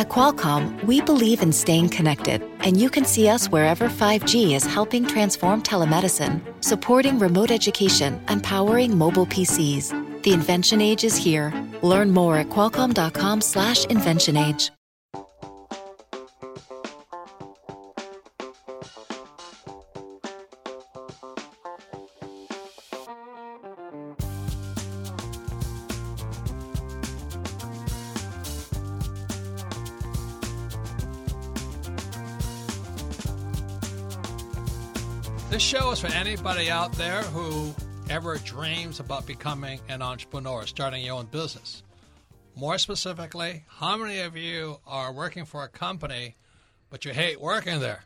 At 0.00 0.08
Qualcomm, 0.08 0.82
we 0.84 1.02
believe 1.02 1.42
in 1.42 1.52
staying 1.52 1.90
connected, 1.90 2.42
and 2.60 2.80
you 2.80 2.88
can 2.88 3.04
see 3.04 3.28
us 3.28 3.50
wherever 3.50 3.86
5G 3.86 4.54
is 4.54 4.64
helping 4.64 5.04
transform 5.04 5.62
telemedicine, 5.62 6.40
supporting 6.64 7.18
remote 7.18 7.50
education, 7.50 8.18
and 8.28 8.42
powering 8.42 8.96
mobile 8.96 9.26
PCs. 9.26 9.92
The 10.22 10.32
invention 10.32 10.80
age 10.80 11.04
is 11.04 11.18
here. 11.18 11.52
Learn 11.82 12.12
more 12.12 12.38
at 12.38 12.48
qualcomm.com/inventionage. 12.48 14.70
anybody 36.30 36.70
out 36.70 36.92
there 36.92 37.22
who 37.22 37.74
ever 38.08 38.38
dreams 38.38 39.00
about 39.00 39.26
becoming 39.26 39.80
an 39.88 40.00
entrepreneur, 40.00 40.64
starting 40.64 41.04
your 41.04 41.16
own 41.16 41.26
business. 41.26 41.82
More 42.54 42.78
specifically, 42.78 43.64
how 43.66 43.96
many 43.96 44.20
of 44.20 44.36
you 44.36 44.78
are 44.86 45.12
working 45.12 45.44
for 45.44 45.64
a 45.64 45.68
company 45.68 46.36
but 46.88 47.04
you 47.04 47.12
hate 47.12 47.40
working 47.40 47.80
there? 47.80 48.04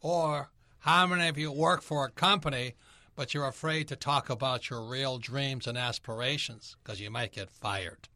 Or 0.00 0.50
how 0.80 1.06
many 1.06 1.28
of 1.28 1.38
you 1.38 1.52
work 1.52 1.80
for 1.80 2.04
a 2.04 2.10
company 2.10 2.74
but 3.14 3.34
you're 3.34 3.46
afraid 3.46 3.86
to 3.86 3.94
talk 3.94 4.30
about 4.30 4.68
your 4.68 4.82
real 4.82 5.18
dreams 5.18 5.68
and 5.68 5.78
aspirations 5.78 6.76
because 6.82 7.00
you 7.00 7.08
might 7.08 7.30
get 7.30 7.50
fired? 7.50 8.08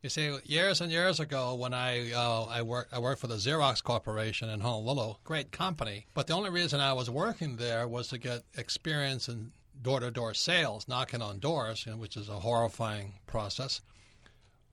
You 0.00 0.08
see, 0.08 0.38
years 0.44 0.80
and 0.80 0.92
years 0.92 1.18
ago, 1.18 1.54
when 1.54 1.74
I 1.74 2.12
uh, 2.12 2.44
I 2.44 2.62
worked 2.62 2.94
I 2.94 3.00
worked 3.00 3.20
for 3.20 3.26
the 3.26 3.34
Xerox 3.34 3.82
Corporation 3.82 4.48
in 4.48 4.60
Honolulu, 4.60 5.14
great 5.24 5.50
company. 5.50 6.06
But 6.14 6.28
the 6.28 6.34
only 6.34 6.50
reason 6.50 6.78
I 6.78 6.92
was 6.92 7.10
working 7.10 7.56
there 7.56 7.88
was 7.88 8.06
to 8.08 8.18
get 8.18 8.44
experience 8.56 9.28
in 9.28 9.50
door-to-door 9.82 10.34
sales, 10.34 10.86
knocking 10.86 11.20
on 11.20 11.40
doors, 11.40 11.84
you 11.84 11.92
know, 11.92 11.98
which 11.98 12.16
is 12.16 12.28
a 12.28 12.38
horrifying 12.40 13.14
process. 13.26 13.80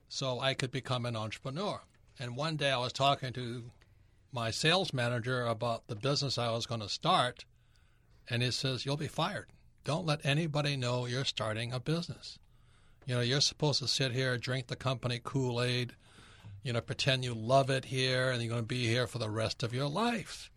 So 0.08 0.38
I 0.38 0.54
could 0.54 0.70
become 0.70 1.04
an 1.04 1.16
entrepreneur. 1.16 1.80
And 2.20 2.36
one 2.36 2.56
day 2.56 2.70
I 2.70 2.78
was 2.78 2.92
talking 2.92 3.32
to 3.32 3.72
my 4.30 4.52
sales 4.52 4.92
manager 4.92 5.44
about 5.44 5.88
the 5.88 5.96
business 5.96 6.38
I 6.38 6.50
was 6.52 6.66
going 6.66 6.82
to 6.82 6.88
start, 6.88 7.44
and 8.30 8.44
he 8.44 8.52
says, 8.52 8.86
"You'll 8.86 8.96
be 8.96 9.08
fired. 9.08 9.48
Don't 9.82 10.06
let 10.06 10.24
anybody 10.24 10.76
know 10.76 11.06
you're 11.06 11.24
starting 11.24 11.72
a 11.72 11.80
business." 11.80 12.38
You 13.06 13.14
know, 13.14 13.20
you're 13.20 13.40
supposed 13.40 13.78
to 13.80 13.88
sit 13.88 14.12
here, 14.12 14.36
drink 14.36 14.66
the 14.66 14.76
company 14.76 15.20
Kool 15.22 15.62
Aid, 15.62 15.94
you 16.64 16.72
know, 16.72 16.80
pretend 16.80 17.24
you 17.24 17.34
love 17.34 17.70
it 17.70 17.84
here 17.84 18.30
and 18.30 18.42
you're 18.42 18.50
going 18.50 18.62
to 18.62 18.66
be 18.66 18.86
here 18.86 19.06
for 19.06 19.18
the 19.18 19.30
rest 19.30 19.62
of 19.62 19.72
your 19.72 19.88
life. 19.88 20.50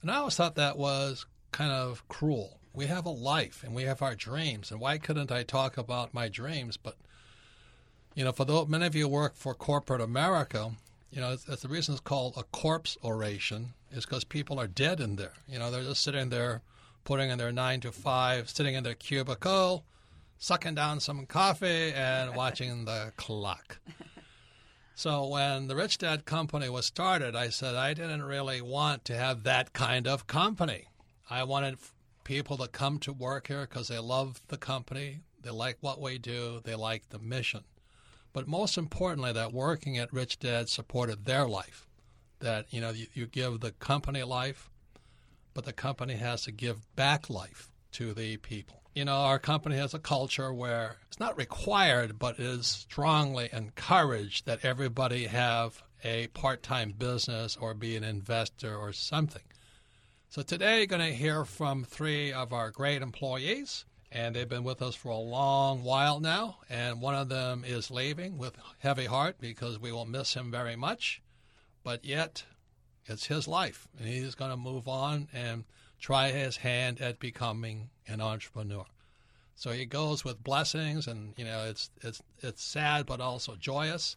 And 0.00 0.10
I 0.10 0.16
always 0.16 0.34
thought 0.34 0.54
that 0.54 0.78
was 0.78 1.26
kind 1.52 1.70
of 1.70 2.08
cruel. 2.08 2.58
We 2.72 2.86
have 2.86 3.04
a 3.04 3.10
life 3.10 3.62
and 3.62 3.74
we 3.74 3.82
have 3.82 4.00
our 4.00 4.14
dreams. 4.14 4.70
And 4.70 4.80
why 4.80 4.96
couldn't 4.96 5.30
I 5.30 5.42
talk 5.42 5.76
about 5.76 6.14
my 6.14 6.28
dreams? 6.28 6.78
But, 6.78 6.96
you 8.14 8.24
know, 8.24 8.32
for 8.32 8.46
those, 8.46 8.68
many 8.68 8.86
of 8.86 8.94
you 8.94 9.06
work 9.06 9.36
for 9.36 9.54
corporate 9.54 10.00
America, 10.00 10.72
you 11.10 11.20
know, 11.20 11.32
it's 11.32 11.62
the 11.62 11.68
reason 11.68 11.92
it's 11.92 12.00
called 12.00 12.32
a 12.38 12.44
corpse 12.44 12.96
oration 13.04 13.74
is 13.90 14.06
because 14.06 14.24
people 14.24 14.58
are 14.58 14.66
dead 14.66 14.98
in 15.00 15.16
there. 15.16 15.34
You 15.46 15.58
know, 15.58 15.70
they're 15.70 15.82
just 15.82 16.02
sitting 16.02 16.30
there, 16.30 16.62
putting 17.04 17.28
in 17.28 17.36
their 17.36 17.52
nine 17.52 17.80
to 17.80 17.92
five, 17.92 18.48
sitting 18.48 18.74
in 18.74 18.82
their 18.84 18.94
cubicle, 18.94 19.84
sucking 20.42 20.74
down 20.74 20.98
some 20.98 21.24
coffee 21.24 21.92
and 21.92 22.34
watching 22.36 22.84
the 22.84 23.12
clock. 23.16 23.78
So 24.96 25.28
when 25.28 25.68
the 25.68 25.76
Rich 25.76 25.98
Dad 25.98 26.24
Company 26.24 26.68
was 26.68 26.84
started, 26.84 27.36
I 27.36 27.48
said 27.48 27.76
I 27.76 27.94
didn't 27.94 28.24
really 28.24 28.60
want 28.60 29.04
to 29.04 29.16
have 29.16 29.44
that 29.44 29.72
kind 29.72 30.08
of 30.08 30.26
company. 30.26 30.88
I 31.30 31.44
wanted 31.44 31.78
people 32.24 32.56
to 32.56 32.66
come 32.66 32.98
to 33.00 33.12
work 33.12 33.46
here 33.46 33.68
because 33.70 33.86
they 33.86 34.00
love 34.00 34.42
the 34.48 34.56
company, 34.56 35.20
they 35.40 35.50
like 35.50 35.76
what 35.80 36.00
we 36.00 36.18
do, 36.18 36.60
they 36.64 36.74
like 36.74 37.08
the 37.10 37.20
mission. 37.20 37.62
But 38.32 38.48
most 38.48 38.76
importantly, 38.76 39.32
that 39.32 39.52
working 39.52 39.96
at 39.96 40.12
Rich 40.12 40.40
Dad 40.40 40.68
supported 40.68 41.24
their 41.24 41.46
life. 41.46 41.86
That 42.40 42.66
you 42.70 42.80
know 42.80 42.90
you, 42.90 43.06
you 43.14 43.26
give 43.26 43.60
the 43.60 43.70
company 43.70 44.24
life, 44.24 44.70
but 45.54 45.64
the 45.64 45.72
company 45.72 46.14
has 46.14 46.42
to 46.42 46.50
give 46.50 46.80
back 46.96 47.30
life 47.30 47.71
to 47.92 48.12
the 48.14 48.36
people 48.38 48.82
you 48.94 49.06
know, 49.06 49.14
our 49.14 49.38
company 49.38 49.76
has 49.76 49.94
a 49.94 49.98
culture 49.98 50.52
where 50.52 50.96
it's 51.06 51.18
not 51.18 51.38
required, 51.38 52.18
but 52.18 52.38
is 52.38 52.66
strongly 52.66 53.48
encouraged 53.52 54.46
that 54.46 54.64
everybody 54.64 55.26
have 55.26 55.82
a 56.04 56.26
part 56.28 56.62
time 56.62 56.92
business 56.96 57.56
or 57.56 57.74
be 57.74 57.96
an 57.96 58.04
investor 58.04 58.76
or 58.76 58.92
something. 58.92 59.42
So 60.28 60.42
today 60.42 60.78
you're 60.78 60.86
going 60.86 61.10
to 61.10 61.16
hear 61.16 61.44
from 61.44 61.84
three 61.84 62.32
of 62.32 62.52
our 62.52 62.70
great 62.70 63.02
employees, 63.02 63.86
and 64.10 64.34
they've 64.34 64.48
been 64.48 64.64
with 64.64 64.82
us 64.82 64.94
for 64.94 65.08
a 65.08 65.16
long 65.16 65.84
while 65.84 66.20
now. 66.20 66.58
And 66.68 67.00
one 67.00 67.14
of 67.14 67.28
them 67.30 67.64
is 67.66 67.90
leaving 67.90 68.36
with 68.36 68.56
heavy 68.78 69.06
heart 69.06 69.36
because 69.40 69.78
we 69.78 69.92
will 69.92 70.06
miss 70.06 70.34
him 70.34 70.50
very 70.50 70.76
much, 70.76 71.22
but 71.82 72.04
yet 72.04 72.44
it's 73.06 73.26
his 73.26 73.48
life, 73.48 73.88
and 73.98 74.06
he's 74.06 74.34
going 74.34 74.50
to 74.50 74.56
move 74.56 74.86
on 74.86 75.28
and 75.32 75.64
try 76.02 76.30
his 76.32 76.58
hand 76.58 77.00
at 77.00 77.20
becoming 77.20 77.88
an 78.06 78.20
entrepreneur. 78.20 78.84
So 79.54 79.70
he 79.70 79.86
goes 79.86 80.24
with 80.24 80.42
blessings, 80.42 81.06
and 81.06 81.32
you 81.36 81.44
know 81.44 81.64
it's 81.64 81.90
it's 82.02 82.20
it's 82.42 82.62
sad 82.62 83.06
but 83.06 83.20
also 83.20 83.54
joyous. 83.54 84.16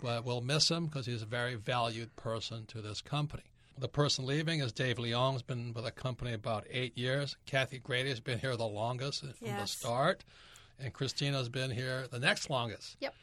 But 0.00 0.24
we'll 0.24 0.40
miss 0.40 0.70
him 0.70 0.86
because 0.86 1.06
he's 1.06 1.22
a 1.22 1.26
very 1.26 1.56
valued 1.56 2.14
person 2.14 2.64
to 2.66 2.80
this 2.80 3.02
company. 3.02 3.42
The 3.76 3.88
person 3.88 4.26
leaving 4.26 4.60
is 4.60 4.72
Dave 4.72 4.96
Leong. 4.96 5.32
Has 5.32 5.42
been 5.42 5.72
with 5.74 5.84
the 5.84 5.90
company 5.90 6.32
about 6.32 6.66
eight 6.70 6.96
years. 6.96 7.36
Kathy 7.46 7.78
Grady 7.78 8.10
has 8.10 8.20
been 8.20 8.38
here 8.38 8.56
the 8.56 8.68
longest 8.68 9.20
from 9.20 9.48
yes. 9.48 9.60
the 9.60 9.66
start, 9.66 10.24
and 10.78 10.92
Christina's 10.92 11.48
been 11.48 11.72
here 11.72 12.06
the 12.08 12.20
next 12.20 12.48
longest. 12.48 12.96
Yep. 13.00 13.14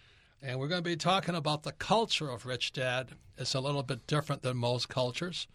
And 0.43 0.59
we're 0.59 0.67
going 0.67 0.83
to 0.83 0.89
be 0.89 0.97
talking 0.97 1.33
about 1.33 1.63
the 1.63 1.71
culture 1.71 2.29
of 2.29 2.45
Rich 2.45 2.73
Dad. 2.73 3.11
It's 3.37 3.55
a 3.55 3.61
little 3.61 3.83
bit 3.83 4.05
different 4.05 4.41
than 4.41 4.57
most 4.57 4.89
cultures. 4.89 5.47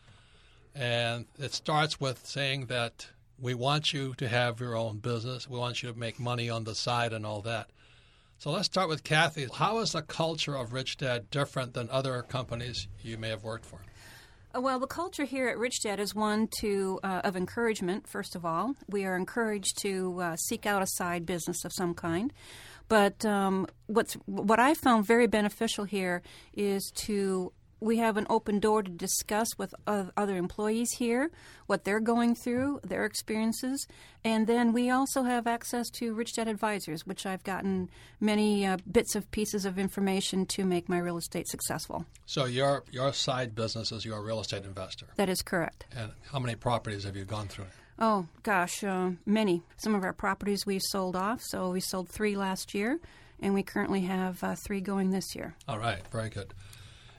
And 0.75 1.27
it 1.39 1.53
starts 1.53 2.01
with 2.01 2.27
saying 2.27 2.67
that 2.67 3.09
we 3.41 3.55
want 3.55 3.93
you 3.93 4.15
to 4.19 4.29
have 4.29 4.61
your 4.61 4.77
own 4.77 4.99
business. 4.99 5.49
We 5.49 5.59
want 5.59 5.83
you 5.83 5.93
to 5.93 5.99
make 5.99 6.21
money 6.21 6.51
on 6.51 6.65
the 6.65 6.75
side 6.75 7.13
and 7.13 7.25
all 7.27 7.41
that. 7.43 7.71
So 8.39 8.51
let's 8.51 8.67
start 8.67 8.89
with 8.89 9.05
Kathy. 9.05 9.49
How 9.53 9.81
is 9.81 9.93
the 9.93 10.03
culture 10.03 10.55
of 10.55 10.73
Rich 10.73 10.99
Dad 10.99 11.31
different 11.31 11.75
than 11.75 11.91
other 11.91 12.23
companies 12.23 12.89
you 13.03 13.19
may 13.19 13.29
have 13.29 13.45
worked 13.45 13.67
for? 13.67 13.81
Uh, 14.55 14.61
well, 14.61 14.79
the 14.81 14.87
culture 14.87 15.25
here 15.25 15.49
at 15.49 15.59
Rich 15.59 15.83
Dad 15.83 16.01
is 16.01 16.15
one 16.15 16.49
to 16.61 16.99
uh, 17.05 17.21
of 17.23 17.37
encouragement. 17.37 18.09
First 18.09 18.35
of 18.35 18.45
all, 18.45 18.75
we 18.89 19.05
are 19.05 19.15
encouraged 19.15 19.79
to 19.83 20.21
uh, 20.21 20.37
seek 20.37 20.67
out 20.67 20.83
a 20.83 20.87
side 20.87 21.27
business 21.27 21.65
of 21.65 21.73
some 21.73 21.95
kind. 21.95 22.33
But 22.89 23.25
um, 23.25 23.69
what's 23.87 24.15
what 24.27 24.59
I 24.59 24.75
found 24.75 25.07
very 25.07 25.29
beneficial 25.29 25.85
here 25.85 26.23
is 26.53 26.91
to 27.07 27.53
we 27.81 27.97
have 27.97 28.17
an 28.17 28.27
open 28.29 28.61
door 28.61 28.83
to 28.83 28.91
discuss 28.91 29.49
with 29.59 29.75
other 29.87 30.37
employees 30.37 30.91
here 30.93 31.31
what 31.67 31.85
they're 31.85 32.01
going 32.01 32.35
through, 32.35 32.81
their 32.85 33.05
experiences, 33.05 33.87
and 34.25 34.47
then 34.47 34.73
we 34.73 34.91
also 34.91 35.23
have 35.23 35.47
access 35.47 35.89
to 35.91 36.15
Rich 36.15 36.35
Dad 36.35 36.49
Advisors, 36.49 37.07
which 37.07 37.25
I've 37.25 37.45
gotten 37.45 37.89
many 38.21 38.67
uh, 38.67 38.77
bits 38.91 39.15
of 39.15 39.31
pieces 39.31 39.65
of 39.65 39.79
information 39.79 40.47
to 40.47 40.65
make 40.65 40.89
my 40.89 40.99
real 40.99 41.17
estate 41.17 41.49
successful. 41.49 42.05
So 42.27 42.45
your 42.45 42.85
your 42.91 43.13
side 43.13 43.55
business 43.55 43.93
is 43.93 44.05
you're 44.05 44.19
a 44.19 44.23
real 44.23 44.41
estate 44.41 44.65
investor. 44.65 45.07
That 45.17 45.29
is 45.29 45.43
correct. 45.43 45.87
And 45.97 46.13
how 46.31 46.39
many 46.39 46.55
properties 46.55 47.05
have 47.05 47.17
you 47.17 47.25
gone 47.25 47.49
through? 47.49 47.67
Oh 47.99 48.27
gosh, 48.43 48.83
uh, 48.83 49.11
many. 49.27 49.63
Some 49.77 49.95
of 49.95 50.05
our 50.05 50.13
properties 50.15 50.65
we've 50.65 50.83
sold 50.83 51.17
off. 51.17 51.41
So 51.43 51.71
we 51.71 51.81
sold 51.81 52.09
three 52.09 52.37
last 52.37 52.75
year, 52.75 52.99
and 53.41 53.53
we 53.53 53.63
currently 53.63 54.03
have 54.03 54.43
uh, 54.43 54.55
three 54.67 54.81
going 54.81 55.11
this 55.11 55.35
year. 55.35 55.55
All 55.69 55.79
right, 55.79 56.01
very 56.11 56.31
good. 56.31 56.55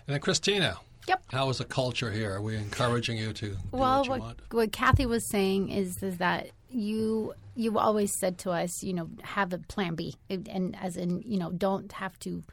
And 0.08 0.14
then 0.14 0.20
Christina. 0.20 0.78
Yep. 1.08 1.24
How 1.32 1.50
is 1.50 1.58
the 1.58 1.66
culture 1.66 2.12
here? 2.12 2.36
Are 2.36 2.42
we 2.42 2.56
encouraging 2.56 3.18
you 3.18 3.34
to 3.34 3.58
well, 3.72 4.06
what, 4.06 4.20
what, 4.20 4.38
what 4.52 4.72
Kathy 4.72 5.08
was 5.08 5.28
saying 5.28 5.70
is, 5.70 6.02
is 6.04 6.18
that 6.18 6.52
you 6.70 7.34
you've 7.56 7.78
always 7.78 8.18
said 8.20 8.38
to 8.40 8.52
us, 8.52 8.84
you 8.84 8.94
know, 8.94 9.10
have 9.24 9.52
a 9.52 9.58
plan 9.58 9.96
B, 9.96 10.16
and 10.30 10.78
as 10.80 10.98
in, 10.98 11.22
you 11.26 11.38
know, 11.38 11.52
don't 11.52 11.92
have 11.92 12.18
to, 12.20 12.44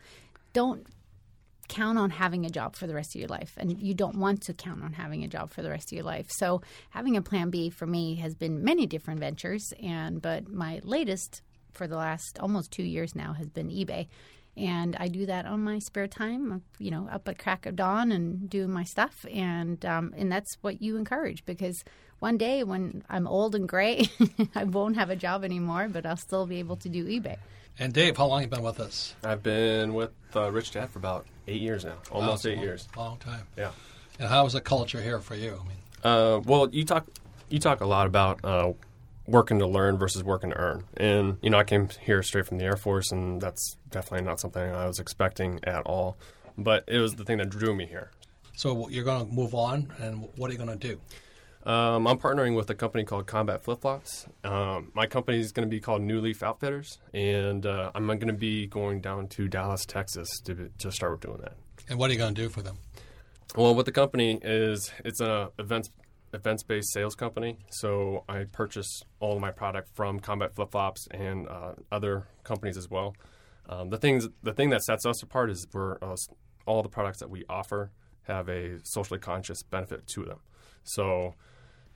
don't 0.53 0.87
count 1.69 1.99
on 1.99 2.11
having 2.11 2.47
a 2.47 2.51
job 2.51 2.75
for 2.75 2.87
the 2.87 2.95
rest 2.95 3.15
of 3.15 3.21
your 3.21 3.29
life, 3.29 3.53
and 3.59 3.81
you 3.81 3.95
don't 3.95 4.17
want 4.17 4.43
to 4.43 4.55
count 4.55 4.83
on 4.83 4.95
having 4.95 5.23
a 5.25 5.29
job 5.29 5.51
for 5.51 5.63
the 5.63 5.71
rest 5.71 5.93
of 5.93 5.97
your 5.97 6.05
life. 6.05 6.27
So 6.31 6.63
having 6.91 7.17
a 7.17 7.23
plan 7.23 7.51
B 7.51 7.71
for 7.71 7.87
me 7.87 8.17
has 8.17 8.35
been 8.35 8.65
many 8.65 8.87
different 8.87 9.21
ventures, 9.21 9.73
and 9.83 10.21
but 10.21 10.49
my 10.49 10.81
latest 10.83 11.43
for 11.73 11.87
the 11.87 11.97
last 11.97 12.39
almost 12.41 12.73
two 12.73 12.83
years 12.83 13.15
now 13.15 13.35
has 13.35 13.49
been 13.51 13.69
eBay 13.69 14.09
and 14.59 14.97
I 14.99 15.09
do 15.09 15.27
that 15.27 15.47
on 15.47 15.63
my 15.63 15.79
spare 15.79 16.09
time. 16.09 16.63
You 16.79 16.91
know, 16.91 17.09
up 17.11 17.29
at 17.29 17.39
crack 17.39 17.67
of 17.67 17.77
dawn 17.77 18.13
and 18.13 18.51
doing 18.51 18.71
my 18.71 18.85
stuff, 18.85 19.25
and 19.33 19.85
um, 19.87 20.13
and 20.17 20.31
that's 20.31 20.57
what 20.61 20.83
you 20.83 20.97
encourage 20.97 21.45
because 21.47 21.85
one 22.19 22.37
day 22.37 22.65
when 22.65 23.03
I'm 23.09 23.27
old 23.27 23.55
and 23.55 23.69
gray, 23.69 24.09
I 24.55 24.65
won't 24.65 24.97
have 24.97 25.11
a 25.11 25.17
job 25.17 25.45
anymore, 25.45 25.89
but 25.89 26.05
I'll 26.05 26.17
still 26.17 26.47
be 26.47 26.59
able 26.59 26.77
to 26.77 26.89
do 26.89 27.07
eBay. 27.07 27.37
And 27.79 27.93
Dave, 27.93 28.17
how 28.17 28.27
long 28.27 28.41
have 28.41 28.51
you 28.51 28.57
been 28.57 28.65
with 28.65 28.81
us? 28.81 29.15
I've 29.23 29.43
been 29.45 29.95
with 29.95 30.11
uh, 30.35 30.51
Rich 30.51 30.73
Dad 30.73 30.91
for 30.91 30.99
about 30.99 31.27
eight 31.47 31.61
years 31.63 31.85
now, 31.85 31.95
almost 32.11 32.45
Wow, 32.45 32.51
eight 32.51 32.57
long- 32.57 32.65
years. 32.65 32.89
Long 32.97 33.17
time. 33.19 33.47
Yeah. 33.57 33.71
And 34.19 34.29
how 34.29 34.45
is 34.47 34.55
the 34.55 34.61
culture 34.61 35.01
here 35.01 35.21
for 35.21 35.37
you? 35.37 35.51
I 35.63 35.69
mean, 35.69 35.77
Uh, 36.03 36.41
well, 36.45 36.69
you 36.73 36.85
talk 36.85 37.07
you 37.49 37.61
talk 37.61 37.81
a 37.81 37.87
lot 37.87 38.07
about 38.09 38.45
uh, 38.45 38.73
working 39.29 39.59
to 39.59 39.67
learn 39.67 39.99
versus 39.99 40.25
working 40.25 40.51
to 40.51 40.57
earn, 40.57 40.85
and 40.97 41.37
you 41.43 41.51
know 41.51 41.59
I 41.59 41.65
came 41.65 41.89
here 42.01 42.23
straight 42.23 42.47
from 42.47 42.59
the 42.59 42.65
Air 42.65 42.77
Force, 42.77 43.13
and 43.13 43.41
that's 43.41 43.77
definitely 43.91 44.27
not 44.27 44.41
something 44.41 44.63
I 44.63 44.87
was 44.87 44.99
expecting 44.99 45.61
at 45.65 45.83
all. 45.83 46.17
But 46.57 46.85
it 46.89 46.99
was 46.99 47.15
the 47.15 47.25
thing 47.25 47.39
that 47.39 47.51
drew 47.51 47.75
me 47.75 47.87
here. 47.87 48.11
so 48.57 48.89
you're 48.89 49.05
going 49.05 49.27
to 49.27 49.33
move 49.33 49.55
on, 49.55 49.93
and 50.01 50.27
what 50.37 50.51
are 50.51 50.53
you 50.53 50.59
going 50.59 50.77
to 50.77 50.89
do? 50.89 51.01
Um, 51.71 52.07
I'm 52.07 52.19
partnering 52.19 52.57
with 52.57 52.71
a 52.71 52.75
company 52.75 53.05
called 53.05 53.27
Combat 53.27 53.63
Flip 53.63 53.81
Flops. 53.81 54.27
Um, 54.43 54.91
my 54.95 55.07
company 55.07 55.39
is 55.39 55.53
going 55.53 55.69
to 55.69 55.71
be 55.71 55.81
called 55.81 56.03
New 56.03 56.21
Leaf 56.21 56.43
Outfitters, 56.43 56.99
and 57.13 57.67
uh, 57.67 57.91
I'm 57.95 58.07
going 58.07 58.27
to 58.29 58.33
be 58.33 58.67
going 58.67 59.01
down 59.01 59.29
to 59.29 59.49
Dallas, 59.49 59.85
Texas, 59.85 60.29
to 60.45 60.71
to 60.79 60.91
start 60.91 61.21
doing 61.21 61.39
that. 61.43 61.55
And 61.89 61.99
what 61.99 62.11
are 62.11 62.13
you 62.15 62.19
going 62.19 62.35
to 62.35 62.43
do 62.43 62.49
for 62.49 62.63
them? 62.63 62.79
Well, 63.57 63.75
what 63.75 63.87
the 63.87 63.93
company 63.93 64.39
is, 64.43 64.93
it's 65.05 65.21
an 65.21 65.49
events 65.59 65.91
events 66.33 66.63
based 66.63 66.93
sales 66.93 67.15
company. 67.15 67.59
So 67.71 68.25
I 68.29 68.45
purchase 68.45 69.03
all 69.21 69.35
of 69.37 69.41
my 69.41 69.51
product 69.51 69.89
from 69.95 70.21
Combat 70.21 70.55
Flip 70.55 70.71
Flops 70.71 71.09
and 71.11 71.49
uh, 71.49 71.73
other 71.91 72.27
companies 72.45 72.77
as 72.77 72.91
well. 72.91 73.15
Um, 73.69 73.91
the 73.91 73.99
things, 73.99 74.29
the 74.43 74.53
thing 74.53 74.71
that 74.71 74.83
sets 74.83 75.05
us 75.05 75.23
apart 75.23 75.51
is 75.51 75.67
we're 75.73 75.99
uh, 76.03 76.17
all 76.67 76.83
the 76.83 76.89
products 76.89 77.19
that 77.19 77.31
we 77.31 77.45
offer 77.49 77.91
have 78.23 78.49
a 78.49 78.79
socially 78.85 79.19
conscious 79.19 79.63
benefit 79.63 80.07
to 80.07 80.25
them. 80.25 80.39
So 80.85 81.35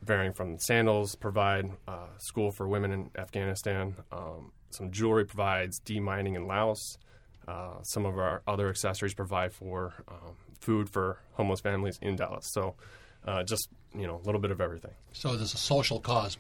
varying 0.02 0.32
from 0.32 0.58
sandals 0.58 1.14
provide 1.14 1.70
uh, 1.86 2.08
school 2.18 2.50
for 2.50 2.66
women 2.68 2.92
in 2.92 3.10
Afghanistan. 3.16 3.96
Um, 4.10 4.52
some 4.70 4.90
jewelry 4.90 5.24
provides 5.24 5.80
demining 5.80 6.34
in 6.34 6.46
Laos. 6.46 6.98
Uh, 7.46 7.82
some 7.82 8.06
of 8.06 8.18
our 8.18 8.42
other 8.46 8.68
accessories 8.68 9.14
provide 9.14 9.52
for 9.52 9.94
um, 10.08 10.36
food 10.60 10.88
for 10.88 11.18
homeless 11.32 11.60
families 11.60 11.98
in 12.00 12.16
Dallas. 12.16 12.46
So 12.52 12.74
uh, 13.26 13.42
just 13.44 13.68
you 13.94 14.06
know 14.06 14.20
a 14.22 14.24
little 14.24 14.40
bit 14.40 14.50
of 14.50 14.60
everything 14.60 14.92
So 15.12 15.36
there's 15.36 15.54
a 15.54 15.58
social 15.58 16.00
cause 16.00 16.36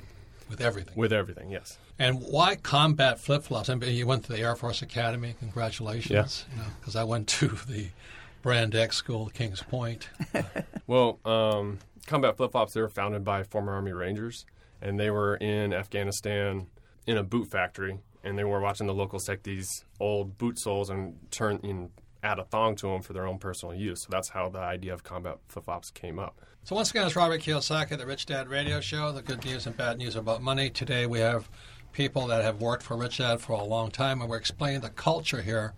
with 0.48 0.60
everything. 0.60 0.94
with 0.96 1.12
everything. 1.12 1.50
Yes. 1.50 1.78
And 1.98 2.20
why 2.20 2.56
combat 2.56 3.18
flip 3.20 3.42
flops? 3.44 3.68
I 3.70 3.74
mean, 3.74 3.94
you 3.94 4.06
went 4.06 4.24
to 4.24 4.32
the 4.32 4.38
Air 4.40 4.54
Force 4.56 4.82
Academy. 4.82 5.34
Congratulations. 5.38 6.44
Yeah. 6.56 6.64
Because 6.80 6.96
I 6.96 7.04
went 7.04 7.28
to 7.28 7.48
the 7.48 7.88
Brand 8.42 8.74
X 8.74 8.96
School, 8.96 9.30
Kings 9.32 9.62
Point. 9.62 10.08
Well, 10.88 11.20
um, 11.24 11.78
Combat 12.06 12.36
Flip 12.36 12.50
Flops, 12.52 12.74
they 12.74 12.80
were 12.82 12.88
founded 12.88 13.24
by 13.24 13.44
former 13.44 13.72
Army 13.72 13.92
Rangers, 13.92 14.44
and 14.82 14.98
they 14.98 15.10
were 15.10 15.36
in 15.36 15.72
Afghanistan 15.72 16.66
in 17.06 17.16
a 17.16 17.22
boot 17.22 17.50
factory, 17.50 17.98
and 18.24 18.36
they 18.36 18.44
were 18.44 18.60
watching 18.60 18.86
the 18.88 18.92
locals 18.94 19.24
take 19.24 19.44
these 19.44 19.70
old 20.00 20.36
boot 20.38 20.58
soles 20.58 20.90
and 20.90 21.16
turn 21.30 21.60
and 21.62 21.90
add 22.22 22.38
a 22.38 22.44
thong 22.44 22.74
to 22.76 22.88
them 22.88 23.00
for 23.00 23.12
their 23.14 23.26
own 23.26 23.38
personal 23.38 23.74
use. 23.74 24.02
So 24.02 24.08
that's 24.10 24.30
how 24.30 24.48
the 24.50 24.58
idea 24.58 24.92
of 24.92 25.02
Combat 25.02 25.38
Flip 25.48 25.64
Flops 25.64 25.90
came 25.90 26.18
up. 26.18 26.40
So 26.64 26.76
once 26.76 26.92
again, 26.92 27.04
it's 27.04 27.16
Robert 27.16 27.40
Kiyosaki, 27.40 27.98
the 27.98 28.06
Rich 28.06 28.26
Dad 28.26 28.48
Radio 28.48 28.80
Show, 28.80 29.10
the 29.10 29.20
good 29.20 29.44
news 29.44 29.66
and 29.66 29.76
bad 29.76 29.98
news 29.98 30.14
about 30.14 30.42
money. 30.42 30.70
Today 30.70 31.06
we 31.06 31.18
have 31.18 31.48
people 31.90 32.28
that 32.28 32.44
have 32.44 32.60
worked 32.60 32.84
for 32.84 32.96
Rich 32.96 33.18
Dad 33.18 33.40
for 33.40 33.54
a 33.54 33.64
long 33.64 33.90
time, 33.90 34.20
and 34.20 34.30
we're 34.30 34.36
explaining 34.36 34.80
the 34.80 34.90
culture 34.90 35.42
here 35.42 35.72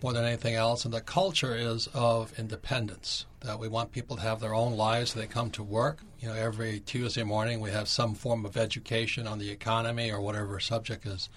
more 0.00 0.12
than 0.12 0.24
anything 0.24 0.54
else. 0.54 0.84
And 0.84 0.94
the 0.94 1.00
culture 1.00 1.56
is 1.56 1.88
of 1.88 2.38
independence, 2.38 3.26
that 3.40 3.58
we 3.58 3.66
want 3.66 3.90
people 3.90 4.14
to 4.14 4.22
have 4.22 4.38
their 4.38 4.54
own 4.54 4.76
lives. 4.76 5.12
They 5.12 5.26
come 5.26 5.50
to 5.50 5.62
work. 5.64 5.98
You 6.20 6.28
know, 6.28 6.34
every 6.34 6.78
Tuesday 6.78 7.24
morning 7.24 7.60
we 7.60 7.72
have 7.72 7.88
some 7.88 8.14
form 8.14 8.44
of 8.44 8.56
education 8.56 9.26
on 9.26 9.40
the 9.40 9.50
economy 9.50 10.12
or 10.12 10.20
whatever 10.20 10.60
subject 10.60 11.04
is 11.04 11.30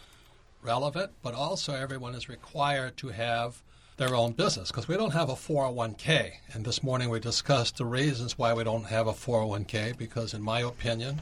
relevant, 0.61 1.11
but 1.23 1.33
also 1.33 1.73
everyone 1.73 2.13
is 2.13 2.29
required 2.29 2.97
to 2.97 3.07
have 3.07 3.63
their 3.97 4.15
own 4.15 4.33
business 4.33 4.69
because 4.69 4.87
we 4.87 4.97
don't 4.97 5.13
have 5.13 5.29
a 5.29 5.33
401k. 5.33 6.33
And 6.53 6.65
this 6.65 6.83
morning 6.83 7.09
we 7.09 7.19
discussed 7.19 7.77
the 7.77 7.85
reasons 7.85 8.37
why 8.37 8.53
we 8.53 8.63
don't 8.63 8.85
have 8.85 9.07
a 9.07 9.13
401k 9.13 9.97
because, 9.97 10.33
in 10.33 10.41
my 10.41 10.61
opinion, 10.61 11.21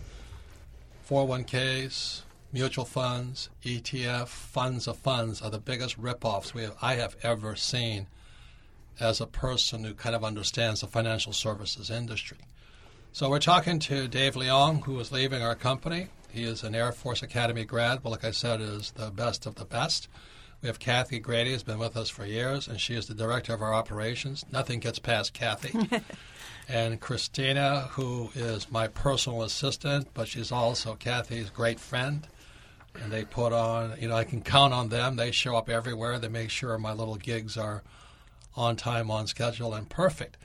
401ks, 1.09 2.21
mutual 2.51 2.85
funds, 2.85 3.49
ETF, 3.63 4.27
funds 4.27 4.87
of 4.87 4.97
funds 4.97 5.41
are 5.41 5.51
the 5.51 5.59
biggest 5.59 6.01
ripoffs 6.01 6.53
we 6.53 6.63
have, 6.63 6.75
I 6.81 6.95
have 6.95 7.15
ever 7.23 7.55
seen 7.55 8.07
as 8.99 9.19
a 9.19 9.27
person 9.27 9.83
who 9.83 9.93
kind 9.93 10.15
of 10.15 10.23
understands 10.23 10.81
the 10.81 10.87
financial 10.87 11.33
services 11.33 11.89
industry. 11.89 12.37
So 13.11 13.29
we're 13.29 13.39
talking 13.39 13.79
to 13.79 14.07
Dave 14.07 14.33
Leong, 14.33 14.85
who 14.85 14.99
is 14.99 15.11
leaving 15.11 15.43
our 15.43 15.55
company. 15.55 16.07
He 16.31 16.43
is 16.43 16.63
an 16.63 16.73
Air 16.73 16.91
Force 16.91 17.21
Academy 17.21 17.63
grad, 17.63 18.01
but 18.01 18.09
like 18.09 18.23
I 18.23 18.31
said, 18.31 18.59
is 18.59 18.91
the 18.91 19.11
best 19.11 19.45
of 19.45 19.55
the 19.55 19.65
best. 19.65 20.07
We 20.63 20.68
have 20.68 20.80
Kathy 20.80 21.19
Grady, 21.19 21.51
who's 21.51 21.62
been 21.62 21.77
with 21.77 21.98
us 21.98 22.10
for 22.10 22.25
years, 22.25 22.69
and 22.69 22.80
she 22.80 22.95
is 22.95 23.07
the 23.07 23.13
director 23.13 23.54
of 23.54 23.62
our 23.62 23.74
operations. 23.74 24.45
Nothing 24.50 24.80
gets 24.80 24.98
past 24.98 25.33
Kathy. 25.33 25.77
and 26.69 27.01
Christina, 27.01 27.89
who 27.92 28.30
is 28.33 28.71
my 28.71 28.88
personal 28.88 29.44
assistant, 29.44 30.07
but 30.13 30.30
she's 30.30 30.54
also 30.54 30.95
Kathy's 30.95 31.50
great 31.50 31.81
friend. 31.81 32.25
And 32.95 33.12
they 33.12 33.25
put 33.25 33.51
on, 33.51 33.95
you 34.00 34.07
know, 34.07 34.15
I 34.15 34.24
can 34.24 34.42
count 34.42 34.74
on 34.74 34.88
them. 34.88 35.18
They 35.18 35.31
show 35.31 35.57
up 35.57 35.68
everywhere. 35.68 36.18
They 36.18 36.30
make 36.30 36.50
sure 36.50 36.77
my 36.77 36.94
little 36.94 37.18
gigs 37.18 37.57
are 37.57 37.83
on 38.56 38.77
time, 38.77 39.12
on 39.12 39.27
schedule, 39.27 39.74
and 39.74 39.89
perfect. 39.89 40.38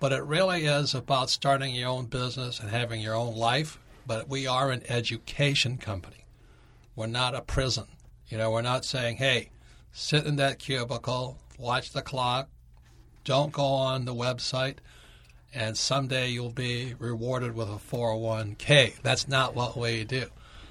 But 0.00 0.14
it 0.14 0.22
really 0.22 0.64
is 0.64 0.94
about 0.94 1.28
starting 1.28 1.74
your 1.74 1.90
own 1.90 2.06
business 2.06 2.58
and 2.58 2.70
having 2.70 3.02
your 3.02 3.14
own 3.14 3.36
life. 3.36 3.78
But 4.06 4.30
we 4.30 4.46
are 4.46 4.70
an 4.70 4.82
education 4.88 5.76
company. 5.76 6.24
We're 6.96 7.06
not 7.06 7.34
a 7.34 7.42
prison. 7.42 7.84
You 8.28 8.38
know, 8.38 8.50
we're 8.50 8.62
not 8.62 8.86
saying, 8.86 9.16
hey, 9.16 9.50
sit 9.92 10.26
in 10.26 10.36
that 10.36 10.58
cubicle, 10.58 11.38
watch 11.58 11.92
the 11.92 12.02
clock, 12.02 12.48
don't 13.24 13.52
go 13.52 13.64
on 13.64 14.04
the 14.04 14.14
website, 14.14 14.76
and 15.54 15.76
someday 15.76 16.28
you'll 16.28 16.50
be 16.50 16.94
rewarded 16.98 17.54
with 17.54 17.68
a 17.68 17.72
401k. 17.76 19.00
That's 19.02 19.28
not 19.28 19.54
what 19.54 19.76
we 19.76 20.04
do. 20.04 20.26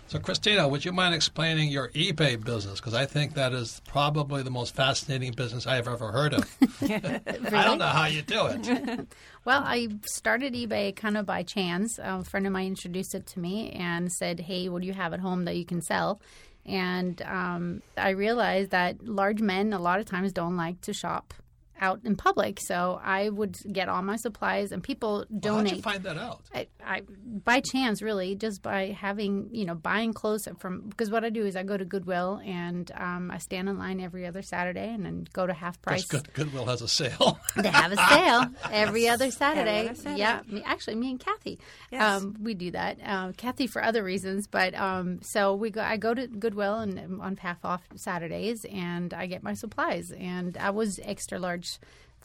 So, 0.10 0.20
Christina, 0.20 0.70
would 0.70 0.86
you 0.86 0.94
mind 0.94 1.14
explaining 1.14 1.70
your 1.70 1.90
eBay 1.90 2.42
business? 2.42 2.80
Because 2.80 2.94
I 2.94 3.06
think 3.06 3.34
that 3.34 3.52
is 3.52 3.82
probably 3.86 4.42
the 4.42 4.50
most 4.50 4.74
fascinating 4.74 5.34
business 5.34 5.68
I 5.68 5.76
have 5.76 5.90
ever 5.90 6.14
heard 6.14 6.34
of. 6.34 6.58
I 6.82 7.64
don't 7.66 7.78
know 7.78 7.88
how 7.88 8.06
you 8.06 8.22
do 8.22 8.48
it. 8.48 9.08
Well, 9.46 9.64
I 9.66 9.88
started 10.04 10.56
eBay 10.56 10.94
kind 10.94 11.16
of 11.16 11.26
by 11.26 11.42
chance. 11.42 11.98
A 12.04 12.22
friend 12.22 12.46
of 12.46 12.52
mine 12.52 12.68
introduced 12.68 13.16
it 13.16 13.26
to 13.28 13.40
me 13.40 13.72
and 13.72 14.12
said, 14.12 14.42
"Hey, 14.42 14.68
what 14.68 14.82
do 14.82 14.88
you 14.88 14.94
have 14.94 15.14
at 15.14 15.22
home 15.22 15.46
that 15.46 15.56
you 15.56 15.64
can 15.64 15.82
sell?" 15.82 16.20
And 16.68 17.22
um, 17.22 17.82
I 17.98 18.10
realized 18.10 18.72
that 18.72 19.08
large 19.08 19.42
men 19.42 19.72
a 19.74 19.80
lot 19.80 20.00
of 20.00 20.06
times 20.06 20.34
don't 20.34 20.58
like 20.58 20.82
to 20.82 20.94
shop 20.94 21.34
out 21.80 22.02
in 22.04 22.16
public, 22.16 22.60
so 22.60 23.00
I 23.04 23.30
would 23.30 23.58
get 23.72 23.90
all 23.90 24.02
my 24.02 24.16
supplies, 24.16 24.72
and 24.72 24.84
people 24.84 25.26
donate. 25.30 25.44
How'd 25.44 25.58
donate. 25.58 25.76
you 25.78 25.82
find 25.82 26.04
that 26.04 26.18
out? 26.18 26.42
I, 26.54 26.68
I 26.86 27.02
by 27.44 27.62
chance 27.62 28.02
really 28.02 28.36
just 28.36 28.62
by 28.62 28.88
having 29.00 29.50
you 29.52 29.66
know 29.66 29.76
buying 29.76 30.14
clothes 30.14 30.48
from 30.60 30.82
because 30.90 31.10
what 31.12 31.24
I 31.24 31.30
do 31.30 31.46
is 31.46 31.56
I 31.56 31.64
go 31.64 31.78
to 31.78 31.86
Goodwill 31.86 32.42
and 32.46 32.92
um, 32.96 33.32
I 33.32 33.38
stand 33.38 33.70
in 33.70 33.78
line 33.78 34.00
every 34.00 34.26
other 34.26 34.42
Saturday 34.42 34.90
and 34.94 35.06
then 35.06 35.28
go 35.34 35.46
to 35.46 35.54
half 35.54 35.82
price. 35.82 36.06
Good, 36.06 36.34
Goodwill 36.34 36.66
has 36.66 36.82
a 36.82 36.88
sale. 36.88 37.40
They 37.56 37.70
have 37.70 37.92
a 37.92 37.98
sale 37.98 38.46
every 38.72 39.08
other 39.10 39.32
Saturday. 39.32 39.86
other 39.88 39.96
Saturday. 39.96 40.20
Yeah, 40.20 40.42
me, 40.48 40.62
actually, 40.66 40.96
me 40.96 41.10
and 41.12 41.20
Kathy, 41.20 41.60
Yes. 41.92 42.22
um, 42.22 42.36
we 42.42 42.54
do 42.54 42.72
that. 42.72 42.98
Um, 43.04 43.34
Kathy 43.34 43.68
for 43.68 43.84
other 43.84 44.04
reasons, 44.04 44.48
but 44.48 44.74
um, 44.76 45.20
so 45.22 45.56
we 45.56 45.70
go. 45.72 45.82
I 45.82 45.98
go 45.98 46.14
to 46.14 46.28
Goodwill 46.28 46.76
and 46.76 47.00
um, 47.00 47.22
on 47.22 47.36
half 47.38 47.64
off 47.66 47.82
Saturdays, 47.96 48.66
and 48.72 49.14
I 49.14 49.26
get 49.26 49.44
my 49.44 49.54
supplies. 49.54 50.12
And 50.12 50.56
I 50.58 50.70
was 50.70 51.00
extra 51.04 51.40
large 51.40 51.67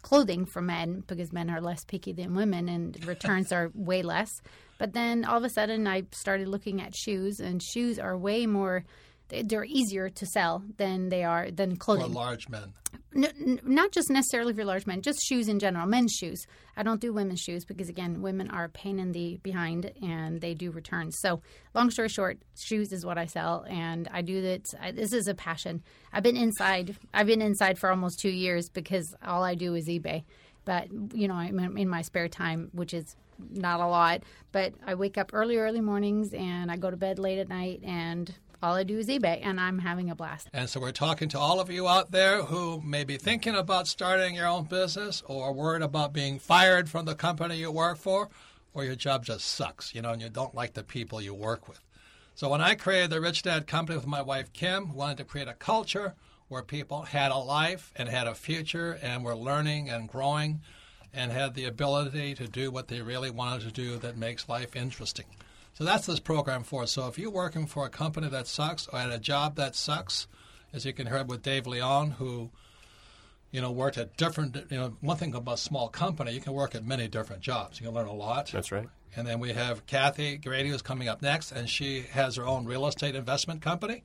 clothing 0.02 0.44
for 0.44 0.60
men 0.60 1.04
because 1.06 1.32
men 1.32 1.48
are 1.48 1.60
less 1.60 1.84
picky 1.84 2.12
than 2.12 2.34
women, 2.34 2.68
and 2.68 3.04
returns 3.06 3.52
are 3.52 3.70
way 3.74 4.02
less. 4.02 4.42
But 4.78 4.92
then 4.92 5.24
all 5.24 5.38
of 5.38 5.44
a 5.44 5.48
sudden, 5.48 5.86
I 5.86 6.04
started 6.12 6.48
looking 6.48 6.80
at 6.80 6.94
shoes, 6.94 7.40
and 7.40 7.62
shoes 7.62 7.98
are 7.98 8.16
way 8.16 8.46
more. 8.46 8.84
They- 9.32 9.42
They're 9.42 9.64
easier 9.64 10.08
to 10.10 10.26
sell 10.26 10.62
than 10.76 11.08
they 11.08 11.24
are 11.24 11.50
than 11.50 11.76
clothing. 11.76 12.06
for 12.06 12.12
large 12.12 12.48
men. 12.48 12.72
N- 13.14 13.24
n- 13.24 13.60
not 13.64 13.92
just 13.92 14.08
necessarily 14.08 14.54
for 14.54 14.64
large 14.64 14.86
men, 14.86 15.02
just 15.02 15.18
shoes 15.28 15.46
in 15.48 15.58
general, 15.58 15.86
men's 15.86 16.12
shoes. 16.12 16.46
I 16.78 16.82
don't 16.82 17.00
do 17.00 17.12
women's 17.12 17.40
shoes 17.40 17.64
because 17.66 17.88
again, 17.90 18.22
women 18.22 18.48
are 18.50 18.64
a 18.64 18.68
pain 18.70 18.98
in 18.98 19.12
the 19.12 19.38
behind 19.42 19.92
and 20.02 20.40
they 20.40 20.54
do 20.54 20.70
returns. 20.70 21.18
So, 21.20 21.42
long 21.74 21.90
story 21.90 22.08
short, 22.08 22.38
shoes 22.58 22.90
is 22.90 23.04
what 23.04 23.18
I 23.18 23.26
sell, 23.26 23.66
and 23.68 24.08
I 24.12 24.22
do 24.22 24.40
that. 24.42 24.62
I, 24.80 24.92
this 24.92 25.12
is 25.12 25.26
a 25.28 25.34
passion. 25.34 25.82
I've 26.12 26.22
been 26.22 26.38
inside. 26.38 26.96
I've 27.12 27.26
been 27.26 27.42
inside 27.42 27.78
for 27.78 27.90
almost 27.90 28.18
two 28.20 28.30
years 28.30 28.70
because 28.70 29.14
all 29.22 29.42
I 29.44 29.56
do 29.56 29.74
is 29.74 29.88
eBay. 29.88 30.24
But 30.64 30.88
you 31.14 31.28
know, 31.28 31.34
I'm 31.34 31.58
in 31.76 31.88
my 31.88 32.00
spare 32.02 32.28
time, 32.28 32.70
which 32.72 32.94
is 32.94 33.16
not 33.50 33.80
a 33.80 33.86
lot. 33.86 34.22
But 34.52 34.72
I 34.86 34.94
wake 34.94 35.18
up 35.18 35.30
early, 35.34 35.56
early 35.58 35.80
mornings, 35.82 36.32
and 36.32 36.70
I 36.70 36.76
go 36.76 36.90
to 36.90 36.96
bed 36.96 37.18
late 37.18 37.38
at 37.40 37.48
night, 37.50 37.80
and 37.82 38.32
all 38.62 38.74
I 38.74 38.84
do 38.84 38.98
is 38.98 39.08
eBay, 39.08 39.40
and 39.42 39.60
I'm 39.60 39.80
having 39.80 40.08
a 40.08 40.14
blast. 40.14 40.48
And 40.52 40.70
so 40.70 40.80
we're 40.80 40.92
talking 40.92 41.28
to 41.30 41.38
all 41.38 41.58
of 41.58 41.70
you 41.70 41.88
out 41.88 42.12
there 42.12 42.42
who 42.42 42.80
may 42.80 43.02
be 43.02 43.16
thinking 43.16 43.56
about 43.56 43.88
starting 43.88 44.36
your 44.36 44.46
own 44.46 44.64
business 44.64 45.22
or 45.26 45.52
worried 45.52 45.82
about 45.82 46.12
being 46.12 46.38
fired 46.38 46.88
from 46.88 47.04
the 47.04 47.14
company 47.14 47.56
you 47.56 47.72
work 47.72 47.98
for 47.98 48.28
or 48.72 48.84
your 48.84 48.94
job 48.94 49.24
just 49.24 49.44
sucks, 49.46 49.94
you 49.94 50.00
know, 50.00 50.12
and 50.12 50.22
you 50.22 50.28
don't 50.28 50.54
like 50.54 50.74
the 50.74 50.84
people 50.84 51.20
you 51.20 51.34
work 51.34 51.68
with. 51.68 51.80
So 52.34 52.48
when 52.48 52.60
I 52.60 52.74
created 52.74 53.10
the 53.10 53.20
Rich 53.20 53.42
Dad 53.42 53.66
Company 53.66 53.98
with 53.98 54.06
my 54.06 54.22
wife 54.22 54.52
Kim, 54.52 54.90
we 54.90 54.94
wanted 54.94 55.18
to 55.18 55.24
create 55.24 55.48
a 55.48 55.54
culture 55.54 56.14
where 56.48 56.62
people 56.62 57.02
had 57.02 57.32
a 57.32 57.36
life 57.36 57.92
and 57.96 58.08
had 58.08 58.26
a 58.26 58.34
future 58.34 58.98
and 59.02 59.24
were 59.24 59.36
learning 59.36 59.90
and 59.90 60.08
growing 60.08 60.60
and 61.12 61.32
had 61.32 61.54
the 61.54 61.64
ability 61.64 62.34
to 62.34 62.48
do 62.48 62.70
what 62.70 62.88
they 62.88 63.02
really 63.02 63.30
wanted 63.30 63.62
to 63.62 63.72
do 63.72 63.98
that 63.98 64.16
makes 64.16 64.48
life 64.48 64.74
interesting. 64.76 65.26
So 65.74 65.84
that's 65.84 66.06
this 66.06 66.20
program 66.20 66.64
for. 66.64 66.86
So 66.86 67.06
if 67.08 67.18
you're 67.18 67.30
working 67.30 67.66
for 67.66 67.86
a 67.86 67.90
company 67.90 68.28
that 68.28 68.46
sucks 68.46 68.86
or 68.88 68.98
at 68.98 69.10
a 69.10 69.18
job 69.18 69.56
that 69.56 69.74
sucks, 69.74 70.26
as 70.72 70.84
you 70.84 70.92
can 70.92 71.06
hear 71.06 71.24
with 71.24 71.42
Dave 71.42 71.64
Leong, 71.64 72.12
who 72.12 72.50
you 73.50 73.60
know 73.60 73.70
worked 73.70 73.98
at 73.98 74.16
different. 74.16 74.56
You 74.70 74.78
know, 74.78 74.96
one 75.00 75.16
thing 75.16 75.34
about 75.34 75.58
small 75.58 75.88
company, 75.88 76.32
you 76.32 76.40
can 76.40 76.52
work 76.52 76.74
at 76.74 76.84
many 76.84 77.08
different 77.08 77.42
jobs. 77.42 77.80
You 77.80 77.86
can 77.86 77.94
learn 77.94 78.08
a 78.08 78.14
lot. 78.14 78.50
That's 78.52 78.72
right. 78.72 78.88
And 79.14 79.26
then 79.26 79.40
we 79.40 79.52
have 79.52 79.86
Kathy 79.86 80.38
Grady, 80.38 80.70
who's 80.70 80.82
coming 80.82 81.08
up 81.08 81.20
next, 81.20 81.52
and 81.52 81.68
she 81.68 82.02
has 82.12 82.36
her 82.36 82.46
own 82.46 82.64
real 82.64 82.86
estate 82.86 83.14
investment 83.14 83.60
company. 83.60 84.04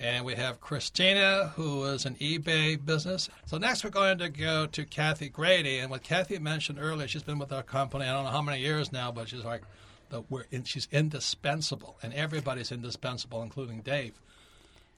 And 0.00 0.24
we 0.24 0.34
have 0.34 0.60
Christina, 0.60 1.52
who 1.56 1.84
is 1.84 2.06
an 2.06 2.14
eBay 2.14 2.82
business. 2.82 3.28
So 3.44 3.58
next 3.58 3.84
we're 3.84 3.90
going 3.90 4.18
to 4.18 4.30
go 4.30 4.66
to 4.66 4.84
Kathy 4.86 5.28
Grady. 5.28 5.78
And 5.78 5.90
what 5.90 6.02
Kathy 6.02 6.38
mentioned 6.38 6.78
earlier, 6.80 7.06
she's 7.06 7.22
been 7.22 7.38
with 7.38 7.52
our 7.52 7.62
company, 7.62 8.06
I 8.06 8.12
don't 8.12 8.24
know 8.24 8.30
how 8.30 8.40
many 8.40 8.60
years 8.60 8.92
now, 8.92 9.12
but 9.12 9.28
she's 9.28 9.44
like, 9.44 9.62
the, 10.10 10.22
we're 10.28 10.44
in, 10.50 10.64
she's 10.64 10.86
indispensable. 10.92 11.96
And 12.02 12.12
everybody's 12.14 12.70
indispensable, 12.72 13.42
including 13.42 13.80
Dave. 13.80 14.20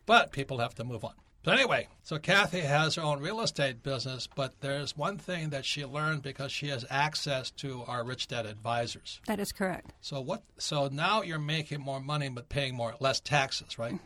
But 0.07 0.33
people 0.33 0.59
have 0.59 0.75
to 0.77 0.85
move 0.85 1.05
on. 1.05 1.13
But 1.45 1.55
anyway, 1.59 1.89
so 2.05 2.19
Kathy 2.19 2.61
has 2.61 2.95
her 2.95 3.03
own 3.03 3.21
real 3.21 3.41
estate 3.41 3.83
business, 3.83 4.29
but 4.33 4.53
there's 4.61 4.97
one 4.97 5.19
thing 5.19 5.51
that 5.51 5.65
she 5.65 5.85
learned 5.85 6.23
because 6.23 6.53
she 6.53 6.69
has 6.69 6.85
access 6.89 7.51
to 7.53 7.83
our 7.89 8.05
Rich 8.05 8.29
Dad 8.29 8.47
advisors. 8.47 9.21
That 9.27 9.41
is 9.41 9.51
correct. 9.51 9.93
So 10.01 10.21
what? 10.21 10.45
So 10.59 10.87
now 10.93 11.23
you're 11.23 11.41
making 11.41 11.81
more 11.81 11.99
money 11.99 12.29
but 12.29 12.49
paying 12.49 12.77
more 12.77 12.95
less 13.01 13.19
taxes, 13.19 13.77
right? 13.77 13.99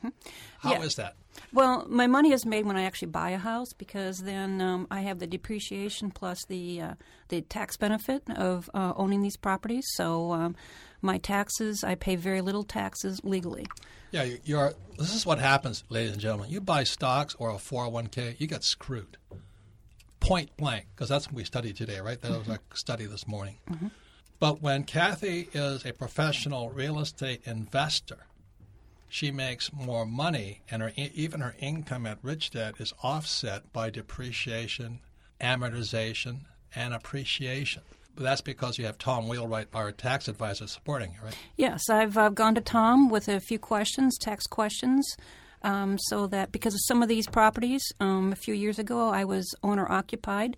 How 0.61 0.81
is 0.81 0.97
Yeah. 0.97 1.05
that? 1.05 1.17
Well, 1.53 1.85
my 1.91 2.07
money 2.07 2.33
is 2.33 2.47
made 2.47 2.65
when 2.65 2.79
I 2.79 2.85
actually 2.85 3.09
buy 3.09 3.29
a 3.31 3.37
house 3.39 3.75
because 3.75 4.21
then 4.21 4.63
um, 4.63 4.87
I 4.91 5.03
have 5.03 5.19
the 5.19 5.27
depreciation 5.27 6.11
plus 6.11 6.47
the 6.47 6.81
uh, 6.81 6.95
the 7.29 7.43
tax 7.43 7.77
benefit 7.77 8.23
of 8.35 8.71
uh, 8.73 8.95
owning 8.97 9.21
these 9.21 9.37
properties. 9.37 9.85
So 9.97 10.33
um, 10.33 10.57
my 11.07 11.19
taxes, 11.19 11.83
I 11.83 11.95
pay 11.95 12.17
very 12.17 12.41
little 12.41 12.65
taxes 12.65 13.21
legally. 13.25 13.67
Yeah, 14.11 14.25
you- 14.25 14.41
you're. 14.45 14.75
This 14.99 15.15
is 15.15 15.27
what 15.27 15.39
happens, 15.39 15.85
ladies 15.89 16.13
and 16.13 16.21
gentlemen. 16.21 16.51
You 16.51 16.61
buy 16.61 16.85
stocks 16.85 17.35
or 17.39 17.51
a 17.51 17.59
401k, 17.59 18.37
you 18.39 18.47
get 18.47 18.65
screwed. 18.65 19.17
Point 20.21 20.57
blank, 20.57 20.87
because 20.95 21.09
that's 21.09 21.27
what 21.27 21.35
we 21.35 21.45
studied 21.45 21.77
today, 21.77 22.01
right? 22.01 22.21
That 22.21 22.31
was 22.31 22.49
our 22.49 22.57
mm-hmm. 22.57 22.75
study 22.75 23.07
this 23.07 23.27
morning. 23.27 23.57
Mm-hmm. 23.71 23.89
But 24.39 24.61
when 24.61 24.85
Kathy 24.85 25.49
is 25.53 25.85
a 25.85 25.93
professional 25.93 26.71
real 26.71 26.99
estate 26.99 27.43
investor, 27.45 28.27
she 29.09 29.31
makes 29.31 29.73
more 29.73 30.05
money, 30.05 30.63
and 30.71 30.83
her 30.83 30.93
even 30.97 31.41
her 31.41 31.55
income 31.59 32.07
at 32.07 32.19
Rich 32.23 32.51
Dad 32.51 32.75
is 32.79 32.93
offset 33.03 33.73
by 33.73 33.89
depreciation, 33.91 35.01
amortization, 35.41 36.41
and 36.75 36.93
appreciation. 36.93 37.83
That's 38.17 38.41
because 38.41 38.79
you 38.79 38.87
have 38.87 38.99
Tom 38.99 39.29
Wheelwright, 39.29 39.69
our 39.75 39.93
tax 39.93 40.29
advisor, 40.29 40.67
supporting 40.67 41.13
you, 41.13 41.19
right? 41.25 41.37
Yes, 41.57 41.89
I've 41.91 42.17
uh, 42.17 42.31
gone 42.31 42.55
to 42.55 42.61
Tom 42.61 43.09
with 43.09 43.29
a 43.29 43.41
few 43.41 43.59
questions, 43.59 44.19
tax 44.19 44.47
questions, 44.47 45.07
um, 45.63 45.99
so 45.99 46.27
that 46.29 46.53
because 46.53 46.75
of 46.75 46.81
some 46.85 47.03
of 47.03 47.09
these 47.09 47.27
properties, 47.27 47.83
um, 48.01 48.33
a 48.33 48.37
few 48.37 48.55
years 48.55 48.79
ago 48.79 49.11
I 49.11 49.25
was 49.25 49.55
owner 49.63 49.91
occupied, 49.91 50.57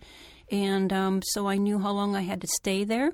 and 0.50 0.93
um, 0.93 1.21
so 1.23 1.49
I 1.49 1.57
knew 1.57 1.79
how 1.79 1.91
long 1.91 2.15
I 2.15 2.23
had 2.23 2.41
to 2.41 2.49
stay 2.59 2.85
there. 2.85 3.12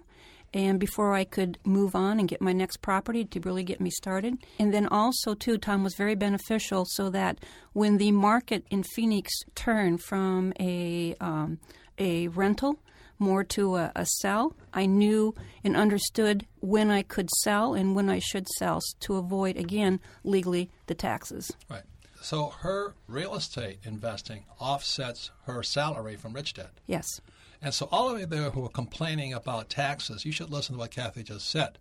And 0.52 0.78
before 0.78 1.14
I 1.14 1.24
could 1.24 1.58
move 1.64 1.96
on 1.96 2.20
and 2.20 2.28
get 2.28 2.40
my 2.40 2.52
next 2.52 2.76
property 2.76 3.24
to 3.24 3.40
really 3.40 3.64
get 3.64 3.80
me 3.80 3.90
started. 3.90 4.36
And 4.60 4.72
then 4.72 4.86
also, 4.86 5.34
too, 5.34 5.58
Tom 5.58 5.82
was 5.82 5.96
very 5.96 6.14
beneficial 6.14 6.84
so 6.90 7.10
that 7.10 7.38
when 7.72 7.98
the 7.98 8.12
market 8.12 8.64
in 8.70 8.84
Phoenix 8.84 9.32
turned 9.56 10.00
from 10.04 10.52
a, 10.60 11.16
um, 11.20 11.58
a 11.98 12.28
rental 12.28 12.78
more 13.18 13.44
to 13.44 13.76
a, 13.76 13.92
a 13.94 14.06
sell. 14.06 14.54
I 14.72 14.86
knew 14.86 15.34
and 15.62 15.76
understood 15.76 16.46
when 16.60 16.90
I 16.90 17.02
could 17.02 17.30
sell 17.42 17.74
and 17.74 17.94
when 17.94 18.08
I 18.08 18.18
should 18.18 18.48
sell 18.58 18.80
to 19.00 19.16
avoid, 19.16 19.56
again, 19.56 20.00
legally 20.22 20.70
the 20.86 20.94
taxes. 20.94 21.50
Right. 21.70 21.82
So 22.20 22.54
her 22.60 22.94
real 23.06 23.34
estate 23.34 23.80
investing 23.82 24.44
offsets 24.58 25.30
her 25.44 25.62
salary 25.62 26.16
from 26.16 26.32
Rich 26.32 26.54
Dad. 26.54 26.70
Yes. 26.86 27.20
And 27.60 27.74
so 27.74 27.88
all 27.92 28.08
of 28.08 28.18
you 28.18 28.26
there 28.26 28.50
who 28.50 28.64
are 28.64 28.70
complaining 28.70 29.34
about 29.34 29.68
taxes, 29.68 30.24
you 30.24 30.32
should 30.32 30.50
listen 30.50 30.74
to 30.74 30.78
what 30.78 30.90
Kathy 30.90 31.22
just 31.22 31.50
said. 31.50 31.78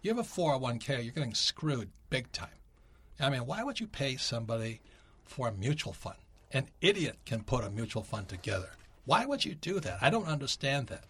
You 0.00 0.10
have 0.14 0.18
a 0.18 0.28
401k, 0.28 1.04
you're 1.04 1.12
getting 1.12 1.34
screwed 1.34 1.90
big 2.10 2.32
time. 2.32 2.48
I 3.20 3.30
mean, 3.30 3.46
why 3.46 3.62
would 3.62 3.80
you 3.80 3.86
pay 3.86 4.16
somebody 4.16 4.80
for 5.24 5.48
a 5.48 5.52
mutual 5.52 5.92
fund? 5.92 6.16
An 6.52 6.68
idiot 6.80 7.18
can 7.24 7.44
put 7.44 7.64
a 7.64 7.70
mutual 7.70 8.02
fund 8.02 8.28
together. 8.28 8.70
Why 9.04 9.26
would 9.26 9.44
you 9.44 9.54
do 9.54 9.80
that? 9.80 9.98
I 10.00 10.10
don't 10.10 10.28
understand 10.28 10.86
that. 10.88 11.04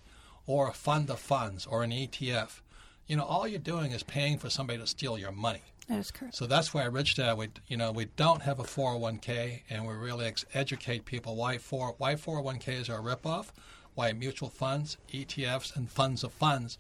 Or 0.47 0.69
a 0.69 0.73
fund 0.73 1.11
of 1.11 1.21
funds 1.21 1.67
or 1.67 1.83
an 1.83 1.91
ETF. 1.91 2.61
You 3.07 3.17
know, 3.17 3.25
all 3.25 3.47
you're 3.47 3.59
doing 3.59 3.93
is 3.93 4.03
paying 4.03 4.39
for 4.39 4.51
somebody 4.51 4.79
to 4.79 4.87
steal 4.87 5.19
your 5.19 5.33
money. 5.33 5.63
That 5.89 5.99
is 5.99 6.11
correct. 6.11 6.35
So 6.35 6.47
that's 6.47 6.73
why 6.73 6.83
at 6.85 6.93
Rich 6.93 7.17
Dad, 7.17 7.37
we 7.37 7.49
you 7.67 7.77
know 7.77 7.93
we 7.93 8.07
don't 8.17 8.43
have 8.43 8.61
a 8.61 8.65
401k, 8.65 9.63
and 9.69 9.87
we 9.87 9.95
really 9.95 10.27
ex- 10.27 10.45
educate 10.55 11.05
people 11.05 11.37
why 11.37 11.59
four 11.59 11.95
why 11.99 12.15
401ks 12.15 12.89
are 12.89 13.01
a 13.01 13.17
ripoff, 13.17 13.49
why 13.95 14.13
mutual 14.13 14.49
funds, 14.49 14.97
ETFs, 15.13 15.75
and 15.77 15.91
funds 15.91 16.25
of 16.25 16.33
funds 16.33 16.79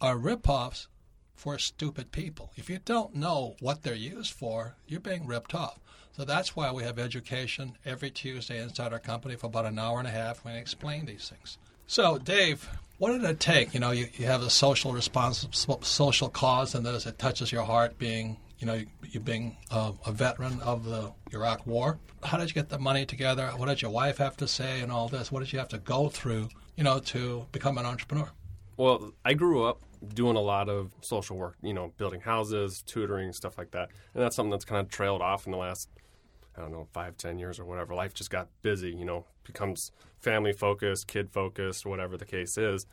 are 0.00 0.16
ripoffs 0.16 0.86
for 1.34 1.58
stupid 1.58 2.12
people. 2.12 2.52
If 2.56 2.70
you 2.70 2.78
don't 2.84 3.14
know 3.14 3.56
what 3.60 3.82
they're 3.82 3.94
used 3.94 4.32
for, 4.32 4.76
you're 4.86 5.00
being 5.00 5.26
ripped 5.26 5.54
off. 5.54 5.78
So 6.16 6.24
that's 6.24 6.56
why 6.56 6.72
we 6.72 6.82
have 6.82 6.98
education 6.98 7.76
every 7.84 8.10
Tuesday 8.10 8.58
inside 8.58 8.94
our 8.94 8.98
company 8.98 9.36
for 9.36 9.48
about 9.48 9.66
an 9.66 9.78
hour 9.78 9.98
and 9.98 10.08
a 10.08 10.10
half 10.10 10.42
when 10.46 10.54
we 10.54 10.60
explain 10.60 11.04
these 11.04 11.28
things. 11.28 11.58
So, 11.86 12.16
Dave, 12.16 12.66
what 12.96 13.12
did 13.12 13.22
it 13.22 13.38
take? 13.38 13.74
You 13.74 13.80
know, 13.80 13.90
you, 13.90 14.08
you 14.14 14.24
have 14.24 14.40
a 14.40 14.48
social 14.48 14.94
response, 14.94 15.46
social 15.82 16.30
cause, 16.30 16.74
and 16.74 16.86
this 16.86 17.04
it 17.04 17.18
touches 17.18 17.52
your 17.52 17.64
heart. 17.64 17.98
Being, 17.98 18.38
you 18.58 18.66
know, 18.66 18.72
you, 18.72 18.86
you 19.02 19.20
being 19.20 19.58
a 19.70 20.10
veteran 20.10 20.58
of 20.62 20.86
the 20.86 21.12
Iraq 21.32 21.66
War. 21.66 21.98
How 22.22 22.38
did 22.38 22.48
you 22.48 22.54
get 22.54 22.70
the 22.70 22.78
money 22.78 23.04
together? 23.04 23.48
What 23.48 23.66
did 23.66 23.82
your 23.82 23.90
wife 23.90 24.16
have 24.16 24.38
to 24.38 24.48
say, 24.48 24.80
and 24.80 24.90
all 24.90 25.08
this? 25.08 25.30
What 25.30 25.40
did 25.40 25.52
you 25.52 25.58
have 25.58 25.68
to 25.68 25.78
go 25.78 26.08
through, 26.08 26.48
you 26.76 26.84
know, 26.84 26.98
to 26.98 27.46
become 27.52 27.76
an 27.76 27.84
entrepreneur? 27.84 28.30
Well, 28.78 29.12
I 29.22 29.34
grew 29.34 29.64
up 29.64 29.82
doing 30.14 30.36
a 30.36 30.40
lot 30.40 30.70
of 30.70 30.92
social 31.02 31.36
work, 31.36 31.56
you 31.62 31.74
know, 31.74 31.92
building 31.98 32.20
houses, 32.20 32.82
tutoring, 32.86 33.32
stuff 33.32 33.58
like 33.58 33.72
that. 33.72 33.90
And 34.14 34.22
that's 34.22 34.34
something 34.34 34.50
that's 34.50 34.64
kind 34.64 34.80
of 34.80 34.90
trailed 34.90 35.20
off 35.20 35.44
in 35.46 35.52
the 35.52 35.58
last, 35.58 35.88
I 36.56 36.60
don't 36.62 36.72
know, 36.72 36.86
five, 36.92 37.16
ten 37.16 37.38
years 37.38 37.58
or 37.60 37.64
whatever. 37.64 37.94
Life 37.94 38.14
just 38.14 38.30
got 38.30 38.48
busy, 38.62 38.90
you 38.90 39.04
know, 39.04 39.24
becomes 39.44 39.92
family 40.20 40.52
focused, 40.52 41.06
kid 41.06 41.30
focused, 41.30 41.84
whatever 41.86 42.16
the 42.16 42.24
case 42.24 42.56
is. 42.58 42.86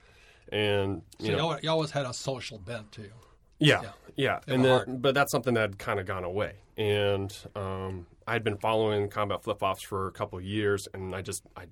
And, 0.52 1.02
you 1.20 1.32
you, 1.32 1.38
know, 1.38 1.58
you 1.62 1.70
always 1.70 1.92
had 1.92 2.06
a 2.06 2.14
social 2.14 2.58
bent 2.60 2.92
to 2.94 3.02
you. 3.04 3.14
yeah, 3.60 3.82
Yeah. 3.82 3.90
yeah, 4.16 4.40
and 4.48 4.64
then, 4.64 4.72
hard. 4.72 5.02
but 5.02 5.16
that's 5.16 5.32
something 5.32 5.54
that 5.54 5.62
had 5.62 5.80
kind 5.80 6.00
of 6.00 6.06
gone 6.06 6.24
away. 6.24 6.56
And 6.78 7.36
um, 7.56 8.06
I'd 8.28 8.44
been 8.44 8.58
following 8.58 9.08
combat 9.10 9.44
flip 9.44 9.60
flops 9.60 9.82
for 9.82 10.08
a 10.08 10.12
couple 10.12 10.38
of 10.40 10.44
years, 10.44 10.88
and 10.94 11.16
I 11.16 11.22
just 11.22 11.44
I 11.56 11.66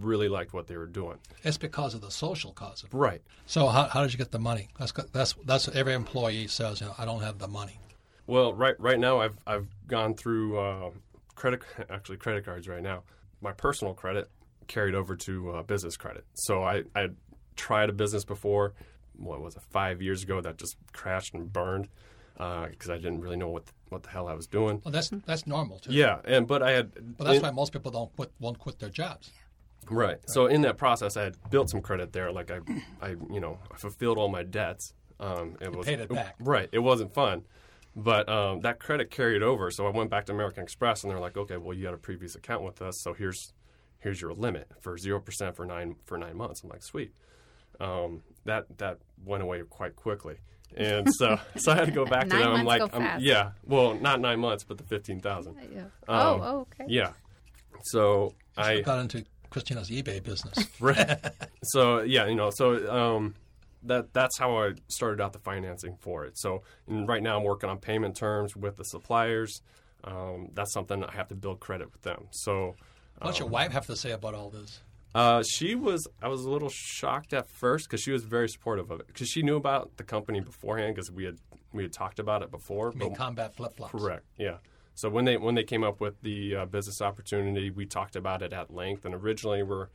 really 0.00 0.28
liked 0.28 0.52
what 0.52 0.66
they 0.66 0.76
were 0.76 0.86
doing. 0.86 1.18
It's 1.42 1.56
because 1.56 1.94
of 1.94 2.00
the 2.00 2.10
social 2.10 2.52
cause. 2.52 2.82
Of 2.82 2.92
it. 2.92 2.96
Right. 2.96 3.22
So 3.46 3.68
how, 3.68 3.84
how 3.84 4.02
did 4.02 4.12
you 4.12 4.18
get 4.18 4.30
the 4.32 4.38
money? 4.38 4.68
That's 4.78 4.92
that's 5.12 5.34
that's 5.44 5.66
what 5.66 5.76
every 5.76 5.94
employee 5.94 6.46
says. 6.48 6.80
You 6.80 6.88
know, 6.88 6.94
I 6.98 7.04
don't 7.04 7.22
have 7.22 7.38
the 7.38 7.48
money. 7.48 7.78
Well, 8.26 8.52
right 8.52 8.78
right 8.78 8.98
now 8.98 9.20
I've 9.20 9.38
I've 9.46 9.68
gone 9.86 10.14
through 10.14 10.58
uh, 10.58 10.90
credit 11.34 11.62
actually 11.90 12.16
credit 12.18 12.44
cards 12.44 12.68
right 12.68 12.82
now. 12.82 13.02
My 13.40 13.52
personal 13.52 13.94
credit 13.94 14.30
carried 14.66 14.94
over 14.94 15.16
to 15.16 15.50
uh, 15.50 15.62
business 15.62 15.96
credit. 15.96 16.24
So 16.34 16.62
I 16.62 16.84
I 16.94 17.08
tried 17.56 17.90
a 17.90 17.92
business 17.92 18.24
before. 18.24 18.74
What 19.16 19.40
was 19.40 19.56
it? 19.56 19.62
Five 19.70 20.00
years 20.00 20.22
ago 20.22 20.40
that 20.40 20.56
just 20.56 20.76
crashed 20.92 21.34
and 21.34 21.52
burned 21.52 21.88
because 22.34 22.88
I 22.88 22.96
didn't 22.96 23.20
really 23.20 23.36
know 23.36 23.48
what 23.48 23.66
the, 23.66 23.72
what 23.90 24.02
the 24.02 24.08
hell 24.08 24.28
I 24.28 24.34
was 24.34 24.46
doing. 24.46 24.80
Well, 24.84 24.92
that's 24.92 25.10
that's 25.26 25.46
normal 25.46 25.78
too. 25.78 25.92
Yeah, 25.92 26.20
and 26.24 26.46
but 26.46 26.62
I 26.62 26.70
had 26.72 27.16
But 27.18 27.24
that's 27.24 27.36
in- 27.36 27.42
why 27.42 27.50
most 27.50 27.72
people 27.72 27.90
don't 27.90 28.14
quit, 28.16 28.32
won't 28.40 28.58
quit 28.58 28.78
their 28.78 28.88
jobs. 28.88 29.30
Right. 29.90 30.18
So 30.26 30.46
in 30.46 30.60
that 30.62 30.76
process, 30.78 31.16
I 31.16 31.24
had 31.24 31.36
built 31.50 31.68
some 31.70 31.80
credit 31.80 32.12
there. 32.12 32.30
Like 32.32 32.50
I, 32.50 32.60
I 33.02 33.10
you 33.30 33.40
know, 33.40 33.58
I 33.72 33.76
fulfilled 33.76 34.18
all 34.18 34.28
my 34.28 34.42
debts. 34.42 34.94
Um, 35.18 35.56
it 35.60 35.74
was 35.74 35.84
paid 35.86 36.00
it 36.00 36.08
back. 36.08 36.36
Right. 36.40 36.68
It 36.72 36.78
wasn't 36.78 37.12
fun, 37.12 37.42
but 37.96 38.28
um, 38.28 38.60
that 38.60 38.78
credit 38.80 39.10
carried 39.10 39.42
over. 39.42 39.70
So 39.70 39.86
I 39.86 39.90
went 39.90 40.10
back 40.10 40.26
to 40.26 40.32
American 40.32 40.62
Express, 40.62 41.02
and 41.02 41.10
they're 41.10 41.20
like, 41.20 41.36
"Okay, 41.36 41.56
well, 41.56 41.76
you 41.76 41.84
had 41.86 41.94
a 41.94 41.98
previous 41.98 42.34
account 42.34 42.62
with 42.62 42.80
us, 42.82 43.00
so 43.02 43.12
here's 43.12 43.52
here's 43.98 44.20
your 44.20 44.32
limit 44.32 44.68
for 44.80 44.96
zero 44.96 45.20
percent 45.20 45.56
for 45.56 45.64
nine 45.64 45.96
for 46.06 46.16
nine 46.18 46.36
months." 46.36 46.62
I'm 46.62 46.70
like, 46.70 46.82
"Sweet." 46.82 47.12
Um, 47.80 48.22
that 48.44 48.66
that 48.78 48.98
went 49.24 49.42
away 49.42 49.62
quite 49.68 49.96
quickly. 49.96 50.36
And 50.76 51.12
so, 51.14 51.38
so 51.56 51.72
I 51.72 51.76
had 51.76 51.86
to 51.86 51.92
go 51.92 52.04
back 52.04 52.22
to 52.22 52.28
Nine 52.28 52.42
them. 52.42 52.52
I'm 52.52 52.64
like, 52.64 52.82
I'm- 52.94 53.20
yeah, 53.20 53.50
well, 53.66 53.94
not 53.94 54.20
nine 54.20 54.38
months, 54.38 54.62
but 54.64 54.78
the 54.78 54.84
fifteen 54.84 55.20
thousand. 55.20 55.56
Yeah. 55.74 55.80
Um, 55.80 55.88
oh, 56.08 56.40
oh, 56.42 56.58
okay. 56.60 56.84
Yeah. 56.88 57.12
So 57.84 58.34
I 58.56 58.74
I 58.74 58.80
got 58.82 59.00
into 59.00 59.24
Christina's 59.50 59.90
eBay 59.90 60.22
business. 60.22 60.56
right. 60.78 61.18
so 61.64 62.02
yeah, 62.02 62.26
you 62.26 62.34
know, 62.36 62.50
so 62.50 62.88
um, 62.92 63.34
that 63.82 64.12
that's 64.12 64.38
how 64.38 64.56
I 64.58 64.72
started 64.88 65.20
out 65.22 65.32
the 65.32 65.38
financing 65.38 65.96
for 66.00 66.24
it. 66.24 66.38
So 66.38 66.62
and 66.88 67.08
right 67.08 67.22
now 67.22 67.38
I'm 67.38 67.44
working 67.44 67.70
on 67.70 67.78
payment 67.78 68.16
terms 68.16 68.56
with 68.56 68.76
the 68.76 68.84
suppliers. 68.84 69.62
um, 70.04 70.48
that's 70.54 70.72
something 70.72 71.04
I 71.04 71.12
have 71.12 71.28
to 71.28 71.34
build 71.34 71.60
credit 71.60 71.92
with 71.92 72.02
them. 72.02 72.26
So. 72.30 72.74
What's 73.20 73.38
your 73.38 73.46
um, 73.46 73.52
wife 73.52 73.72
have 73.72 73.86
to 73.86 73.96
say 73.96 74.12
about 74.12 74.34
all 74.34 74.48
this? 74.48 74.80
Uh, 75.14 75.42
she 75.42 75.74
was. 75.74 76.06
I 76.22 76.28
was 76.28 76.44
a 76.44 76.50
little 76.50 76.70
shocked 76.70 77.32
at 77.32 77.48
first 77.50 77.88
because 77.88 78.00
she 78.00 78.12
was 78.12 78.22
very 78.24 78.48
supportive 78.48 78.90
of 78.90 79.00
it 79.00 79.08
because 79.08 79.28
she 79.28 79.42
knew 79.42 79.56
about 79.56 79.96
the 79.96 80.04
company 80.04 80.40
beforehand 80.40 80.94
because 80.94 81.10
we 81.10 81.24
had 81.24 81.36
we 81.72 81.82
had 81.82 81.92
talked 81.92 82.18
about 82.18 82.42
it 82.42 82.50
before. 82.50 82.92
But- 82.92 83.14
combat 83.16 83.54
flip 83.54 83.76
flops. 83.76 83.92
Correct. 83.92 84.24
Yeah. 84.38 84.58
So 84.94 85.08
when 85.08 85.24
they 85.24 85.36
when 85.36 85.54
they 85.54 85.64
came 85.64 85.82
up 85.82 86.00
with 86.00 86.20
the 86.22 86.56
uh, 86.56 86.66
business 86.66 87.00
opportunity, 87.00 87.70
we 87.70 87.86
talked 87.86 88.16
about 88.16 88.42
it 88.42 88.52
at 88.52 88.72
length. 88.72 89.04
And 89.04 89.14
originally, 89.14 89.62
we're 89.62 89.88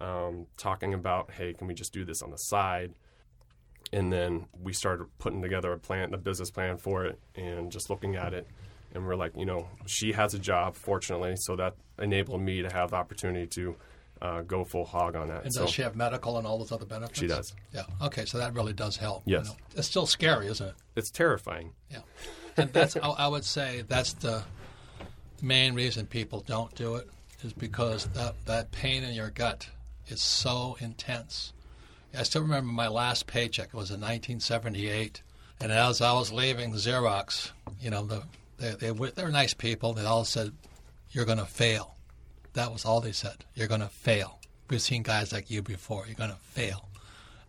um, 0.00 0.46
talking 0.56 0.94
about, 0.94 1.32
hey, 1.32 1.52
can 1.52 1.66
we 1.66 1.74
just 1.74 1.92
do 1.92 2.04
this 2.04 2.22
on 2.22 2.30
the 2.30 2.36
side? 2.36 2.94
And 3.92 4.12
then 4.12 4.46
we 4.60 4.72
started 4.72 5.06
putting 5.18 5.42
together 5.42 5.72
a 5.72 5.78
plan, 5.78 6.12
a 6.12 6.18
business 6.18 6.50
plan 6.50 6.76
for 6.76 7.04
it, 7.04 7.20
and 7.34 7.70
just 7.70 7.88
looking 7.88 8.16
at 8.16 8.34
it. 8.34 8.46
And 8.94 9.06
we're 9.06 9.16
like, 9.16 9.36
you 9.36 9.44
know, 9.44 9.68
she 9.86 10.12
has 10.12 10.34
a 10.34 10.38
job, 10.38 10.74
fortunately, 10.74 11.36
so 11.36 11.56
that 11.56 11.74
enabled 11.98 12.40
me 12.40 12.62
to 12.62 12.72
have 12.72 12.90
the 12.90 12.96
opportunity 12.96 13.46
to 13.48 13.76
uh, 14.22 14.40
go 14.42 14.64
full 14.64 14.84
hog 14.84 15.14
on 15.14 15.28
that. 15.28 15.44
And 15.44 15.52
so 15.52 15.62
does 15.62 15.70
she 15.70 15.82
have 15.82 15.94
medical 15.94 16.38
and 16.38 16.46
all 16.46 16.58
those 16.58 16.72
other 16.72 16.86
benefits? 16.86 17.18
She 17.18 17.26
does. 17.26 17.54
Yeah. 17.74 17.82
Okay, 18.02 18.24
so 18.24 18.38
that 18.38 18.54
really 18.54 18.72
does 18.72 18.96
help. 18.96 19.22
Yes. 19.26 19.54
It's 19.74 19.86
still 19.86 20.06
scary, 20.06 20.46
isn't 20.48 20.66
it? 20.66 20.74
it's 20.94 21.10
terrifying. 21.10 21.72
Yeah. 21.90 21.98
And 22.56 22.72
that's, 22.72 22.96
I, 22.96 23.08
I 23.08 23.28
would 23.28 23.44
say 23.44 23.84
that's 23.86 24.14
the 24.14 24.42
main 25.42 25.74
reason 25.74 26.06
people 26.06 26.42
don't 26.46 26.74
do 26.74 26.96
it 26.96 27.08
is 27.42 27.52
because 27.52 28.06
that, 28.14 28.34
that 28.46 28.72
pain 28.72 29.04
in 29.04 29.14
your 29.14 29.28
gut 29.30 29.68
is 30.08 30.22
so 30.22 30.76
intense. 30.80 31.52
I 32.16 32.22
still 32.22 32.42
remember 32.42 32.72
my 32.72 32.88
last 32.88 33.26
paycheck. 33.26 33.68
It 33.68 33.74
was 33.74 33.90
in 33.90 34.00
1978. 34.00 35.22
And 35.60 35.72
as 35.72 36.00
I 36.00 36.12
was 36.12 36.32
leaving 36.32 36.72
Xerox, 36.74 37.50
you 37.80 37.90
know, 37.90 38.04
the, 38.04 38.22
they, 38.58 38.72
they, 38.72 38.90
were, 38.92 39.10
they 39.10 39.24
were 39.24 39.30
nice 39.30 39.54
people. 39.54 39.92
They 39.92 40.04
all 40.04 40.24
said, 40.24 40.52
You're 41.10 41.24
going 41.24 41.38
to 41.38 41.44
fail. 41.46 41.96
That 42.54 42.72
was 42.72 42.84
all 42.84 43.00
they 43.00 43.12
said. 43.12 43.44
You're 43.54 43.68
going 43.68 43.80
to 43.80 43.88
fail. 43.88 44.38
We've 44.68 44.80
seen 44.82 45.02
guys 45.02 45.32
like 45.32 45.50
you 45.50 45.62
before. 45.62 46.04
You're 46.06 46.16
going 46.16 46.30
to 46.30 46.36
fail. 46.36 46.88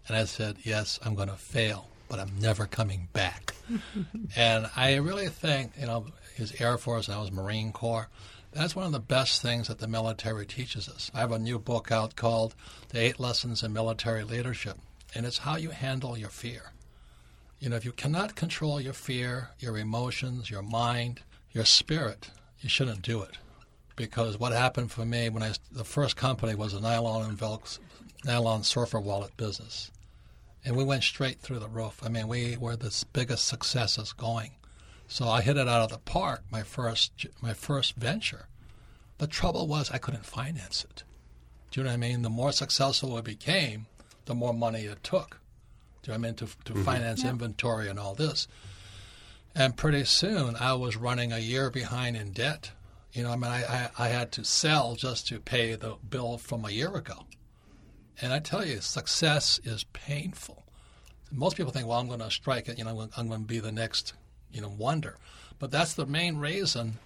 And 0.08 0.16
I 0.16 0.26
said, 0.26 0.58
Yes, 0.64 1.00
I'm 1.04 1.16
going 1.16 1.30
to 1.30 1.36
fail, 1.36 1.90
but 2.10 2.20
I'm 2.20 2.32
never 2.40 2.66
coming 2.66 3.08
back. 3.14 3.56
and 4.36 4.70
I 4.76 4.96
really 4.96 5.28
think, 5.28 5.74
you 5.80 5.88
know, 5.88 6.06
his 6.36 6.54
Air 6.62 6.78
Force 6.78 7.08
and 7.08 7.18
I 7.18 7.22
was 7.22 7.32
Marine 7.32 7.72
Corps. 7.72 8.08
That's 8.54 8.76
one 8.76 8.86
of 8.86 8.92
the 8.92 9.00
best 9.00 9.42
things 9.42 9.68
that 9.68 9.80
the 9.80 9.88
military 9.88 10.46
teaches 10.46 10.90
us. 10.90 11.12
I 11.14 11.20
have 11.20 11.32
a 11.32 11.40
new 11.40 11.60
book 11.60 11.92
out 11.92 12.16
called 12.16 12.56
The 12.90 13.00
Eight 13.00 13.20
Lessons 13.20 13.62
in 13.62 13.74
Military 13.74 14.24
Leadership, 14.24 14.78
and 15.14 15.26
it's 15.26 15.40
how 15.40 15.58
you 15.58 15.70
handle 15.70 16.18
your 16.18 16.30
fear. 16.30 16.72
You 17.60 17.70
know, 17.70 17.76
if 17.76 17.86
you 17.86 17.92
cannot 17.92 18.36
control 18.36 18.80
your 18.80 18.94
fear, 18.94 19.50
your 19.60 19.78
emotions, 19.78 20.50
your 20.50 20.62
mind, 20.62 21.22
your 21.52 21.66
spirit, 21.66 22.32
you 22.62 22.70
shouldn't 22.70 23.02
do 23.02 23.22
it. 23.22 23.38
Because 23.96 24.40
what 24.40 24.52
happened 24.54 24.92
for 24.92 25.06
me 25.06 25.30
when 25.30 25.44
I 25.44 25.54
the 25.72 25.84
first 25.84 26.16
company 26.16 26.54
was 26.54 26.74
a 26.74 26.80
nylon 26.80 27.30
and 27.30 27.60
nylon 28.24 28.64
surfer 28.64 29.00
wallet 29.00 29.36
business, 29.38 29.92
and 30.64 30.76
we 30.76 30.84
went 30.84 31.04
straight 31.04 31.40
through 31.40 31.60
the 31.60 31.68
roof. 31.68 32.00
I 32.04 32.10
mean, 32.10 32.28
we 32.28 32.58
were 32.58 32.76
the 32.76 33.06
biggest 33.12 33.46
successes 33.48 34.14
going. 34.14 34.52
So 35.08 35.28
I 35.28 35.42
hit 35.42 35.58
it 35.58 35.68
out 35.68 35.82
of 35.82 35.90
the 35.90 36.00
park. 36.00 36.44
My 36.52 36.64
first 36.64 37.26
my 37.42 37.54
first 37.54 37.96
venture. 37.96 38.48
The 39.18 39.28
trouble 39.28 39.68
was 39.68 39.90
I 39.90 39.98
couldn't 39.98 40.26
finance 40.26 40.86
it. 40.90 41.04
Do 41.72 41.80
you 41.80 41.84
know 41.86 41.90
what 41.90 41.96
I 41.96 41.98
mean? 41.98 42.22
The 42.22 42.30
more 42.30 42.52
successful 42.52 43.18
it 43.18 43.26
became, 43.26 43.88
the 44.26 44.36
more 44.36 44.54
money 44.54 44.82
it 44.82 45.04
took. 45.04 45.40
Do 46.02 46.12
you 46.12 46.18
know 46.18 46.20
what 46.20 46.28
I 46.28 46.30
mean 46.30 46.36
to 46.36 46.46
to 46.46 46.74
mm-hmm. 46.74 46.84
finance 46.84 47.24
inventory 47.24 47.88
and 47.90 48.00
all 48.00 48.16
this? 48.16 48.48
And 49.56 49.76
pretty 49.76 50.04
soon 50.06 50.56
I 50.56 50.74
was 50.74 50.96
running 50.96 51.32
a 51.32 51.40
year 51.40 51.72
behind 51.72 52.16
in 52.16 52.32
debt. 52.32 52.72
You 53.14 53.24
know, 53.24 53.32
I 53.32 53.36
mean, 53.36 53.50
I, 53.52 53.64
I, 53.64 53.90
I 53.98 54.08
had 54.10 54.32
to 54.34 54.44
sell 54.44 54.94
just 54.94 55.28
to 55.30 55.40
pay 55.40 55.74
the 55.74 55.96
bill 56.08 56.38
from 56.38 56.64
a 56.64 56.70
year 56.70 56.96
ago. 56.96 57.26
And 58.22 58.32
I 58.32 58.40
tell 58.40 58.64
you, 58.64 58.82
success 58.82 59.60
is 59.64 59.86
painful. 59.94 60.64
Most 61.32 61.58
people 61.58 61.72
think, 61.72 61.88
well, 61.88 62.00
I'm 62.00 62.08
going 62.08 62.20
to 62.20 62.30
strike 62.30 62.70
it. 62.70 62.78
You 62.78 62.84
know, 62.84 63.10
I'm 63.18 63.28
going 63.28 63.42
to 63.42 63.48
be 63.48 63.60
the 63.60 63.72
next, 63.72 64.14
you 64.52 64.62
know, 64.62 64.74
wonder. 64.76 65.18
But 65.60 65.72
that's 65.72 65.94
the 65.94 66.06
main 66.06 66.38
reason 66.38 67.00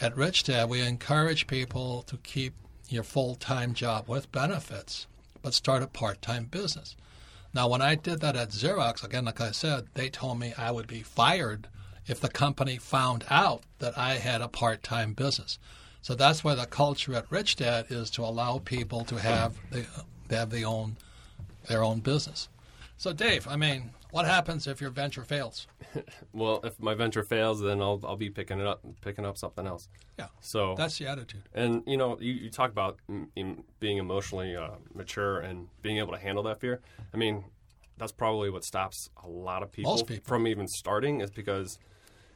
at 0.00 0.16
Rich 0.16 0.44
Dad 0.44 0.68
we 0.68 0.80
encourage 0.80 1.46
people 1.46 2.02
to 2.02 2.16
keep 2.18 2.54
your 2.88 3.02
full-time 3.02 3.74
job 3.74 4.08
with 4.08 4.32
benefits, 4.32 5.06
but 5.42 5.54
start 5.54 5.82
a 5.82 5.86
part-time 5.86 6.44
business. 6.46 6.96
Now, 7.52 7.68
when 7.68 7.82
I 7.82 7.94
did 7.94 8.20
that 8.20 8.36
at 8.36 8.50
Xerox, 8.50 9.02
again, 9.02 9.24
like 9.24 9.40
I 9.40 9.50
said, 9.50 9.86
they 9.94 10.08
told 10.08 10.38
me 10.38 10.54
I 10.56 10.70
would 10.70 10.86
be 10.86 11.02
fired 11.02 11.68
if 12.06 12.20
the 12.20 12.28
company 12.28 12.78
found 12.78 13.24
out 13.30 13.62
that 13.78 13.96
I 13.96 14.14
had 14.14 14.40
a 14.40 14.48
part-time 14.48 15.12
business. 15.14 15.58
So 16.00 16.14
that's 16.14 16.44
why 16.44 16.54
the 16.54 16.66
culture 16.66 17.14
at 17.14 17.30
Rich 17.30 17.56
Dad 17.56 17.86
is 17.90 18.10
to 18.10 18.22
allow 18.22 18.58
people 18.58 19.04
to 19.04 19.18
have 19.18 19.56
the, 19.70 19.86
have 20.30 20.50
the 20.50 20.64
own 20.64 20.96
their 21.66 21.84
own 21.84 22.00
business. 22.00 22.48
So, 22.96 23.12
Dave, 23.12 23.46
I 23.46 23.56
mean, 23.56 23.90
what 24.10 24.24
happens 24.26 24.66
if 24.66 24.80
your 24.80 24.90
venture 24.90 25.24
fails? 25.24 25.66
Well, 26.32 26.60
if 26.62 26.78
my 26.78 26.94
venture 26.94 27.22
fails, 27.24 27.60
then 27.60 27.80
I'll 27.80 28.00
I'll 28.04 28.16
be 28.16 28.30
picking 28.30 28.60
it 28.60 28.66
up, 28.66 28.84
picking 29.00 29.24
up 29.26 29.36
something 29.36 29.66
else. 29.66 29.88
Yeah, 30.18 30.26
So 30.40 30.74
that's 30.76 30.98
the 30.98 31.06
attitude. 31.06 31.42
And 31.54 31.82
you 31.86 31.96
know, 31.96 32.18
you, 32.20 32.32
you 32.32 32.50
talk 32.50 32.70
about 32.70 32.98
em- 33.08 33.64
being 33.80 33.96
emotionally 33.98 34.54
uh, 34.54 34.76
mature 34.94 35.40
and 35.40 35.68
being 35.82 35.98
able 35.98 36.12
to 36.12 36.18
handle 36.18 36.42
that 36.44 36.60
fear. 36.60 36.80
I 37.12 37.16
mean, 37.16 37.44
that's 37.96 38.12
probably 38.12 38.50
what 38.50 38.64
stops 38.64 39.10
a 39.24 39.28
lot 39.28 39.62
of 39.62 39.72
people, 39.72 40.04
people. 40.04 40.24
from 40.24 40.46
even 40.46 40.68
starting, 40.68 41.20
is 41.20 41.30
because 41.30 41.78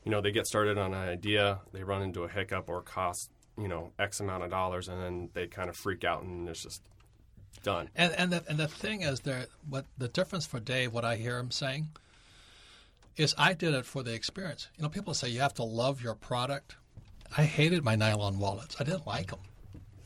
you 0.04 0.10
know 0.10 0.20
they 0.20 0.32
get 0.32 0.46
started 0.46 0.78
on 0.78 0.94
an 0.94 1.08
idea, 1.08 1.60
they 1.72 1.84
run 1.84 2.02
into 2.02 2.24
a 2.24 2.28
hiccup 2.28 2.68
or 2.68 2.82
cost 2.82 3.30
you 3.58 3.68
know 3.68 3.92
X 3.98 4.18
amount 4.20 4.42
of 4.42 4.50
dollars, 4.50 4.88
and 4.88 5.00
then 5.00 5.28
they 5.34 5.46
kind 5.46 5.68
of 5.68 5.76
freak 5.76 6.02
out 6.04 6.22
and 6.22 6.48
it's 6.48 6.62
just 6.62 6.82
done. 7.62 7.88
And 7.94 8.12
and 8.14 8.32
the, 8.32 8.44
and 8.48 8.58
the 8.58 8.68
thing 8.68 9.02
is, 9.02 9.20
there 9.20 9.46
what 9.68 9.86
the 9.98 10.08
difference 10.08 10.46
for 10.46 10.60
Dave, 10.60 10.92
what 10.92 11.04
I 11.04 11.16
hear 11.16 11.38
him 11.38 11.50
saying, 11.50 11.88
is 13.16 13.34
I 13.38 13.52
did 13.52 13.74
it 13.74 13.86
for 13.86 14.02
the 14.02 14.14
experience. 14.14 14.68
You 14.76 14.82
know, 14.82 14.88
people 14.88 15.14
say 15.14 15.28
you 15.28 15.40
have 15.40 15.54
to 15.54 15.64
love 15.64 16.02
your 16.02 16.14
product. 16.14 16.76
I 17.36 17.44
hated 17.44 17.84
my 17.84 17.96
nylon 17.96 18.38
wallets. 18.38 18.76
I 18.78 18.84
didn't 18.84 19.06
like 19.06 19.30
them. 19.30 19.40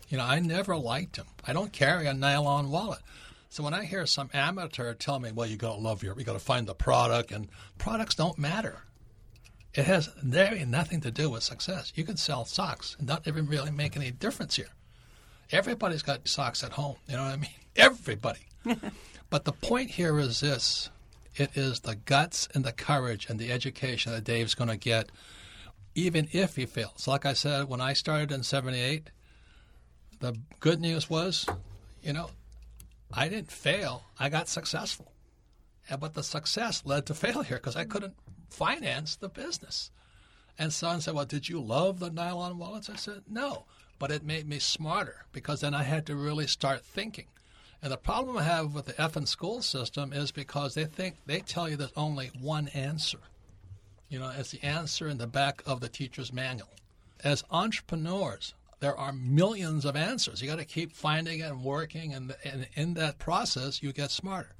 You 0.08 0.18
know, 0.18 0.24
I 0.24 0.38
never 0.38 0.76
liked 0.76 1.16
them. 1.16 1.26
I 1.46 1.52
don't 1.52 1.72
carry 1.72 2.06
a 2.06 2.14
nylon 2.14 2.70
wallet. 2.70 3.00
So 3.48 3.62
when 3.62 3.74
I 3.74 3.84
hear 3.84 4.06
some 4.06 4.30
amateur 4.34 4.94
tell 4.94 5.18
me, 5.18 5.32
"Well, 5.32 5.48
you 5.48 5.56
got 5.56 5.76
to 5.76 5.80
love 5.80 6.02
your, 6.02 6.16
you 6.18 6.24
got 6.24 6.34
to 6.34 6.38
find 6.38 6.66
the 6.66 6.74
product," 6.74 7.32
and 7.32 7.48
products 7.78 8.14
don't 8.14 8.38
matter. 8.38 8.82
It 9.74 9.84
has 9.84 10.08
nothing 10.24 11.00
to 11.02 11.10
do 11.10 11.30
with 11.30 11.42
success. 11.42 11.92
You 11.94 12.04
can 12.04 12.16
sell 12.16 12.44
socks 12.44 12.96
and 12.98 13.06
not 13.06 13.26
even 13.28 13.46
really 13.46 13.70
make 13.70 13.96
any 13.96 14.10
difference 14.10 14.56
here. 14.56 14.70
Everybody's 15.52 16.02
got 16.02 16.26
socks 16.28 16.64
at 16.64 16.72
home. 16.72 16.96
You 17.08 17.16
know 17.16 17.24
what 17.24 17.32
I 17.32 17.36
mean? 17.36 17.50
Everybody. 17.76 18.40
but 19.30 19.44
the 19.44 19.52
point 19.52 19.90
here 19.90 20.18
is 20.18 20.40
this 20.40 20.90
it 21.36 21.50
is 21.54 21.80
the 21.80 21.94
guts 21.94 22.48
and 22.54 22.64
the 22.64 22.72
courage 22.72 23.26
and 23.28 23.38
the 23.38 23.52
education 23.52 24.12
that 24.12 24.24
Dave's 24.24 24.54
going 24.54 24.70
to 24.70 24.76
get, 24.76 25.10
even 25.94 26.28
if 26.32 26.56
he 26.56 26.64
fails. 26.64 27.06
Like 27.06 27.26
I 27.26 27.34
said, 27.34 27.68
when 27.68 27.80
I 27.80 27.92
started 27.92 28.32
in 28.32 28.42
78, 28.42 29.10
the 30.20 30.34
good 30.60 30.80
news 30.80 31.10
was, 31.10 31.46
you 32.02 32.14
know, 32.14 32.30
I 33.12 33.28
didn't 33.28 33.50
fail, 33.50 34.04
I 34.18 34.30
got 34.30 34.48
successful. 34.48 35.12
But 36.00 36.14
the 36.14 36.22
success 36.22 36.82
led 36.84 37.06
to 37.06 37.14
failure 37.14 37.56
because 37.56 37.76
I 37.76 37.84
couldn't 37.84 38.14
finance 38.48 39.16
the 39.16 39.28
business. 39.28 39.90
And 40.58 40.72
son 40.72 41.00
said, 41.00 41.14
Well, 41.14 41.26
did 41.26 41.48
you 41.48 41.60
love 41.60 42.00
the 42.00 42.10
nylon 42.10 42.58
wallets? 42.58 42.90
I 42.90 42.96
said, 42.96 43.22
No, 43.28 43.66
but 43.98 44.10
it 44.10 44.24
made 44.24 44.48
me 44.48 44.58
smarter 44.58 45.24
because 45.32 45.60
then 45.60 45.74
I 45.74 45.82
had 45.82 46.06
to 46.06 46.16
really 46.16 46.46
start 46.46 46.84
thinking. 46.84 47.26
And 47.82 47.92
the 47.92 47.96
problem 47.96 48.36
I 48.36 48.42
have 48.42 48.74
with 48.74 48.86
the 48.86 48.92
effing 48.94 49.28
school 49.28 49.62
system 49.62 50.12
is 50.12 50.32
because 50.32 50.74
they 50.74 50.84
think 50.84 51.16
they 51.26 51.40
tell 51.40 51.68
you 51.68 51.76
there's 51.76 51.92
only 51.96 52.30
one 52.40 52.68
answer. 52.68 53.18
You 54.08 54.18
know, 54.18 54.32
it's 54.36 54.50
the 54.50 54.64
answer 54.64 55.08
in 55.08 55.18
the 55.18 55.26
back 55.26 55.62
of 55.66 55.80
the 55.80 55.88
teacher's 55.88 56.32
manual. 56.32 56.70
As 57.22 57.44
entrepreneurs, 57.50 58.54
there 58.80 58.96
are 58.96 59.12
millions 59.12 59.84
of 59.84 59.96
answers. 59.96 60.40
You 60.40 60.48
got 60.48 60.58
to 60.58 60.64
keep 60.64 60.92
finding 60.92 61.42
and 61.42 61.64
working, 61.64 62.14
and, 62.14 62.34
and 62.44 62.68
in 62.74 62.94
that 62.94 63.18
process, 63.18 63.82
you 63.82 63.92
get 63.92 64.10
smarter. 64.10 64.54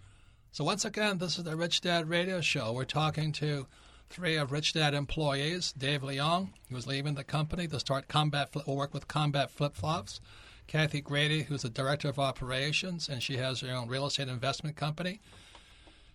So 0.52 0.64
once 0.64 0.84
again, 0.84 1.18
this 1.18 1.38
is 1.38 1.44
the 1.44 1.56
Rich 1.56 1.82
Dad 1.82 2.08
Radio 2.08 2.40
Show. 2.40 2.72
We're 2.72 2.84
talking 2.84 3.32
to 3.32 3.66
three 4.08 4.36
of 4.36 4.52
Rich 4.52 4.72
Dad 4.74 4.94
employees: 4.94 5.72
Dave 5.72 6.02
Leong, 6.02 6.50
who's 6.70 6.86
leaving 6.86 7.14
the 7.14 7.24
company 7.24 7.66
to 7.68 7.80
start 7.80 8.08
Combat 8.08 8.52
Flip, 8.52 8.66
work 8.66 8.94
with 8.94 9.08
Combat 9.08 9.50
Flip 9.50 9.74
Flops. 9.74 10.20
Kathy 10.66 11.00
Grady, 11.00 11.44
who's 11.44 11.62
the 11.62 11.68
director 11.68 12.08
of 12.08 12.18
operations, 12.18 13.08
and 13.08 13.22
she 13.22 13.36
has 13.36 13.60
her 13.60 13.72
own 13.72 13.88
real 13.88 14.06
estate 14.06 14.28
investment 14.28 14.76
company. 14.76 15.20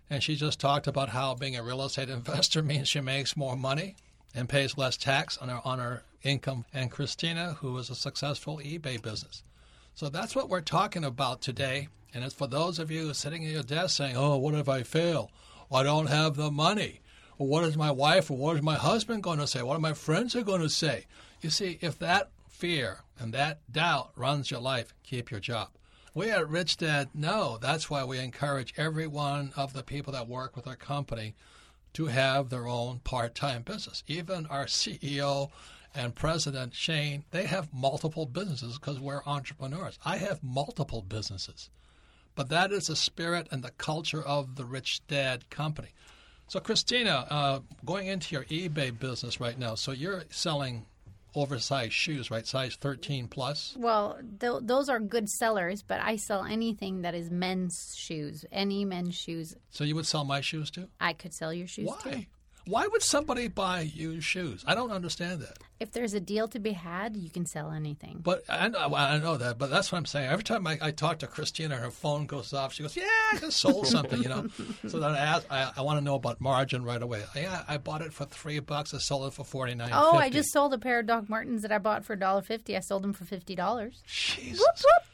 And 0.09 0.21
she 0.21 0.35
just 0.35 0.59
talked 0.59 0.87
about 0.87 1.09
how 1.09 1.35
being 1.35 1.55
a 1.55 1.63
real 1.63 1.83
estate 1.83 2.09
investor 2.19 2.61
means 2.61 2.89
she 2.89 2.99
makes 2.99 3.37
more 3.37 3.55
money 3.55 3.95
and 4.35 4.49
pays 4.49 4.77
less 4.77 4.97
tax 4.97 5.37
on 5.37 5.49
her 5.49 5.61
on 5.63 5.79
her 5.79 6.03
income. 6.23 6.65
And 6.73 6.91
Christina, 6.91 7.57
who 7.59 7.77
is 7.77 7.89
a 7.89 7.95
successful 7.95 8.57
eBay 8.57 9.01
business. 9.01 9.43
So 9.95 10.09
that's 10.09 10.35
what 10.35 10.49
we're 10.49 10.61
talking 10.61 11.03
about 11.03 11.41
today. 11.41 11.87
And 12.13 12.23
it's 12.23 12.35
for 12.35 12.47
those 12.47 12.79
of 12.79 12.91
you 12.91 13.13
sitting 13.13 13.45
at 13.45 13.51
your 13.51 13.63
desk 13.63 13.97
saying, 13.97 14.17
"Oh, 14.17 14.37
what 14.37 14.53
if 14.53 14.67
I 14.67 14.83
fail? 14.83 15.31
I 15.71 15.83
don't 15.83 16.07
have 16.07 16.35
the 16.35 16.51
money. 16.51 17.00
What 17.47 17.63
is 17.63 17.77
my 17.77 17.91
wife 17.91 18.29
or 18.29 18.37
what 18.37 18.55
is 18.55 18.61
my 18.61 18.75
husband 18.75 19.23
going 19.23 19.39
to 19.39 19.47
say? 19.47 19.61
What 19.61 19.77
are 19.77 19.81
my 19.81 19.93
friends 19.93 20.35
are 20.35 20.43
going 20.43 20.61
to 20.61 20.69
say? 20.69 21.05
You 21.41 21.49
see, 21.49 21.79
if 21.81 21.97
that 21.99 22.29
fear 22.49 22.99
and 23.19 23.33
that 23.33 23.59
doubt 23.71 24.11
runs 24.15 24.51
your 24.51 24.59
life, 24.59 24.93
keep 25.03 25.31
your 25.31 25.39
job. 25.39 25.69
We 26.13 26.29
at 26.29 26.49
Rich 26.49 26.77
Dad 26.77 27.09
know 27.13 27.57
that's 27.61 27.89
why 27.89 28.03
we 28.03 28.19
encourage 28.19 28.73
every 28.77 29.07
one 29.07 29.53
of 29.55 29.73
the 29.73 29.83
people 29.83 30.11
that 30.13 30.27
work 30.27 30.55
with 30.55 30.67
our 30.67 30.75
company 30.75 31.35
to 31.93 32.07
have 32.07 32.49
their 32.49 32.67
own 32.67 32.99
part 32.99 33.33
time 33.33 33.63
business. 33.63 34.03
Even 34.07 34.45
our 34.47 34.65
CEO 34.65 35.49
and 35.95 36.15
president, 36.15 36.75
Shane, 36.75 37.23
they 37.31 37.45
have 37.45 37.73
multiple 37.73 38.25
businesses 38.25 38.77
because 38.77 38.99
we're 38.99 39.23
entrepreneurs. 39.25 39.99
I 40.05 40.17
have 40.17 40.43
multiple 40.43 41.01
businesses. 41.01 41.69
But 42.35 42.49
that 42.49 42.71
is 42.71 42.87
the 42.87 42.95
spirit 42.95 43.47
and 43.51 43.63
the 43.63 43.71
culture 43.71 44.21
of 44.21 44.55
the 44.55 44.65
Rich 44.65 45.01
Dad 45.07 45.49
company. 45.49 45.89
So, 46.51 46.59
Christina, 46.59 47.25
uh, 47.29 47.59
going 47.85 48.07
into 48.07 48.35
your 48.35 48.43
eBay 48.43 48.99
business 48.99 49.39
right 49.39 49.57
now, 49.57 49.75
so 49.75 49.93
you're 49.93 50.25
selling 50.31 50.85
oversized 51.33 51.93
shoes, 51.93 52.29
right? 52.29 52.45
Size 52.45 52.75
13 52.75 53.29
plus? 53.29 53.73
Well, 53.79 54.19
th- 54.37 54.59
those 54.63 54.89
are 54.89 54.99
good 54.99 55.29
sellers, 55.29 55.81
but 55.81 56.01
I 56.01 56.17
sell 56.17 56.43
anything 56.43 57.03
that 57.03 57.15
is 57.15 57.31
men's 57.31 57.95
shoes, 57.95 58.43
any 58.51 58.83
men's 58.83 59.15
shoes. 59.15 59.55
So 59.69 59.85
you 59.85 59.95
would 59.95 60.05
sell 60.05 60.25
my 60.25 60.41
shoes 60.41 60.69
too? 60.69 60.89
I 60.99 61.13
could 61.13 61.33
sell 61.33 61.53
your 61.53 61.67
shoes 61.67 61.87
Why? 61.87 62.11
too. 62.11 62.25
Why 62.67 62.85
would 62.85 63.01
somebody 63.01 63.47
buy 63.47 63.79
used 63.79 64.25
shoes? 64.25 64.65
I 64.67 64.75
don't 64.75 64.91
understand 64.91 65.39
that. 65.43 65.57
If 65.81 65.91
there's 65.91 66.13
a 66.13 66.19
deal 66.19 66.47
to 66.49 66.59
be 66.59 66.73
had, 66.73 67.17
you 67.17 67.31
can 67.31 67.45
sell 67.47 67.71
anything. 67.71 68.19
But 68.23 68.43
I 68.47 68.67
know, 68.67 68.93
I 68.95 69.17
know 69.17 69.37
that. 69.37 69.57
But 69.57 69.71
that's 69.71 69.91
what 69.91 69.97
I'm 69.97 70.05
saying. 70.05 70.29
Every 70.29 70.43
time 70.43 70.67
I, 70.67 70.77
I 70.79 70.91
talk 70.91 71.19
to 71.19 71.27
Christina, 71.27 71.75
her 71.75 71.89
phone 71.89 72.27
goes 72.27 72.53
off. 72.53 72.73
She 72.73 72.83
goes, 72.83 72.95
"Yeah, 72.95 73.03
I 73.33 73.37
just 73.39 73.59
sold 73.59 73.87
something," 73.87 74.21
you 74.21 74.29
know. 74.29 74.47
so 74.87 74.99
then 74.99 75.11
I 75.11 75.17
ask, 75.17 75.45
I, 75.49 75.71
I 75.75 75.81
want 75.81 75.97
to 75.97 76.05
know 76.05 76.15
about 76.15 76.39
margin 76.39 76.83
right 76.83 77.01
away. 77.01 77.23
Yeah, 77.35 77.63
I 77.67 77.77
bought 77.77 78.01
it 78.01 78.13
for 78.13 78.25
three 78.25 78.59
bucks. 78.59 78.93
I 78.93 78.99
sold 78.99 79.27
it 79.27 79.33
for 79.33 79.43
forty 79.43 79.73
nine. 79.73 79.89
Oh, 79.91 80.15
I 80.15 80.29
just 80.29 80.53
sold 80.53 80.73
a 80.73 80.77
pair 80.77 80.99
of 80.99 81.07
Doc 81.07 81.27
Martens 81.29 81.63
that 81.63 81.71
I 81.71 81.79
bought 81.79 82.05
for 82.05 82.15
$1.50. 82.15 82.75
I 82.75 82.79
sold 82.79 83.03
them 83.03 83.13
for 83.13 83.25
$50. 83.25 83.93
Jesus. 84.05 84.63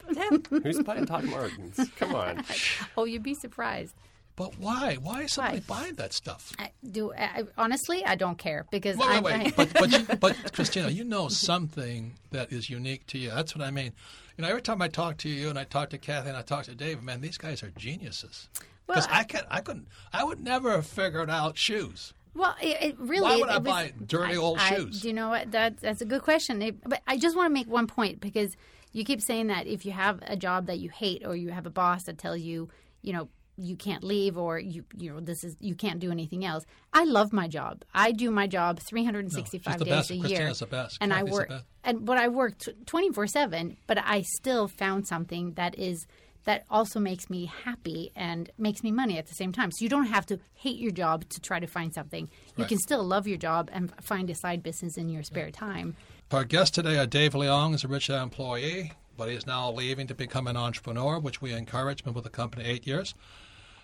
Who's 0.50 0.80
buying 0.84 1.06
Doc 1.06 1.24
Martens? 1.24 1.80
Come 1.98 2.16
on. 2.16 2.44
Oh, 2.98 3.06
you'd 3.06 3.24
be 3.24 3.36
surprised. 3.36 3.94
But 4.38 4.58
why? 4.60 4.96
Why 5.02 5.24
is 5.24 5.34
somebody 5.34 5.62
Why? 5.66 5.82
buying 5.82 5.96
that 5.96 6.14
stuff? 6.14 6.54
I 6.60 6.70
do 6.90 7.12
I, 7.14 7.44
honestly, 7.58 8.06
I 8.06 8.16
don't 8.16 8.38
care 8.38 8.66
because 8.72 8.96
Wait, 8.96 9.10
I, 9.10 9.20
wait, 9.20 9.24
wait. 9.40 9.48
I- 9.48 9.52
but 9.52 9.74
but, 9.74 9.92
you, 9.92 10.16
but 10.20 10.54
Christina, 10.54 10.90
you 10.90 11.04
know 11.04 11.28
something 11.28 12.14
that 12.32 12.54
is 12.54 12.70
unique 12.70 13.06
to 13.08 13.18
you. 13.18 13.32
That's 13.32 13.56
what 13.56 13.66
I 13.66 13.72
mean. 13.72 13.92
You 14.38 14.44
know, 14.44 14.50
every 14.50 14.62
time 14.62 14.82
I 14.82 14.88
talk 14.90 15.18
to 15.18 15.30
you 15.30 15.50
and 15.50 15.58
I 15.58 15.64
talk 15.64 15.90
to 15.90 15.98
Kathy 15.98 16.30
and 16.30 16.38
I 16.38 16.44
talk 16.44 16.66
to 16.66 16.76
Dave, 16.76 17.02
man, 17.02 17.20
these 17.22 17.38
guys 17.40 17.64
are 17.64 17.72
geniuses. 17.72 18.48
Because 18.86 19.08
Well, 19.08 19.16
I 19.20 19.24
can 19.24 19.42
I 19.50 19.60
couldn't, 19.62 19.88
I 20.14 20.24
would 20.24 20.40
never 20.40 20.72
have 20.72 20.86
figured 20.86 21.30
out 21.32 21.58
shoes. 21.58 22.14
Well, 22.36 22.56
it, 22.62 22.78
it 22.82 22.96
really. 23.00 23.24
Why 23.24 23.38
would 23.38 23.50
I 23.50 23.58
was- 23.58 23.66
buy 23.66 23.94
dirty 24.06 24.38
old 24.38 24.60
I- 24.60 24.76
shoes? 24.76 25.02
Do 25.02 25.08
you 25.08 25.16
know 25.16 25.30
what? 25.30 25.50
That 25.52 25.78
that's 25.78 26.02
a 26.02 26.06
good 26.06 26.22
question. 26.22 26.62
It- 26.62 26.88
but 26.88 27.02
I 27.08 27.18
just 27.18 27.36
want 27.36 27.50
to 27.50 27.54
make 27.54 27.68
one 27.68 27.88
point 27.88 28.20
because 28.22 28.56
you 28.94 29.04
keep 29.04 29.20
saying 29.22 29.48
that 29.48 29.66
if 29.66 29.84
you 29.84 29.94
have 29.94 30.20
a 30.28 30.36
job 30.38 30.68
that 30.68 30.78
you 30.78 30.90
hate 30.92 31.26
or 31.26 31.36
you 31.36 31.50
have 31.50 31.66
a 31.66 31.72
boss 31.72 32.04
that 32.04 32.20
tells 32.20 32.42
you, 32.42 32.70
you 33.02 33.14
know, 33.14 33.30
you 33.58 33.76
can't 33.76 34.04
leave 34.04 34.38
or 34.38 34.60
you 34.60 34.84
you 34.96 35.12
know 35.14 35.20
this 35.20 35.44
is 35.44 35.56
you 35.60 35.74
can't 35.76 36.00
do 36.00 36.12
anything 36.12 36.46
else. 36.46 36.64
I 36.94 37.04
love 37.06 37.34
my 37.34 37.48
job. 37.48 37.84
I 37.94 38.12
do 38.12 38.30
my 38.32 38.48
job 38.48 38.80
365 38.80 39.74
she's 39.74 39.80
the 39.80 39.86
days 39.86 39.94
best. 39.94 40.12
a 40.12 40.16
year. 40.16 40.54
The 40.54 40.66
best. 40.68 40.98
And 41.02 41.12
I 41.14 41.18
Kathy's 41.18 41.30
the 41.32 41.36
work 41.36 41.52
and 41.84 42.06
but 42.06 42.18
I 42.18 42.28
work 42.28 42.58
24/7, 42.86 43.78
but 43.88 43.98
I 44.04 44.22
still 44.22 44.68
found 44.68 45.08
something 45.08 45.54
that 45.54 45.78
is 45.78 46.06
that 46.46 46.64
also 46.70 46.98
makes 47.00 47.30
me 47.30 47.46
happy 47.66 48.12
and 48.16 48.50
makes 48.58 48.82
me 48.82 48.90
money 48.92 49.18
at 49.18 49.28
the 49.28 49.34
same 49.34 49.52
time. 49.52 49.70
So 49.72 49.84
you 49.84 49.90
don't 49.90 50.06
have 50.06 50.26
to 50.28 50.40
hate 50.54 50.78
your 50.78 50.92
job 50.92 51.28
to 51.30 51.42
try 51.42 51.60
to 51.60 51.68
find 51.68 51.94
something. 51.94 52.30
You 52.56 52.64
Right. 52.64 52.70
can 52.70 52.78
still 52.78 53.04
love 53.04 53.28
your 53.28 53.38
job 53.38 53.70
and 53.74 53.92
find 54.02 54.30
a 54.30 54.36
side 54.36 54.64
business 54.64 54.98
in 54.98 55.10
your 55.10 55.24
spare 55.24 55.52
time. 55.52 55.98
Our 56.32 56.46
guest 56.46 56.76
today, 56.76 56.98
uh, 56.98 57.06
Dave 57.06 57.34
Leong, 57.34 57.74
is 57.76 57.84
a 57.84 57.90
rich 57.90 58.08
Dad 58.08 58.22
employee, 58.24 58.94
but 59.18 59.30
he's 59.30 59.48
now 59.48 59.72
leaving 59.72 60.08
to 60.08 60.16
become 60.16 60.48
an 60.48 60.56
entrepreneur, 60.56 61.20
which 61.20 61.42
we 61.42 61.54
encourage. 61.54 62.04
Been 62.04 62.14
with 62.14 62.24
the 62.24 62.30
company 62.30 62.66
eight 62.66 62.86
years, 62.86 63.16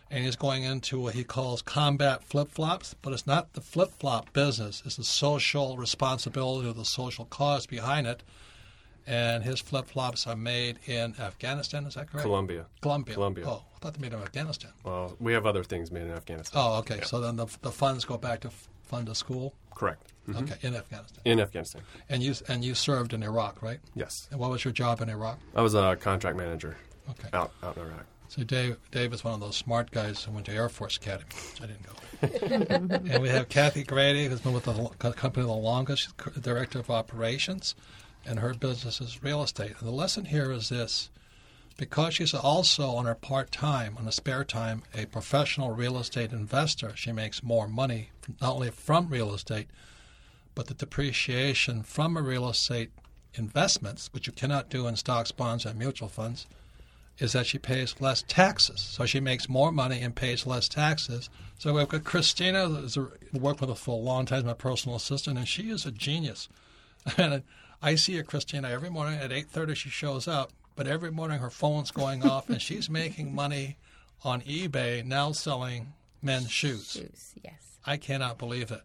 and 0.09 0.23
he's 0.23 0.35
going 0.35 0.63
into 0.63 0.99
what 0.99 1.15
he 1.15 1.23
calls 1.23 1.61
combat 1.61 2.23
flip 2.23 2.49
flops. 2.49 2.95
But 3.01 3.13
it's 3.13 3.27
not 3.27 3.53
the 3.53 3.61
flip 3.61 3.91
flop 3.99 4.31
business; 4.33 4.81
it's 4.85 4.97
the 4.97 5.03
social 5.03 5.77
responsibility 5.77 6.69
or 6.69 6.73
the 6.73 6.85
social 6.85 7.25
cause 7.25 7.65
behind 7.65 8.07
it. 8.07 8.23
And 9.05 9.43
his 9.43 9.59
flip 9.59 9.87
flops 9.87 10.25
are 10.27 10.35
made 10.35 10.79
in 10.85 11.15
Afghanistan. 11.19 11.85
Is 11.85 11.95
that 11.95 12.09
correct? 12.09 12.23
Colombia. 12.23 12.67
Colombia. 12.81 13.15
Colombia. 13.15 13.43
Oh, 13.45 13.63
I 13.75 13.79
thought 13.79 13.95
they 13.95 13.99
made 13.99 14.11
them 14.11 14.21
in 14.21 14.25
Afghanistan. 14.25 14.71
Well, 14.85 15.17
we 15.19 15.33
have 15.33 15.45
other 15.45 15.63
things 15.65 15.91
made 15.91 16.03
in 16.03 16.11
Afghanistan. 16.11 16.61
Oh, 16.63 16.77
okay. 16.77 17.01
So 17.01 17.19
then 17.19 17.35
the, 17.35 17.47
the 17.63 17.71
funds 17.71 18.05
go 18.05 18.17
back 18.17 18.39
to 18.41 18.51
fund 18.93 19.09
a 19.09 19.15
school. 19.15 19.53
Correct. 19.73 20.13
Mhm. 20.29 20.43
Okay, 20.43 20.67
in 20.67 20.75
Afghanistan. 20.75 21.21
In 21.25 21.39
Afghanistan. 21.39 21.81
And 22.09 22.21
you 22.21 22.35
and 22.47 22.63
you 22.63 22.75
served 22.75 23.11
in 23.13 23.23
Iraq, 23.23 23.61
right? 23.63 23.79
Yes. 23.95 24.27
And 24.31 24.39
what 24.39 24.51
was 24.51 24.63
your 24.63 24.71
job 24.71 25.01
in 25.01 25.09
Iraq? 25.09 25.39
I 25.55 25.61
was 25.61 25.73
a 25.73 25.95
contract 25.99 26.37
manager 26.37 26.77
Okay. 27.09 27.27
out 27.33 27.51
out 27.63 27.75
in 27.77 27.83
Iraq. 27.83 28.05
So 28.29 28.43
Dave, 28.43 28.77
Dave 28.91 29.11
is 29.13 29.23
one 29.23 29.33
of 29.33 29.39
those 29.39 29.55
smart 29.57 29.89
guys 29.91 30.23
who 30.23 30.31
went 30.31 30.45
to 30.45 30.51
Air 30.53 30.69
Force 30.69 30.97
Academy. 30.97 31.25
which 31.51 31.61
I 31.61 31.65
didn't 31.65 31.85
go. 31.89 33.05
and 33.13 33.21
we 33.21 33.29
have 33.29 33.49
Kathy 33.49 33.83
Grady, 33.83 34.25
who's 34.27 34.39
been 34.41 34.53
with 34.53 34.63
the 34.65 35.11
company 35.13 35.45
the 35.45 35.51
longest. 35.51 36.03
She's 36.03 36.41
director 36.43 36.79
of 36.79 36.89
operations, 36.89 37.75
and 38.25 38.39
her 38.39 38.53
business 38.53 39.01
is 39.01 39.21
real 39.23 39.41
estate. 39.43 39.73
And 39.79 39.87
the 39.87 39.91
lesson 40.03 40.25
here 40.25 40.51
is 40.51 40.69
this: 40.69 41.09
because 41.77 42.15
she's 42.15 42.33
also 42.33 42.89
on 42.91 43.05
her 43.05 43.15
part 43.15 43.51
time, 43.51 43.95
on 43.97 44.05
her 44.05 44.11
spare 44.11 44.43
time, 44.43 44.83
a 44.93 45.05
professional 45.05 45.71
real 45.71 45.97
estate 45.97 46.31
investor, 46.31 46.93
she 46.95 47.11
makes 47.11 47.43
more 47.43 47.67
money 47.67 48.09
not 48.41 48.55
only 48.55 48.71
from 48.71 49.09
real 49.09 49.33
estate, 49.33 49.67
but 50.55 50.67
the 50.67 50.73
depreciation 50.73 51.83
from 51.83 52.15
a 52.15 52.21
real 52.21 52.47
estate 52.47 52.91
investments, 53.33 54.09
which 54.13 54.27
you 54.27 54.33
cannot 54.33 54.69
do 54.69 54.87
in 54.87 54.95
stocks, 54.95 55.31
bonds, 55.31 55.65
and 55.65 55.77
mutual 55.77 56.09
funds 56.09 56.45
is 57.19 57.33
that 57.33 57.45
she 57.45 57.59
pays 57.59 57.99
less 57.99 58.23
taxes. 58.27 58.79
So 58.81 59.05
she 59.05 59.19
makes 59.19 59.47
more 59.47 59.71
money 59.71 60.01
and 60.01 60.15
pays 60.15 60.47
less 60.47 60.67
taxes. 60.67 61.29
So 61.59 61.73
we've 61.73 61.87
got 61.87 62.03
Christina, 62.03 62.67
who's 62.67 62.97
worked 63.31 63.61
with 63.61 63.69
us 63.69 63.79
for 63.79 63.91
a 63.99 64.03
long 64.03 64.25
time, 64.25 64.45
my 64.45 64.53
personal 64.53 64.95
assistant, 64.95 65.37
and 65.37 65.47
she 65.47 65.69
is 65.69 65.85
a 65.85 65.91
genius. 65.91 66.49
And 67.17 67.43
I 67.81 67.95
see 67.95 68.15
her, 68.15 68.23
Christina, 68.23 68.69
every 68.69 68.89
morning 68.89 69.19
at 69.19 69.31
8.30 69.31 69.75
she 69.75 69.89
shows 69.89 70.25
up, 70.25 70.53
but 70.75 70.87
every 70.87 71.11
morning 71.11 71.39
her 71.39 71.49
phone's 71.49 71.91
going 71.91 72.23
off 72.23 72.49
and 72.49 72.61
she's 72.61 72.89
making 72.89 73.33
money 73.33 73.77
on 74.23 74.41
eBay 74.41 75.03
now 75.05 75.31
selling 75.31 75.93
men's 76.21 76.51
shoes. 76.51 76.91
Shoes, 76.91 77.33
yes. 77.43 77.77
I 77.85 77.97
cannot 77.97 78.37
believe 78.37 78.71
it. 78.71 78.81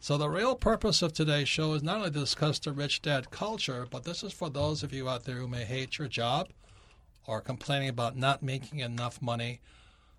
So 0.00 0.16
the 0.16 0.28
real 0.28 0.54
purpose 0.54 1.02
of 1.02 1.12
today's 1.12 1.48
show 1.48 1.72
is 1.72 1.82
not 1.82 1.96
only 1.98 2.10
to 2.10 2.20
discuss 2.20 2.58
the 2.58 2.72
rich 2.72 3.02
dad 3.02 3.30
culture, 3.30 3.86
but 3.90 4.04
this 4.04 4.22
is 4.22 4.32
for 4.32 4.48
those 4.48 4.82
of 4.82 4.92
you 4.92 5.08
out 5.08 5.24
there 5.24 5.36
who 5.36 5.48
may 5.48 5.64
hate 5.64 5.98
your 5.98 6.06
job 6.06 6.48
or 7.26 7.40
complaining 7.40 7.88
about 7.88 8.16
not 8.16 8.42
making 8.42 8.78
enough 8.80 9.20
money 9.20 9.60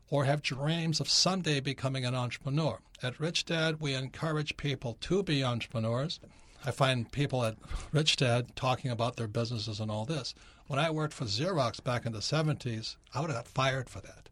or 0.09 0.25
have 0.25 0.41
dreams 0.41 0.99
of 0.99 1.09
someday 1.09 1.59
becoming 1.59 2.05
an 2.05 2.15
entrepreneur. 2.15 2.79
At 3.01 3.19
Rich 3.19 3.45
Dad, 3.45 3.79
we 3.79 3.93
encourage 3.93 4.57
people 4.57 4.97
to 5.01 5.23
be 5.23 5.43
entrepreneurs. 5.43 6.19
I 6.65 6.71
find 6.71 7.11
people 7.11 7.45
at 7.45 7.55
Rich 7.91 8.17
Dad 8.17 8.55
talking 8.55 8.91
about 8.91 9.15
their 9.15 9.27
businesses 9.27 9.79
and 9.79 9.91
all 9.91 10.05
this. 10.05 10.33
When 10.67 10.79
I 10.79 10.89
worked 10.89 11.13
for 11.13 11.23
Xerox 11.23 11.81
back 11.81 12.05
in 12.05 12.11
the 12.11 12.19
70s, 12.19 12.97
I 13.13 13.21
would 13.21 13.29
have 13.29 13.39
got 13.39 13.47
fired 13.47 13.89
for 13.89 14.01
that. 14.01 14.27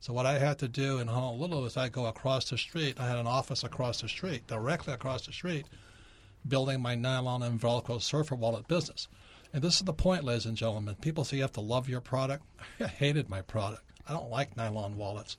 So 0.00 0.14
what 0.14 0.24
I 0.24 0.38
had 0.38 0.58
to 0.60 0.68
do 0.68 0.98
in 0.98 1.08
Honolulu 1.08 1.66
is 1.66 1.76
I 1.76 1.90
go 1.90 2.06
across 2.06 2.48
the 2.48 2.56
street. 2.56 2.98
I 2.98 3.06
had 3.06 3.18
an 3.18 3.26
office 3.26 3.62
across 3.62 4.00
the 4.00 4.08
street, 4.08 4.46
directly 4.46 4.94
across 4.94 5.26
the 5.26 5.32
street, 5.32 5.66
building 6.48 6.80
my 6.80 6.94
nylon 6.94 7.42
and 7.42 7.60
Velcro 7.60 8.00
surfer 8.00 8.36
wallet 8.36 8.66
business. 8.68 9.06
And 9.52 9.62
this 9.62 9.76
is 9.76 9.82
the 9.82 9.92
point, 9.92 10.24
ladies 10.24 10.46
and 10.46 10.56
gentlemen. 10.56 10.94
People 10.94 11.24
say 11.24 11.36
you 11.36 11.42
have 11.42 11.52
to 11.52 11.60
love 11.60 11.90
your 11.90 12.00
product. 12.00 12.44
I 12.80 12.86
hated 12.86 13.28
my 13.28 13.42
product. 13.42 13.82
I 14.08 14.14
don't 14.14 14.30
like 14.30 14.56
nylon 14.56 14.96
wallets. 14.96 15.36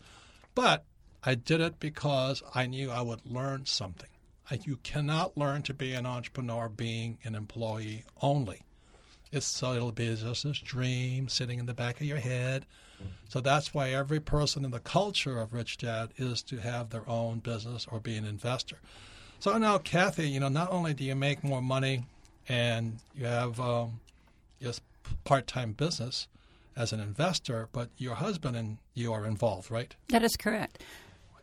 But 0.53 0.85
I 1.23 1.33
did 1.33 1.61
it 1.61 1.79
because 1.79 2.43
I 2.53 2.67
knew 2.67 2.91
I 2.91 3.01
would 3.01 3.25
learn 3.25 3.65
something. 3.65 4.09
I, 4.51 4.59
you 4.63 4.77
cannot 4.77 5.35
learn 5.35 5.63
to 5.63 5.73
be 5.73 5.93
an 5.93 6.05
entrepreneur 6.05 6.69
being 6.69 7.17
an 7.23 7.33
employee 7.33 8.05
only. 8.21 8.61
It's 9.31 9.45
so 9.45 9.73
it'll 9.73 9.91
be 9.91 10.15
just 10.15 10.43
this 10.43 10.59
dream 10.59 11.27
sitting 11.27 11.59
in 11.59 11.65
the 11.65 11.73
back 11.73 11.99
of 11.99 12.07
your 12.07 12.17
head. 12.17 12.65
So 13.29 13.41
that's 13.41 13.73
why 13.73 13.91
every 13.91 14.19
person 14.19 14.65
in 14.65 14.71
the 14.71 14.79
culture 14.79 15.39
of 15.39 15.53
Rich 15.53 15.77
Dad 15.77 16.09
is 16.17 16.41
to 16.43 16.57
have 16.57 16.89
their 16.89 17.07
own 17.07 17.39
business 17.39 17.85
or 17.91 17.99
be 17.99 18.15
an 18.15 18.25
investor. 18.25 18.77
So 19.39 19.55
now, 19.57 19.77
Kathy, 19.77 20.29
you 20.29 20.39
know, 20.39 20.47
not 20.47 20.71
only 20.71 20.93
do 20.93 21.03
you 21.03 21.15
make 21.15 21.43
more 21.43 21.61
money 21.61 22.05
and 22.49 22.97
you 23.15 23.25
have 23.25 23.59
um, 23.59 23.99
just 24.61 24.81
part-time 25.25 25.73
business 25.73 26.27
as 26.75 26.91
an 26.91 26.99
investor, 26.99 27.69
but 27.71 27.89
your 27.97 28.15
husband 28.15 28.55
and 28.55 28.77
you 28.93 29.13
are 29.13 29.25
involved, 29.25 29.69
right? 29.69 29.95
That 30.09 30.23
is 30.23 30.37
correct. 30.37 30.83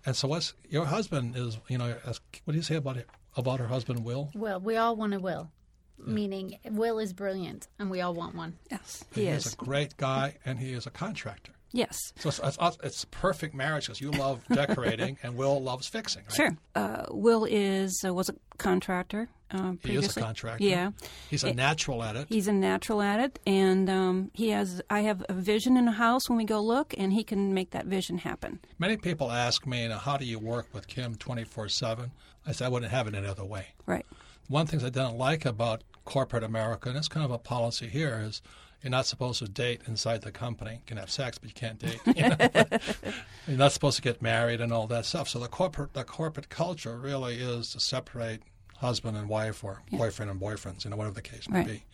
And 0.06 0.16
so, 0.16 0.28
what's 0.28 0.54
your 0.68 0.86
husband 0.86 1.36
is? 1.36 1.58
You 1.68 1.78
know, 1.78 1.94
what 2.04 2.52
do 2.52 2.54
you 2.54 2.62
say 2.62 2.76
about 2.76 2.96
it, 2.96 3.08
about 3.36 3.58
her 3.58 3.68
husband, 3.68 4.04
Will? 4.04 4.30
Well, 4.34 4.60
we 4.60 4.76
all 4.76 4.96
want 4.96 5.14
a 5.14 5.20
will, 5.20 5.50
meaning 5.98 6.58
Will 6.70 6.98
is 6.98 7.12
brilliant 7.12 7.68
and 7.78 7.90
we 7.90 8.00
all 8.00 8.14
want 8.14 8.34
one. 8.34 8.56
Yes, 8.70 9.04
He 9.14 9.22
he 9.22 9.26
is 9.28 9.46
is. 9.46 9.52
a 9.54 9.56
great 9.56 9.96
guy, 9.96 10.36
and 10.44 10.58
he 10.58 10.72
is 10.72 10.86
a 10.86 10.90
contractor. 10.90 11.52
Yes. 11.72 11.98
So 12.20 12.28
it's, 12.28 12.40
it's, 12.44 12.78
it's 12.84 13.02
a 13.02 13.06
perfect 13.08 13.52
marriage 13.52 13.86
because 13.86 14.00
you 14.00 14.12
love 14.12 14.44
decorating 14.52 15.18
and 15.24 15.36
Will 15.36 15.60
loves 15.60 15.88
fixing. 15.88 16.22
Right? 16.22 16.32
Sure. 16.36 16.56
Uh, 16.76 17.06
Will 17.10 17.44
is 17.50 18.00
uh, 18.06 18.14
was 18.14 18.28
a 18.28 18.34
contractor. 18.58 19.28
Uh, 19.50 19.72
He 19.84 19.96
is 19.96 20.16
a 20.16 20.20
contractor. 20.20 20.64
Yeah. 20.64 20.92
He's 21.30 21.42
a 21.44 21.48
It- 21.48 21.56
natural 21.56 22.02
at 22.04 22.14
it. 22.16 22.26
He's 22.28 22.46
a 22.48 22.52
natural 22.52 23.02
at 23.02 23.18
it, 23.20 23.38
and 23.46 23.90
um, 23.90 24.30
he 24.34 24.50
has. 24.50 24.80
I 24.88 25.00
have 25.00 25.24
a 25.28 25.32
vision 25.34 25.76
in 25.76 25.88
a 25.88 25.92
house 25.92 26.28
when 26.28 26.38
we 26.38 26.44
go 26.44 26.60
look, 26.60 26.94
and 26.96 27.12
he 27.12 27.24
can 27.24 27.54
make 27.54 27.70
that 27.70 27.86
vision 27.86 28.18
happen. 28.18 28.60
Many 28.78 28.96
people 28.96 29.30
ask 29.32 29.66
me, 29.66 29.82
you 29.82 29.88
know, 29.88 29.98
how 29.98 30.16
do 30.16 30.24
you 30.24 30.38
work 30.38 30.68
with 30.72 30.86
Kim 30.86 31.16
24 31.16 31.68
7? 31.68 32.10
I 32.46 32.52
said, 32.52 32.66
I 32.66 32.68
wouldn't 32.68 32.92
have 32.92 33.06
it 33.08 33.14
any 33.14 33.26
other 33.26 33.44
way. 33.44 33.66
Right. 33.86 34.06
One 34.48 34.66
thing 34.66 34.80
that 34.80 34.96
I 34.96 35.02
don't 35.04 35.18
like 35.18 35.44
about 35.44 35.82
corporate 36.04 36.44
America, 36.44 36.88
and 36.88 36.98
it's 36.98 37.08
kind 37.08 37.24
of 37.24 37.30
a 37.30 37.38
policy 37.38 37.88
here, 37.88 38.20
is 38.24 38.42
you're 38.82 38.90
not 38.90 39.06
supposed 39.06 39.38
to 39.38 39.46
date 39.48 39.80
inside 39.86 40.20
the 40.22 40.30
company. 40.30 40.72
You 40.72 40.80
can 40.86 40.96
have 40.98 41.10
sex, 41.10 41.38
but 41.38 41.48
you 41.48 41.54
can't 41.54 41.78
date. 41.78 42.00
You 42.06 42.28
know? 42.28 42.36
you're 43.48 43.56
not 43.58 43.72
supposed 43.72 43.96
to 43.96 44.02
get 44.02 44.20
married 44.20 44.60
and 44.60 44.72
all 44.72 44.86
that 44.88 45.06
stuff. 45.06 45.28
So 45.28 45.38
the 45.38 45.48
corporate 45.48 45.94
the 45.94 46.04
corporate 46.04 46.50
culture 46.50 46.98
really 46.98 47.36
is 47.36 47.70
to 47.70 47.80
separate 47.80 48.40
husband 48.76 49.16
and 49.16 49.28
wife 49.28 49.64
or 49.64 49.80
boyfriend 49.90 50.30
and 50.30 50.40
boyfriends, 50.40 50.84
you 50.84 50.90
know, 50.90 50.96
whatever 50.96 51.14
the 51.14 51.22
case 51.22 51.48
may 51.48 51.58
Right. 51.60 51.66
be. 51.66 51.84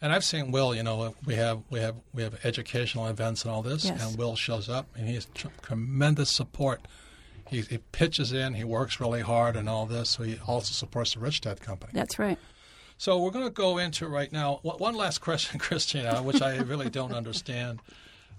And 0.00 0.12
I've 0.12 0.24
seen 0.24 0.50
Will. 0.50 0.74
You 0.74 0.82
know, 0.82 1.14
we 1.26 1.34
have 1.34 1.62
we 1.70 1.80
have 1.80 1.96
we 2.14 2.22
have 2.22 2.38
educational 2.44 3.06
events 3.08 3.42
and 3.44 3.52
all 3.52 3.62
this, 3.62 3.84
Yes. 3.84 4.02
and 4.02 4.18
Will 4.18 4.36
shows 4.36 4.68
up, 4.70 4.86
and 4.96 5.06
he's 5.08 5.26
tr- 5.34 5.48
tremendous 5.62 6.30
support. 6.30 6.80
He, 7.48 7.60
he 7.62 7.78
pitches 7.92 8.32
in, 8.32 8.54
he 8.54 8.64
works 8.64 9.00
really 9.00 9.20
hard, 9.20 9.56
and 9.56 9.68
all 9.68 9.86
this. 9.86 10.10
So 10.10 10.22
he 10.22 10.38
also 10.46 10.72
supports 10.72 11.14
the 11.14 11.20
Rich 11.20 11.42
Dad 11.42 11.60
Company. 11.60 11.92
That's 11.94 12.18
right. 12.18 12.38
So 12.96 13.18
we're 13.18 13.30
going 13.30 13.44
to 13.44 13.50
go 13.50 13.78
into 13.78 14.06
right 14.08 14.32
now. 14.32 14.60
One 14.62 14.78
one 14.78 14.94
last 14.94 15.18
question, 15.20 15.58
Christina, 15.60 16.22
which 16.22 16.40
I 16.40 16.56
really 16.58 16.90
don't 16.90 17.12
understand. 17.22 17.80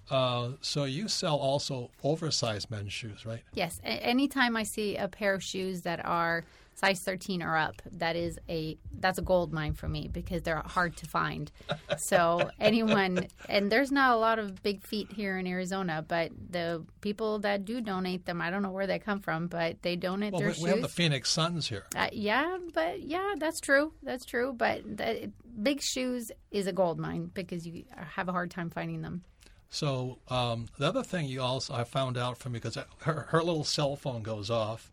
Uh, 0.09 0.49
so 0.61 0.83
you 0.83 1.07
sell 1.07 1.35
also 1.35 1.89
oversized 2.03 2.69
men's 2.69 2.93
shoes, 2.93 3.25
right? 3.25 3.41
Yes. 3.53 3.81
A- 3.83 3.87
anytime 3.87 4.55
I 4.55 4.63
see 4.63 4.97
a 4.97 5.07
pair 5.07 5.33
of 5.33 5.43
shoes 5.43 5.81
that 5.81 6.05
are 6.05 6.45
size 6.75 6.99
13 7.01 7.41
or 7.41 7.55
up, 7.57 7.81
that 7.93 8.15
is 8.15 8.37
a 8.47 8.77
that's 8.99 9.17
a 9.17 9.21
gold 9.21 9.51
mine 9.51 9.73
for 9.73 9.87
me 9.87 10.07
because 10.11 10.41
they're 10.43 10.61
hard 10.65 10.95
to 10.97 11.05
find. 11.07 11.51
So 11.97 12.49
anyone 12.59 13.27
and 13.49 13.71
there's 13.71 13.91
not 13.91 14.13
a 14.15 14.17
lot 14.17 14.39
of 14.39 14.61
big 14.61 14.83
feet 14.85 15.11
here 15.11 15.37
in 15.37 15.47
Arizona, 15.47 16.05
but 16.07 16.31
the 16.51 16.85
people 17.01 17.39
that 17.39 17.65
do 17.65 17.81
donate 17.81 18.25
them, 18.25 18.41
I 18.41 18.49
don't 18.49 18.61
know 18.61 18.71
where 18.71 18.87
they 18.87 18.99
come 18.99 19.19
from, 19.21 19.47
but 19.47 19.81
they 19.81 19.95
donate 19.95 20.33
Well, 20.33 20.41
their 20.41 20.49
we, 20.49 20.53
shoes. 20.55 20.63
we 20.63 20.69
have 20.69 20.81
the 20.81 20.87
Phoenix 20.87 21.31
Suns 21.31 21.67
here. 21.67 21.85
Uh, 21.95 22.09
yeah, 22.11 22.57
but 22.73 23.01
yeah, 23.01 23.33
that's 23.37 23.59
true. 23.59 23.93
That's 24.03 24.25
true. 24.25 24.53
But 24.55 24.97
the, 24.97 25.31
big 25.61 25.81
shoes 25.81 26.31
is 26.51 26.67
a 26.67 26.73
gold 26.73 26.99
mine 26.99 27.31
because 27.33 27.65
you 27.65 27.85
have 27.95 28.27
a 28.27 28.31
hard 28.31 28.51
time 28.51 28.69
finding 28.69 29.01
them. 29.01 29.23
So 29.69 30.19
um, 30.29 30.67
the 30.77 30.87
other 30.87 31.03
thing 31.03 31.27
you 31.27 31.41
also 31.41 31.73
I 31.73 31.83
found 31.83 32.17
out 32.17 32.37
from 32.37 32.51
because 32.51 32.77
her 32.99 33.27
her 33.29 33.43
little 33.43 33.63
cell 33.63 33.95
phone 33.95 34.21
goes 34.21 34.49
off, 34.49 34.91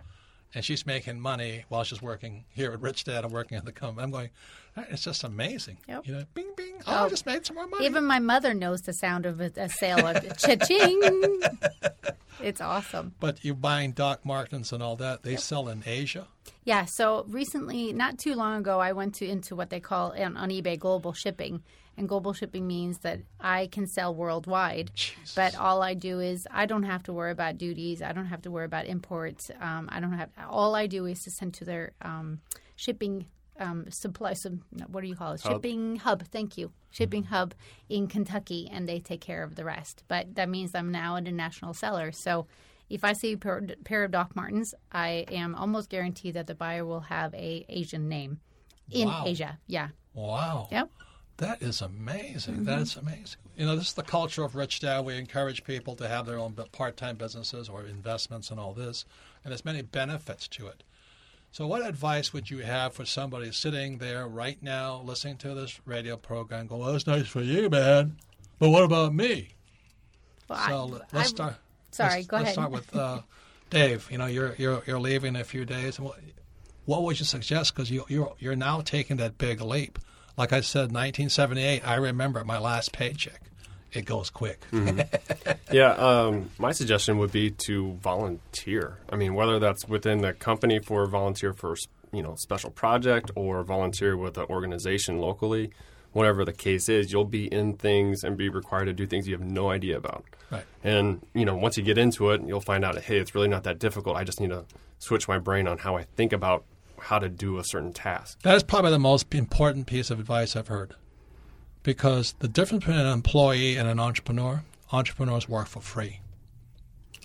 and 0.54 0.64
she's 0.64 0.84
making 0.86 1.20
money 1.20 1.64
while 1.68 1.84
she's 1.84 2.02
working 2.02 2.44
here 2.48 2.72
at 2.72 2.80
Rich 2.80 3.04
Dad 3.04 3.24
and 3.24 3.32
working 3.32 3.56
at 3.56 3.64
the 3.64 3.72
company. 3.72 4.04
I'm 4.04 4.10
going, 4.10 4.30
it's 4.90 5.02
just 5.02 5.24
amazing. 5.24 5.78
Yep. 5.88 6.06
You 6.06 6.14
know, 6.14 6.24
bing 6.34 6.50
bing. 6.56 6.74
Oh, 6.80 6.82
oh 6.86 6.92
I 6.92 7.04
Oh, 7.04 7.08
just 7.08 7.26
made 7.26 7.44
some 7.46 7.56
more 7.56 7.66
money. 7.66 7.86
Even 7.86 8.04
my 8.04 8.18
mother 8.18 8.54
knows 8.54 8.82
the 8.82 8.92
sound 8.92 9.26
of 9.26 9.40
a, 9.40 9.50
a 9.56 9.68
sale 9.68 10.06
of 10.06 10.36
cha-ching. 10.38 11.00
It's 12.40 12.60
awesome. 12.60 13.14
but 13.20 13.44
you're 13.44 13.54
buying 13.54 13.92
Doc 13.92 14.24
Martens 14.24 14.72
and 14.72 14.82
all 14.82 14.96
that. 14.96 15.22
They 15.22 15.36
sell 15.36 15.68
in 15.68 15.82
Asia. 15.86 16.26
Yeah. 16.64 16.84
So 16.84 17.24
recently, 17.28 17.92
not 17.92 18.18
too 18.18 18.34
long 18.34 18.58
ago, 18.58 18.80
I 18.80 18.92
went 18.92 19.14
to 19.16 19.26
into 19.28 19.56
what 19.56 19.70
they 19.70 19.80
call 19.80 20.12
on, 20.12 20.36
on 20.36 20.50
eBay 20.50 20.78
global 20.78 21.12
shipping, 21.12 21.62
and 21.96 22.08
global 22.08 22.32
shipping 22.32 22.66
means 22.66 22.98
that 22.98 23.20
I 23.40 23.66
can 23.66 23.86
sell 23.86 24.14
worldwide. 24.14 24.92
Jesus. 24.94 25.34
But 25.34 25.56
all 25.56 25.82
I 25.82 25.94
do 25.94 26.20
is 26.20 26.46
I 26.50 26.66
don't 26.66 26.84
have 26.84 27.02
to 27.04 27.12
worry 27.12 27.32
about 27.32 27.58
duties. 27.58 28.00
I 28.02 28.12
don't 28.12 28.26
have 28.26 28.42
to 28.42 28.50
worry 28.50 28.64
about 28.64 28.86
imports. 28.86 29.50
Um, 29.60 29.88
I 29.92 30.00
don't 30.00 30.12
have. 30.12 30.30
All 30.48 30.74
I 30.74 30.86
do 30.86 31.06
is 31.06 31.22
to 31.24 31.30
send 31.30 31.54
to 31.54 31.64
their 31.64 31.92
um, 32.00 32.40
shipping 32.76 33.26
um, 33.62 33.90
supply. 33.90 34.32
Some 34.34 34.62
what 34.88 35.02
do 35.02 35.08
you 35.08 35.16
call 35.16 35.32
it? 35.32 35.40
Hub. 35.42 35.52
Shipping 35.52 35.96
hub. 35.96 36.24
Thank 36.28 36.58
you. 36.58 36.72
Shipping 36.90 37.24
hub 37.24 37.54
in 37.88 38.06
Kentucky, 38.06 38.68
and 38.70 38.88
they 38.88 39.00
take 39.00 39.20
care 39.20 39.42
of 39.42 39.54
the 39.54 39.64
rest. 39.64 40.04
But 40.08 40.34
that 40.34 40.48
means 40.48 40.74
I'm 40.74 40.92
now 40.92 41.16
an 41.16 41.26
international 41.26 41.72
seller. 41.72 42.12
So 42.12 42.46
if 42.90 43.04
I 43.04 43.14
see 43.14 43.32
a 43.32 43.38
pair, 43.38 43.62
pair 43.84 44.04
of 44.04 44.10
Doc 44.10 44.36
Martens, 44.36 44.74
I 44.92 45.24
am 45.30 45.54
almost 45.54 45.88
guaranteed 45.88 46.34
that 46.34 46.46
the 46.46 46.54
buyer 46.54 46.84
will 46.84 47.00
have 47.00 47.32
a 47.34 47.64
Asian 47.68 48.08
name 48.08 48.40
in 48.90 49.08
Wow. 49.08 49.24
Asia. 49.26 49.58
Yeah. 49.66 49.88
Wow. 50.12 50.68
Yep. 50.70 50.90
That 51.38 51.62
is 51.62 51.80
amazing. 51.80 52.56
Mm-hmm. 52.56 52.64
That 52.64 52.80
is 52.80 52.96
amazing. 52.96 53.40
You 53.56 53.66
know, 53.66 53.76
this 53.76 53.88
is 53.88 53.94
the 53.94 54.02
culture 54.02 54.44
of 54.44 54.54
Rich 54.54 54.80
Dad. 54.80 55.04
We 55.04 55.16
encourage 55.16 55.64
people 55.64 55.96
to 55.96 56.06
have 56.08 56.26
their 56.26 56.38
own 56.38 56.52
part-time 56.72 57.16
businesses 57.16 57.68
or 57.68 57.84
investments 57.84 58.50
and 58.50 58.60
all 58.60 58.74
this, 58.74 59.06
and 59.42 59.50
there's 59.50 59.64
many 59.64 59.82
benefits 59.82 60.46
to 60.48 60.66
it. 60.66 60.82
So, 61.52 61.66
what 61.66 61.86
advice 61.86 62.32
would 62.32 62.50
you 62.50 62.58
have 62.60 62.94
for 62.94 63.04
somebody 63.04 63.52
sitting 63.52 63.98
there 63.98 64.26
right 64.26 64.56
now, 64.62 65.02
listening 65.04 65.36
to 65.38 65.54
this 65.54 65.78
radio 65.84 66.16
program, 66.16 66.66
go, 66.66 66.78
"Well, 66.78 66.92
that's 66.92 67.06
nice 67.06 67.26
for 67.28 67.42
you, 67.42 67.68
man, 67.68 68.16
but 68.58 68.70
what 68.70 68.82
about 68.84 69.14
me?" 69.14 69.48
Well, 70.48 70.58
So 70.66 70.74
I- 70.74 71.16
let's 71.16 71.28
I- 71.28 71.34
start. 71.34 71.54
sorry, 71.90 72.14
let's, 72.14 72.26
go 72.26 72.36
let's 72.36 72.42
ahead. 72.44 72.54
start 72.54 72.70
with 72.70 72.96
uh, 72.96 73.20
Dave. 73.70 74.08
You 74.10 74.16
know, 74.18 74.26
you're 74.26 74.54
you're 74.56 74.82
you're 74.86 74.98
leaving 75.00 75.34
in 75.36 75.40
a 75.42 75.44
few 75.44 75.64
days. 75.66 76.00
What, 76.00 76.18
what 76.86 77.02
would 77.02 77.18
you 77.20 77.26
suggest? 77.26 77.74
Because 77.74 77.90
you 77.90 78.04
you're 78.08 78.34
you're 78.38 78.56
now 78.56 78.80
taking 78.80 79.18
that 79.18 79.36
big 79.36 79.60
leap. 79.60 79.98
Like 80.38 80.54
I 80.54 80.62
said, 80.62 80.90
1978. 80.90 81.86
I 81.86 81.96
remember 81.96 82.42
my 82.44 82.58
last 82.58 82.92
paycheck. 82.92 83.42
It 83.92 84.04
goes 84.04 84.30
quick. 84.30 84.60
Yeah, 85.72 85.92
um, 85.92 86.50
my 86.58 86.72
suggestion 86.72 87.16
would 87.16 87.32
be 87.32 87.50
to 87.50 87.92
volunteer. 87.94 88.98
I 89.08 89.16
mean, 89.16 89.34
whether 89.34 89.58
that's 89.58 89.88
within 89.88 90.18
the 90.18 90.34
company 90.34 90.80
for 90.80 91.06
volunteer 91.06 91.54
for 91.54 91.76
you 92.12 92.22
know 92.22 92.34
special 92.34 92.70
project 92.70 93.30
or 93.34 93.62
volunteer 93.64 94.14
with 94.14 94.36
an 94.36 94.44
organization 94.50 95.18
locally, 95.18 95.70
whatever 96.12 96.44
the 96.44 96.52
case 96.52 96.90
is, 96.90 97.10
you'll 97.10 97.24
be 97.24 97.46
in 97.46 97.74
things 97.74 98.22
and 98.22 98.36
be 98.36 98.50
required 98.50 98.84
to 98.84 98.92
do 98.92 99.06
things 99.06 99.26
you 99.26 99.34
have 99.34 99.46
no 99.46 99.70
idea 99.70 99.96
about. 99.96 100.24
Right. 100.50 100.64
And 100.84 101.26
you 101.34 101.46
know, 101.46 101.56
once 101.56 101.78
you 101.78 101.82
get 101.82 101.96
into 101.96 102.30
it, 102.32 102.42
you'll 102.46 102.60
find 102.60 102.84
out, 102.84 102.98
hey, 102.98 103.18
it's 103.18 103.34
really 103.34 103.48
not 103.48 103.64
that 103.64 103.78
difficult. 103.78 104.16
I 104.16 104.24
just 104.24 104.40
need 104.40 104.50
to 104.50 104.66
switch 104.98 105.26
my 105.26 105.38
brain 105.38 105.66
on 105.66 105.78
how 105.78 105.96
I 105.96 106.04
think 106.16 106.34
about 106.34 106.64
how 107.00 107.18
to 107.18 107.28
do 107.28 107.58
a 107.58 107.64
certain 107.64 107.92
task. 107.92 108.40
That 108.42 108.54
is 108.56 108.62
probably 108.62 108.90
the 108.90 108.98
most 108.98 109.34
important 109.34 109.86
piece 109.86 110.10
of 110.10 110.20
advice 110.20 110.54
I've 110.54 110.68
heard. 110.68 110.94
Because 111.82 112.34
the 112.38 112.48
difference 112.48 112.84
between 112.84 113.00
an 113.00 113.12
employee 113.12 113.76
and 113.76 113.88
an 113.88 113.98
entrepreneur, 113.98 114.62
entrepreneurs 114.92 115.48
work 115.48 115.66
for 115.66 115.80
free. 115.80 116.20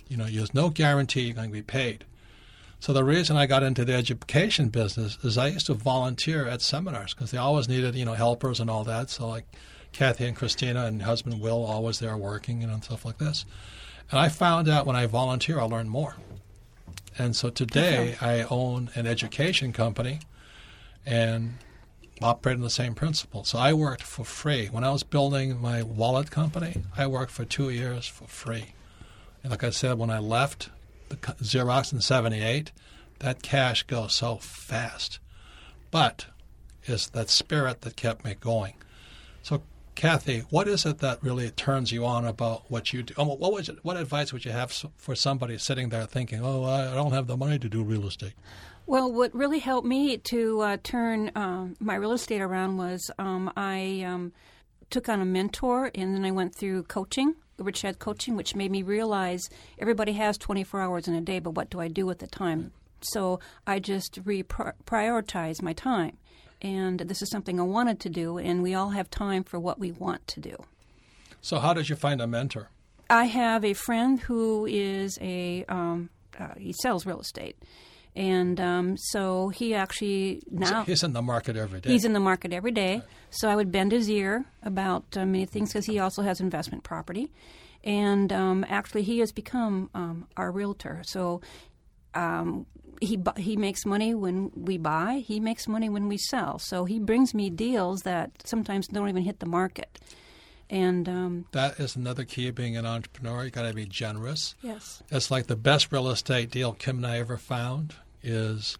You 0.08 0.16
know, 0.16 0.24
there's 0.24 0.54
no 0.54 0.70
guarantee 0.70 1.22
you're 1.22 1.34
going 1.34 1.50
to 1.50 1.52
be 1.52 1.62
paid. 1.62 2.04
So 2.80 2.92
the 2.92 3.04
reason 3.04 3.36
I 3.36 3.46
got 3.46 3.62
into 3.62 3.84
the 3.84 3.94
education 3.94 4.68
business 4.68 5.18
is 5.22 5.36
I 5.36 5.48
used 5.48 5.66
to 5.66 5.74
volunteer 5.74 6.46
at 6.46 6.62
seminars 6.62 7.12
because 7.12 7.30
they 7.30 7.38
always 7.38 7.68
needed, 7.68 7.94
you 7.94 8.04
know, 8.04 8.14
helpers 8.14 8.60
and 8.60 8.70
all 8.70 8.84
that. 8.84 9.10
So 9.10 9.28
like 9.28 9.46
Kathy 9.92 10.26
and 10.26 10.36
Christina 10.36 10.84
and 10.86 11.02
husband 11.02 11.40
Will 11.40 11.64
always 11.64 11.98
there 11.98 12.16
working, 12.16 12.60
you 12.60 12.68
know, 12.68 12.74
and 12.74 12.84
stuff 12.84 13.04
like 13.04 13.18
this. 13.18 13.44
And 14.10 14.20
I 14.20 14.28
found 14.28 14.68
out 14.68 14.86
when 14.86 14.96
I 14.96 15.06
volunteer, 15.06 15.58
I 15.58 15.64
learn 15.64 15.88
more. 15.88 16.16
And 17.18 17.34
so 17.34 17.50
today 17.50 18.16
I 18.20 18.42
own 18.42 18.90
an 18.94 19.06
education 19.06 19.72
company 19.72 20.20
and 21.04 21.54
operating 22.22 22.62
the 22.62 22.70
same 22.70 22.94
principle. 22.94 23.44
So 23.44 23.58
I 23.58 23.72
worked 23.72 24.02
for 24.02 24.24
free. 24.24 24.66
When 24.66 24.84
I 24.84 24.90
was 24.90 25.02
building 25.02 25.60
my 25.60 25.82
wallet 25.82 26.30
company, 26.30 26.82
I 26.96 27.06
worked 27.06 27.32
for 27.32 27.44
two 27.44 27.70
years 27.70 28.06
for 28.06 28.26
free. 28.26 28.74
And 29.42 29.50
like 29.50 29.64
I 29.64 29.70
said, 29.70 29.98
when 29.98 30.10
I 30.10 30.18
left 30.18 30.70
the 31.08 31.16
Xerox 31.16 31.92
in 31.92 32.00
78, 32.00 32.72
that 33.20 33.42
cash 33.42 33.82
goes 33.84 34.14
so 34.14 34.36
fast. 34.36 35.18
But 35.90 36.26
it's 36.84 37.08
that 37.08 37.30
spirit 37.30 37.82
that 37.82 37.96
kept 37.96 38.24
me 38.24 38.34
going. 38.38 38.74
So, 39.42 39.62
Kathy, 39.94 40.40
what 40.50 40.68
is 40.68 40.86
it 40.86 40.98
that 40.98 41.22
really 41.22 41.50
turns 41.50 41.92
you 41.92 42.04
on 42.04 42.24
about 42.24 42.70
what 42.70 42.92
you 42.92 43.02
do? 43.02 43.14
Oh, 43.16 43.24
What, 43.24 43.52
would 43.52 43.68
you, 43.68 43.78
what 43.82 43.96
advice 43.96 44.32
would 44.32 44.44
you 44.44 44.52
have 44.52 44.72
for 44.96 45.14
somebody 45.14 45.58
sitting 45.58 45.88
there 45.88 46.06
thinking, 46.06 46.40
oh, 46.42 46.64
I 46.64 46.94
don't 46.94 47.12
have 47.12 47.26
the 47.26 47.36
money 47.36 47.58
to 47.58 47.68
do 47.68 47.82
real 47.82 48.06
estate? 48.06 48.34
Well, 48.88 49.12
what 49.12 49.34
really 49.34 49.58
helped 49.58 49.86
me 49.86 50.16
to 50.16 50.60
uh, 50.62 50.76
turn 50.82 51.30
um, 51.34 51.76
my 51.78 51.94
real 51.96 52.12
estate 52.12 52.40
around 52.40 52.78
was 52.78 53.10
um, 53.18 53.52
I 53.54 54.02
um, 54.06 54.32
took 54.88 55.10
on 55.10 55.20
a 55.20 55.26
mentor 55.26 55.90
and 55.94 56.14
then 56.14 56.24
I 56.24 56.30
went 56.30 56.54
through 56.54 56.84
coaching, 56.84 57.34
Rich 57.58 57.82
Dad 57.82 57.98
coaching, 57.98 58.34
which 58.34 58.56
made 58.56 58.70
me 58.70 58.82
realize 58.82 59.50
everybody 59.78 60.12
has 60.12 60.38
24 60.38 60.80
hours 60.80 61.06
in 61.06 61.14
a 61.14 61.20
day, 61.20 61.38
but 61.38 61.50
what 61.50 61.68
do 61.68 61.80
I 61.80 61.88
do 61.88 62.06
with 62.06 62.20
the 62.20 62.26
time? 62.26 62.72
So 63.02 63.40
I 63.66 63.78
just 63.78 64.24
reprioritize 64.24 65.60
my 65.60 65.74
time. 65.74 66.16
And 66.62 67.00
this 67.00 67.20
is 67.20 67.28
something 67.28 67.60
I 67.60 67.64
wanted 67.64 68.00
to 68.00 68.08
do, 68.08 68.38
and 68.38 68.62
we 68.62 68.72
all 68.72 68.88
have 68.88 69.10
time 69.10 69.44
for 69.44 69.60
what 69.60 69.78
we 69.78 69.92
want 69.92 70.26
to 70.28 70.40
do. 70.40 70.56
So, 71.42 71.58
how 71.58 71.74
did 71.74 71.90
you 71.90 71.94
find 71.94 72.22
a 72.22 72.26
mentor? 72.26 72.70
I 73.10 73.26
have 73.26 73.66
a 73.66 73.74
friend 73.74 74.18
who 74.18 74.64
is 74.64 75.18
a 75.20 75.66
um, 75.68 76.08
uh, 76.40 76.54
he 76.56 76.72
sells 76.72 77.06
real 77.06 77.20
estate, 77.20 77.56
and 78.18 78.60
um, 78.60 78.96
so 78.96 79.48
he 79.50 79.74
actually 79.74 80.42
now 80.50 80.82
He's 80.84 81.02
in 81.04 81.12
the 81.12 81.22
market 81.22 81.56
every 81.56 81.80
day. 81.80 81.90
he's 81.92 82.04
in 82.04 82.12
the 82.14 82.20
market 82.20 82.52
every 82.52 82.72
day. 82.72 83.02
So 83.30 83.48
I 83.48 83.54
would 83.56 83.70
bend 83.70 83.92
his 83.92 84.10
ear 84.10 84.44
about 84.62 85.04
uh, 85.16 85.24
many 85.24 85.46
things 85.46 85.70
because 85.72 85.86
he 85.86 85.98
also 86.00 86.22
has 86.22 86.40
investment 86.40 86.82
property, 86.82 87.30
and 87.84 88.32
um, 88.32 88.64
actually 88.68 89.02
he 89.04 89.20
has 89.20 89.30
become 89.32 89.88
um, 89.94 90.26
our 90.36 90.50
realtor. 90.50 91.02
So 91.06 91.40
um, 92.14 92.66
he 93.00 93.16
bu- 93.16 93.40
he 93.40 93.56
makes 93.56 93.86
money 93.86 94.14
when 94.14 94.50
we 94.56 94.78
buy. 94.78 95.22
He 95.24 95.38
makes 95.40 95.68
money 95.68 95.88
when 95.88 96.08
we 96.08 96.18
sell. 96.18 96.58
So 96.58 96.84
he 96.86 96.98
brings 96.98 97.32
me 97.34 97.50
deals 97.50 98.02
that 98.02 98.30
sometimes 98.44 98.88
don't 98.88 99.08
even 99.08 99.22
hit 99.22 99.38
the 99.40 99.46
market. 99.46 100.00
And 100.70 101.08
um, 101.08 101.44
That 101.52 101.78
is 101.80 101.96
another 101.96 102.24
key 102.24 102.48
of 102.48 102.54
being 102.54 102.76
an 102.76 102.84
entrepreneur. 102.84 103.44
You 103.44 103.50
got 103.50 103.62
to 103.62 103.72
be 103.72 103.86
generous. 103.86 104.54
yes, 104.62 105.02
It's 105.10 105.30
like 105.30 105.46
the 105.46 105.56
best 105.56 105.92
real 105.92 106.08
estate 106.10 106.50
deal 106.50 106.72
Kim 106.72 106.96
and 106.98 107.06
I 107.06 107.18
ever 107.20 107.36
found 107.38 107.94
is 108.22 108.78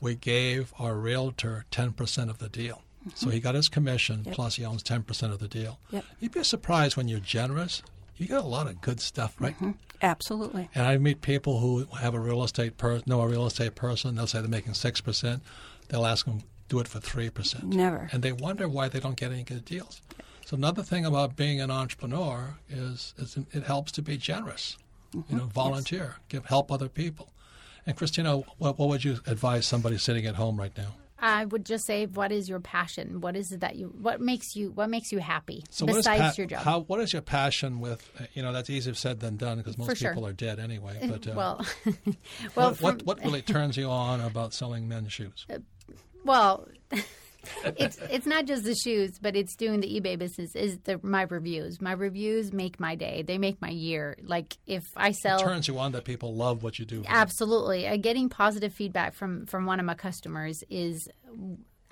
we 0.00 0.14
gave 0.14 0.72
our 0.78 0.94
realtor 0.94 1.64
10% 1.70 2.30
of 2.30 2.38
the 2.38 2.48
deal. 2.48 2.82
Mm-hmm. 3.00 3.10
So 3.14 3.30
he 3.30 3.40
got 3.40 3.54
his 3.54 3.68
commission, 3.68 4.22
Yep. 4.24 4.34
plus 4.34 4.56
he 4.56 4.64
owns 4.64 4.82
10% 4.82 5.32
of 5.32 5.38
the 5.38 5.48
deal. 5.48 5.78
Yep. 5.90 6.04
You'd 6.20 6.32
be 6.32 6.44
surprised 6.44 6.96
when 6.96 7.08
you're 7.08 7.20
generous. 7.20 7.82
You 8.16 8.26
get 8.26 8.38
a 8.38 8.46
lot 8.46 8.68
of 8.68 8.80
good 8.80 9.00
stuff, 9.00 9.34
right? 9.40 9.54
Mm-hmm. 9.56 9.72
absolutely. 10.02 10.68
And 10.74 10.86
I 10.86 10.96
meet 10.98 11.20
people 11.20 11.58
who 11.60 11.84
have 11.96 12.14
a 12.14 12.20
real 12.20 12.44
estate 12.44 12.76
per- 12.78 13.02
know 13.06 13.20
a 13.20 13.28
real 13.28 13.46
estate 13.46 13.74
person. 13.74 14.14
They'll 14.14 14.26
say 14.26 14.40
they're 14.40 14.48
making 14.48 14.74
six 14.74 15.00
percent. 15.00 15.42
They'll 15.88 16.06
ask 16.06 16.24
them 16.24 16.42
do 16.68 16.78
it 16.78 16.86
for 16.88 17.00
three 17.00 17.28
percent. 17.28 17.64
Never. 17.64 18.08
And 18.12 18.22
they 18.22 18.32
wonder 18.32 18.68
why 18.68 18.88
they 18.88 19.00
don't 19.00 19.16
get 19.16 19.32
any 19.32 19.42
good 19.42 19.64
deals. 19.64 20.00
So 20.44 20.56
another 20.56 20.82
thing 20.82 21.04
about 21.04 21.36
being 21.36 21.60
an 21.60 21.70
entrepreneur 21.70 22.58
is, 22.68 23.14
is 23.18 23.38
it 23.52 23.64
helps 23.64 23.90
to 23.92 24.02
be 24.02 24.16
generous. 24.16 24.76
You 25.12 25.20
mm-hmm. 25.20 25.36
know, 25.38 25.44
volunteer, 25.46 26.16
give 26.28 26.46
help 26.46 26.70
other 26.70 26.88
people. 26.88 27.30
And 27.86 27.96
Christina, 27.96 28.38
what, 28.58 28.78
what 28.78 28.88
would 28.88 29.04
you 29.04 29.18
advise 29.26 29.66
somebody 29.66 29.98
sitting 29.98 30.26
at 30.26 30.34
home 30.36 30.58
right 30.58 30.76
now? 30.76 30.94
I 31.18 31.46
would 31.46 31.64
just 31.64 31.86
say, 31.86 32.04
what 32.04 32.32
is 32.32 32.48
your 32.50 32.60
passion? 32.60 33.20
What 33.22 33.34
is 33.34 33.50
it 33.50 33.60
that 33.60 33.76
you? 33.76 33.86
What 33.98 34.20
makes 34.20 34.54
you? 34.56 34.72
What 34.72 34.90
makes 34.90 35.10
you 35.10 35.20
happy 35.20 35.64
So 35.70 35.86
what 35.86 35.92
is 35.92 35.96
besides 35.98 36.20
pa- 36.20 36.32
your 36.36 36.46
job? 36.46 36.62
How, 36.62 36.80
what 36.80 37.00
is 37.00 37.12
your 37.14 37.22
passion 37.22 37.80
with? 37.80 38.10
uh, 38.20 38.24
You 38.34 38.42
know, 38.42 38.52
that's 38.52 38.68
easier 38.68 38.92
said 38.94 39.20
than 39.20 39.36
done 39.38 39.56
because 39.58 39.78
most 39.78 39.96
sure. 39.96 40.10
people 40.10 40.26
are 40.26 40.32
dead 40.34 40.58
anyway. 40.58 40.98
But 41.08 41.26
uh, 41.26 41.32
well, 41.34 41.66
well, 42.54 42.70
what, 42.70 42.76
from- 42.76 42.84
what 42.86 43.04
what 43.04 43.24
really 43.24 43.40
turns 43.42 43.76
you 43.78 43.88
on 43.88 44.20
about 44.20 44.52
selling 44.52 44.86
men's 44.86 45.12
shoes? 45.12 45.46
Well, 46.24 46.68
it's 47.64 47.98
it's 48.10 48.26
not 48.26 48.46
just 48.46 48.64
the 48.64 48.74
shoes, 48.74 49.18
but 49.20 49.36
it's 49.36 49.54
doing 49.56 49.80
the 49.80 50.00
eBay 50.00 50.18
business. 50.18 50.54
Is 50.54 50.78
the 50.84 51.00
my 51.02 51.22
reviews? 51.22 51.80
My 51.80 51.92
reviews 51.92 52.52
make 52.52 52.78
my 52.80 52.94
day. 52.94 53.22
They 53.22 53.38
make 53.38 53.60
my 53.60 53.70
year. 53.70 54.16
Like 54.22 54.56
if 54.66 54.84
I 54.96 55.12
sell, 55.12 55.38
turns 55.38 55.68
you 55.68 55.78
on 55.78 55.92
that 55.92 56.04
people 56.04 56.34
love 56.34 56.62
what 56.62 56.78
you 56.78 56.84
do. 56.84 57.04
absolutely, 57.06 57.86
uh, 57.86 57.96
getting 57.96 58.28
positive 58.28 58.72
feedback 58.72 59.14
from 59.14 59.46
from 59.46 59.66
one 59.66 59.80
of 59.80 59.86
my 59.86 59.94
customers 59.94 60.62
is 60.70 61.08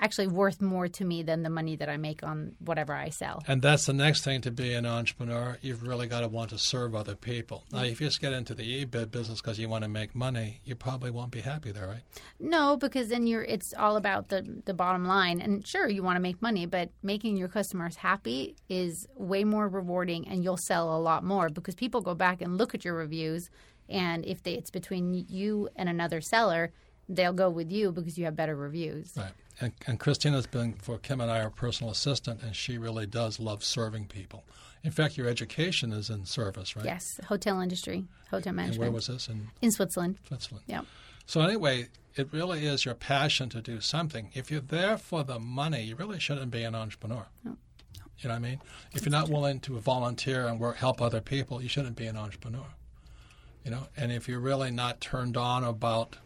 actually 0.03 0.27
worth 0.27 0.61
more 0.61 0.88
to 0.88 1.05
me 1.05 1.23
than 1.23 1.43
the 1.43 1.49
money 1.49 1.77
that 1.77 1.88
I 1.88 1.97
make 1.97 2.23
on 2.23 2.55
whatever 2.59 2.93
I 2.93 3.09
sell. 3.09 3.43
And 3.47 3.62
that's 3.62 3.87
the 3.87 3.93
next 3.93 4.25
thing 4.25 4.41
to 4.43 4.51
be 4.51 4.75
an 4.75 4.85
entrepreneur. 4.85 5.57
You've 5.62 5.87
really 5.87 6.09
got 6.09 6.21
to 6.21 6.29
want 6.29 6.51
to 6.51 6.59
serve 6.59 6.95
other 6.95 7.15
people. 7.15 7.65
Now, 7.73 7.85
if 7.85 8.01
you 8.01 8.09
just 8.09 8.21
get 8.21 8.33
into 8.33 8.55
the 8.55 8.85
eBay 8.85 9.11
business 9.11 9.41
because 9.41 9.59
you 9.59 9.69
want 9.69 9.85
to 9.85 9.88
make 9.88 10.15
money, 10.15 10.61
you 10.65 10.75
probably 10.75 11.11
won't 11.11 11.31
be 11.31 11.41
happy 11.41 11.71
there, 11.71 11.87
right? 11.87 12.03
No, 12.41 12.77
because 12.77 13.09
then 13.09 13.27
you're 13.27 13.45
it's 13.45 13.73
all 13.79 13.97
about 13.97 14.29
the 14.29 14.62
the 14.65 14.75
bottom 14.75 15.07
line. 15.07 15.41
And 15.41 15.67
sure, 15.67 15.88
you 15.88 16.03
want 16.03 16.17
to 16.17 16.21
make 16.21 16.43
money, 16.43 16.67
but 16.67 16.91
making 17.03 17.37
your 17.37 17.49
customers 17.49 17.97
happy 17.97 18.57
is 18.69 19.07
way 19.15 19.45
more 19.45 19.69
rewarding 19.69 20.27
and 20.27 20.43
you'll 20.43 20.59
sell 20.67 20.97
a 20.97 21.01
lot 21.01 21.25
more 21.25 21.49
because 21.49 21.75
people 21.75 22.01
go 22.01 22.15
back 22.15 22.43
and 22.43 22.59
look 22.59 22.75
at 22.75 22.85
your 22.85 22.95
reviews 22.95 23.49
and 23.88 24.25
if 24.25 24.43
they, 24.43 24.55
it's 24.55 24.71
between 24.71 25.27
you 25.29 25.69
and 25.77 25.88
another 25.88 26.21
seller, 26.21 26.73
they'll 27.09 27.33
go 27.33 27.51
with 27.51 27.71
you 27.71 27.93
because 27.93 28.17
you 28.17 28.25
have 28.25 28.37
better 28.37 28.57
reviews. 28.57 29.12
Right. 29.17 29.33
And, 29.61 29.73
and 29.87 30.01
Christina's 30.01 30.47
been 30.47 30.75
for 30.75 30.99
Kim 30.99 31.21
and 31.21 31.31
I 31.31 31.41
our 31.41 31.51
personal 31.51 31.93
assistant, 31.93 32.43
and 32.43 32.57
she 32.57 32.79
really 32.79 33.07
does 33.07 33.38
love 33.38 33.62
serving 33.62 34.07
people. 34.07 34.45
In 34.83 34.91
fact, 34.91 35.17
your 35.17 35.29
education 35.29 35.93
is 35.93 36.11
in 36.11 36.25
service, 36.25 36.75
right? 36.75 36.85
Yes, 36.85 37.21
hotel 37.27 37.61
industry, 37.61 38.05
hotel 38.31 38.51
And 38.51 38.57
management 38.57 38.81
where 38.81 38.91
was 38.91 39.07
this 39.07 39.29
in 39.29 39.49
in 39.61 39.71
Switzerland. 39.71 40.19
Switzerland? 40.27 40.65
Yeah. 40.67 40.81
So 41.27 41.41
anyway, 41.41 41.88
it 42.17 42.33
really 42.33 42.67
is 42.67 42.85
your 42.85 42.95
passion 42.95 43.49
to 43.51 43.61
do 43.61 43.81
something. 43.81 44.31
If 44.35 44.51
you're 44.51 44.61
there 44.61 44.99
for 44.99 45.23
the 45.23 45.38
money, 45.38 45.83
you 45.83 45.97
really 45.97 46.19
shouldn't 46.19 46.51
be 46.51 46.65
an 46.65 46.75
entrepreneur. 46.75 47.27
No. 47.45 47.57
You 48.19 48.29
know 48.29 48.35
what 48.35 48.37
I 48.37 48.49
mean? 48.51 48.61
If 48.93 49.05
you're 49.05 49.11
not 49.11 49.29
willing 49.29 49.61
to 49.61 49.79
volunteer 49.81 50.47
and 50.47 50.61
work, 50.61 50.77
help 50.77 51.01
other 51.01 51.21
people, 51.21 51.62
you 51.62 51.69
shouldn't 51.69 51.97
be 51.97 52.07
an 52.07 52.17
entrepreneur. 52.17 52.67
You 53.65 53.71
know, 53.73 53.87
and 53.97 54.12
if 54.12 54.29
you're 54.29 54.41
really 54.41 54.71
not 54.71 55.01
turned 55.01 55.37
on 55.37 55.65
about, 55.65 56.17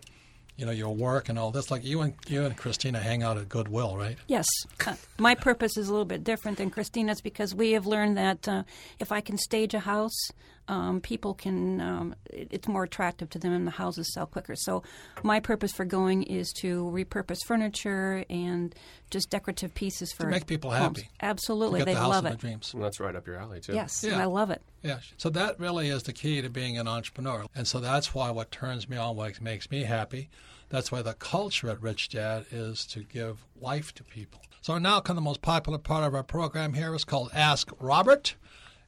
you 0.56 0.64
know, 0.64 0.72
your 0.72 0.94
work 0.94 1.28
and 1.28 1.38
all 1.38 1.50
this, 1.50 1.70
like 1.70 1.84
you 1.84 2.00
and 2.00 2.14
you 2.28 2.44
and 2.44 2.56
Christina 2.56 2.98
hang 2.98 3.22
out 3.22 3.36
at 3.36 3.48
Goodwill, 3.48 3.96
right? 3.96 4.16
Yes. 4.26 4.46
Uh, 4.86 4.94
my 5.18 5.34
purpose 5.34 5.76
is 5.76 5.88
a 5.88 5.90
little 5.90 6.06
bit 6.06 6.24
different 6.24 6.58
than 6.58 6.70
Christina's 6.70 7.20
because 7.20 7.54
we 7.54 7.72
have 7.72 7.86
learned 7.86 8.16
that 8.16 8.48
uh, 8.48 8.62
if 8.98 9.12
I 9.12 9.20
can 9.20 9.36
stage 9.36 9.74
a 9.74 9.80
house, 9.80 10.30
um, 10.68 11.00
people 11.00 11.34
can, 11.34 11.80
um, 11.80 12.14
it- 12.26 12.48
it's 12.50 12.66
more 12.68 12.82
attractive 12.84 13.30
to 13.30 13.38
them 13.38 13.52
and 13.52 13.66
the 13.66 13.70
houses 13.72 14.12
sell 14.12 14.26
quicker. 14.26 14.54
So 14.56 14.82
my 15.22 15.40
purpose 15.40 15.72
for 15.72 15.84
going 15.84 16.22
is 16.24 16.52
to 16.60 16.84
repurpose 16.84 17.38
furniture 17.46 18.24
and 18.28 18.74
just 19.10 19.30
decorative 19.30 19.74
pieces 19.74 20.12
for 20.12 20.24
to 20.24 20.28
make 20.30 20.46
people 20.46 20.70
homes. 20.72 20.98
happy. 20.98 21.10
Absolutely. 21.20 21.84
They 21.84 21.94
the 21.94 22.00
house 22.00 22.10
love 22.10 22.24
of 22.24 22.32
it. 22.32 22.40
their 22.40 22.50
dreams. 22.50 22.74
And 22.74 22.82
that's 22.82 22.98
right 23.00 23.14
up 23.14 23.26
your 23.26 23.36
alley 23.36 23.60
too. 23.60 23.74
Yes, 23.74 24.02
Yeah. 24.02 24.14
and 24.14 24.22
I 24.22 24.26
love 24.26 24.50
it. 24.50 24.62
Yeah. 24.82 24.98
So 25.16 25.30
that 25.30 25.58
really 25.60 25.88
is 25.88 26.02
the 26.04 26.12
key 26.12 26.42
to 26.42 26.50
being 26.50 26.78
an 26.78 26.88
entrepreneur. 26.88 27.46
And 27.54 27.66
so 27.68 27.78
that's 27.80 28.14
why 28.14 28.30
what 28.30 28.50
turns 28.50 28.88
me 28.88 28.96
on, 28.96 29.16
what 29.16 29.40
makes 29.40 29.70
me 29.70 29.84
happy, 29.84 30.28
that's 30.68 30.90
why 30.90 31.02
the 31.02 31.14
culture 31.14 31.70
at 31.70 31.80
Rich 31.80 32.08
Dad 32.08 32.46
is 32.50 32.84
to 32.86 33.04
give 33.04 33.44
life 33.60 33.94
to 33.94 34.02
people. 34.04 34.40
So 34.62 34.78
now 34.78 34.98
come 34.98 35.14
the 35.14 35.22
most 35.22 35.42
popular 35.42 35.78
part 35.78 36.02
of 36.02 36.12
our 36.12 36.24
program 36.24 36.72
here 36.74 36.92
is 36.92 37.04
called 37.04 37.30
Ask 37.32 37.70
Robert. 37.78 38.34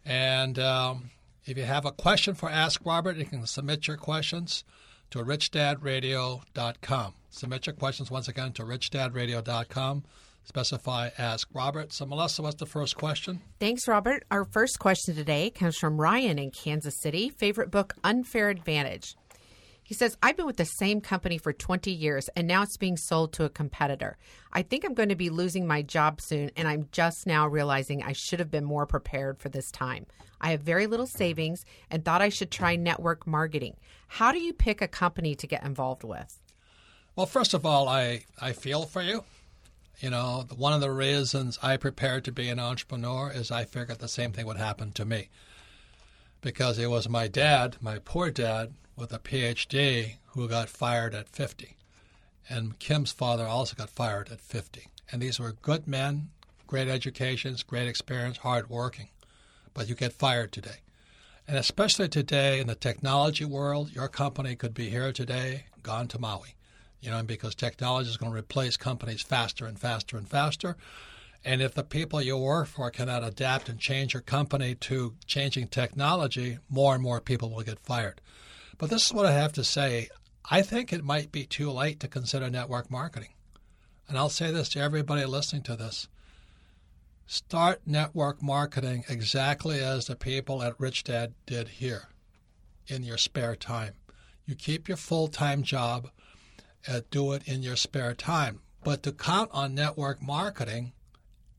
And 0.04 0.58
um, 0.58 1.10
if 1.48 1.56
you 1.56 1.64
have 1.64 1.86
a 1.86 1.92
question 1.92 2.34
for 2.34 2.50
Ask 2.50 2.80
Robert, 2.84 3.16
you 3.16 3.24
can 3.24 3.46
submit 3.46 3.88
your 3.88 3.96
questions 3.96 4.64
to 5.10 5.20
richdadradio.com. 5.20 7.14
Submit 7.30 7.66
your 7.66 7.74
questions 7.74 8.10
once 8.10 8.28
again 8.28 8.52
to 8.52 8.62
richdadradio.com. 8.62 10.04
Specify 10.44 11.10
Ask 11.18 11.48
Robert. 11.52 11.92
So, 11.92 12.06
Melissa, 12.06 12.42
what's 12.42 12.56
the 12.56 12.66
first 12.66 12.96
question? 12.96 13.40
Thanks, 13.60 13.86
Robert. 13.86 14.24
Our 14.30 14.44
first 14.44 14.78
question 14.78 15.14
today 15.14 15.50
comes 15.50 15.76
from 15.76 16.00
Ryan 16.00 16.38
in 16.38 16.50
Kansas 16.50 16.98
City. 17.00 17.28
Favorite 17.28 17.70
book, 17.70 17.94
Unfair 18.02 18.48
Advantage. 18.48 19.14
He 19.88 19.94
says, 19.94 20.18
I've 20.22 20.36
been 20.36 20.44
with 20.44 20.58
the 20.58 20.66
same 20.66 21.00
company 21.00 21.38
for 21.38 21.50
20 21.50 21.90
years 21.90 22.28
and 22.36 22.46
now 22.46 22.60
it's 22.60 22.76
being 22.76 22.98
sold 22.98 23.32
to 23.32 23.44
a 23.44 23.48
competitor. 23.48 24.18
I 24.52 24.60
think 24.60 24.84
I'm 24.84 24.92
going 24.92 25.08
to 25.08 25.14
be 25.14 25.30
losing 25.30 25.66
my 25.66 25.80
job 25.80 26.20
soon 26.20 26.50
and 26.58 26.68
I'm 26.68 26.90
just 26.92 27.26
now 27.26 27.48
realizing 27.48 28.02
I 28.02 28.12
should 28.12 28.38
have 28.38 28.50
been 28.50 28.66
more 28.66 28.84
prepared 28.84 29.38
for 29.38 29.48
this 29.48 29.70
time. 29.70 30.04
I 30.42 30.50
have 30.50 30.60
very 30.60 30.86
little 30.86 31.06
savings 31.06 31.64
and 31.90 32.04
thought 32.04 32.20
I 32.20 32.28
should 32.28 32.50
try 32.50 32.76
network 32.76 33.26
marketing. 33.26 33.78
How 34.08 34.30
do 34.30 34.38
you 34.38 34.52
pick 34.52 34.82
a 34.82 34.88
company 34.88 35.34
to 35.36 35.46
get 35.46 35.64
involved 35.64 36.04
with? 36.04 36.38
Well, 37.16 37.24
first 37.24 37.54
of 37.54 37.64
all, 37.64 37.88
I, 37.88 38.26
I 38.38 38.52
feel 38.52 38.82
for 38.82 39.00
you. 39.00 39.24
You 40.00 40.10
know, 40.10 40.44
one 40.54 40.74
of 40.74 40.82
the 40.82 40.92
reasons 40.92 41.58
I 41.62 41.78
prepared 41.78 42.26
to 42.26 42.30
be 42.32 42.50
an 42.50 42.60
entrepreneur 42.60 43.32
is 43.32 43.50
I 43.50 43.64
figured 43.64 44.00
the 44.00 44.06
same 44.06 44.32
thing 44.32 44.44
would 44.44 44.58
happen 44.58 44.92
to 44.92 45.06
me. 45.06 45.30
Because 46.40 46.78
it 46.78 46.90
was 46.90 47.08
my 47.08 47.28
dad, 47.28 47.76
my 47.80 47.98
poor 47.98 48.30
dad, 48.30 48.74
with 48.96 49.12
a 49.12 49.18
PhD, 49.18 50.16
who 50.32 50.48
got 50.48 50.68
fired 50.68 51.14
at 51.14 51.28
50. 51.28 51.76
And 52.48 52.78
Kim's 52.78 53.12
father 53.12 53.46
also 53.46 53.74
got 53.74 53.90
fired 53.90 54.30
at 54.30 54.40
50. 54.40 54.86
And 55.10 55.20
these 55.20 55.40
were 55.40 55.52
good 55.52 55.86
men, 55.86 56.30
great 56.66 56.88
educations, 56.88 57.62
great 57.62 57.88
experience, 57.88 58.38
hard 58.38 58.70
working. 58.70 59.08
But 59.74 59.88
you 59.88 59.94
get 59.94 60.12
fired 60.12 60.52
today. 60.52 60.80
And 61.46 61.56
especially 61.56 62.08
today 62.08 62.60
in 62.60 62.66
the 62.66 62.74
technology 62.74 63.44
world, 63.44 63.90
your 63.94 64.08
company 64.08 64.54
could 64.54 64.74
be 64.74 64.90
here 64.90 65.12
today, 65.12 65.64
gone 65.82 66.06
to 66.08 66.18
Maui. 66.18 66.54
You 67.00 67.10
know, 67.10 67.22
because 67.22 67.54
technology 67.54 68.10
is 68.10 68.16
going 68.16 68.32
to 68.32 68.38
replace 68.38 68.76
companies 68.76 69.22
faster 69.22 69.64
and 69.66 69.78
faster 69.78 70.16
and 70.16 70.28
faster. 70.28 70.76
And 71.44 71.62
if 71.62 71.74
the 71.74 71.84
people 71.84 72.20
you 72.20 72.36
work 72.36 72.66
for 72.66 72.90
cannot 72.90 73.24
adapt 73.24 73.68
and 73.68 73.78
change 73.78 74.12
your 74.12 74.22
company 74.22 74.74
to 74.76 75.14
changing 75.26 75.68
technology, 75.68 76.58
more 76.68 76.94
and 76.94 77.02
more 77.02 77.20
people 77.20 77.50
will 77.50 77.62
get 77.62 77.78
fired. 77.78 78.20
But 78.76 78.90
this 78.90 79.06
is 79.06 79.12
what 79.12 79.26
I 79.26 79.32
have 79.32 79.52
to 79.54 79.64
say. 79.64 80.08
I 80.50 80.62
think 80.62 80.92
it 80.92 81.04
might 81.04 81.32
be 81.32 81.44
too 81.44 81.70
late 81.70 82.00
to 82.00 82.08
consider 82.08 82.50
network 82.50 82.90
marketing. 82.90 83.30
And 84.08 84.16
I'll 84.16 84.30
say 84.30 84.50
this 84.50 84.68
to 84.70 84.80
everybody 84.80 85.24
listening 85.24 85.62
to 85.64 85.76
this. 85.76 86.08
Start 87.26 87.82
network 87.84 88.42
marketing 88.42 89.04
exactly 89.08 89.80
as 89.80 90.06
the 90.06 90.16
people 90.16 90.62
at 90.62 90.80
Rich 90.80 91.04
Dad 91.04 91.34
did 91.44 91.68
here 91.68 92.08
in 92.86 93.02
your 93.02 93.18
spare 93.18 93.54
time. 93.54 93.94
You 94.46 94.54
keep 94.54 94.88
your 94.88 94.96
full 94.96 95.28
time 95.28 95.62
job, 95.62 96.08
and 96.86 97.08
do 97.10 97.32
it 97.32 97.46
in 97.46 97.62
your 97.62 97.76
spare 97.76 98.14
time. 98.14 98.60
But 98.82 99.02
to 99.02 99.12
count 99.12 99.50
on 99.52 99.74
network 99.74 100.22
marketing 100.22 100.92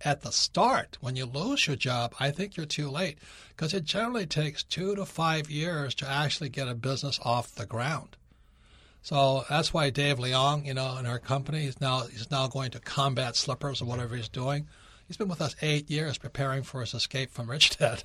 at 0.04 0.22
the 0.22 0.32
start, 0.32 0.98
when 1.02 1.16
you 1.16 1.26
lose 1.26 1.68
your 1.68 1.76
job, 1.76 2.14
I 2.20 2.32
think 2.32 2.56
you're 2.56 2.66
too 2.66 2.90
late 2.90 3.18
because 3.50 3.74
it 3.74 3.84
generally 3.84 4.26
takes 4.26 4.64
two 4.64 4.96
to 4.96 5.06
five 5.06 5.50
years 5.50 5.94
to 5.96 6.10
actually 6.10 6.50
get 6.50 6.68
a 6.68 6.76
business 6.76 7.20
off 7.24 7.56
the 7.56 7.66
ground. 7.66 8.16
So 9.02 9.46
that's 9.50 9.74
why 9.74 9.90
Dave 9.90 10.18
Leong, 10.18 10.66
you 10.66 10.74
know, 10.74 10.98
in 10.98 11.06
our 11.06 11.20
company, 11.20 11.66
is 11.66 11.80
now 11.80 12.02
he's 12.02 12.32
now 12.32 12.48
going 12.48 12.72
to 12.72 12.80
combat 12.80 13.36
slippers 13.36 13.82
or 13.82 13.86
whatever 13.86 14.16
he's 14.16 14.30
doing. 14.30 14.68
He's 15.08 15.18
been 15.18 15.30
with 15.30 15.42
us 15.42 15.56
eight 15.62 15.90
years 15.90 16.18
preparing 16.18 16.64
for 16.64 16.82
his 16.82 16.94
escape 16.94 17.32
from 17.32 17.50
Rich 17.50 17.78
Dad. 17.80 18.04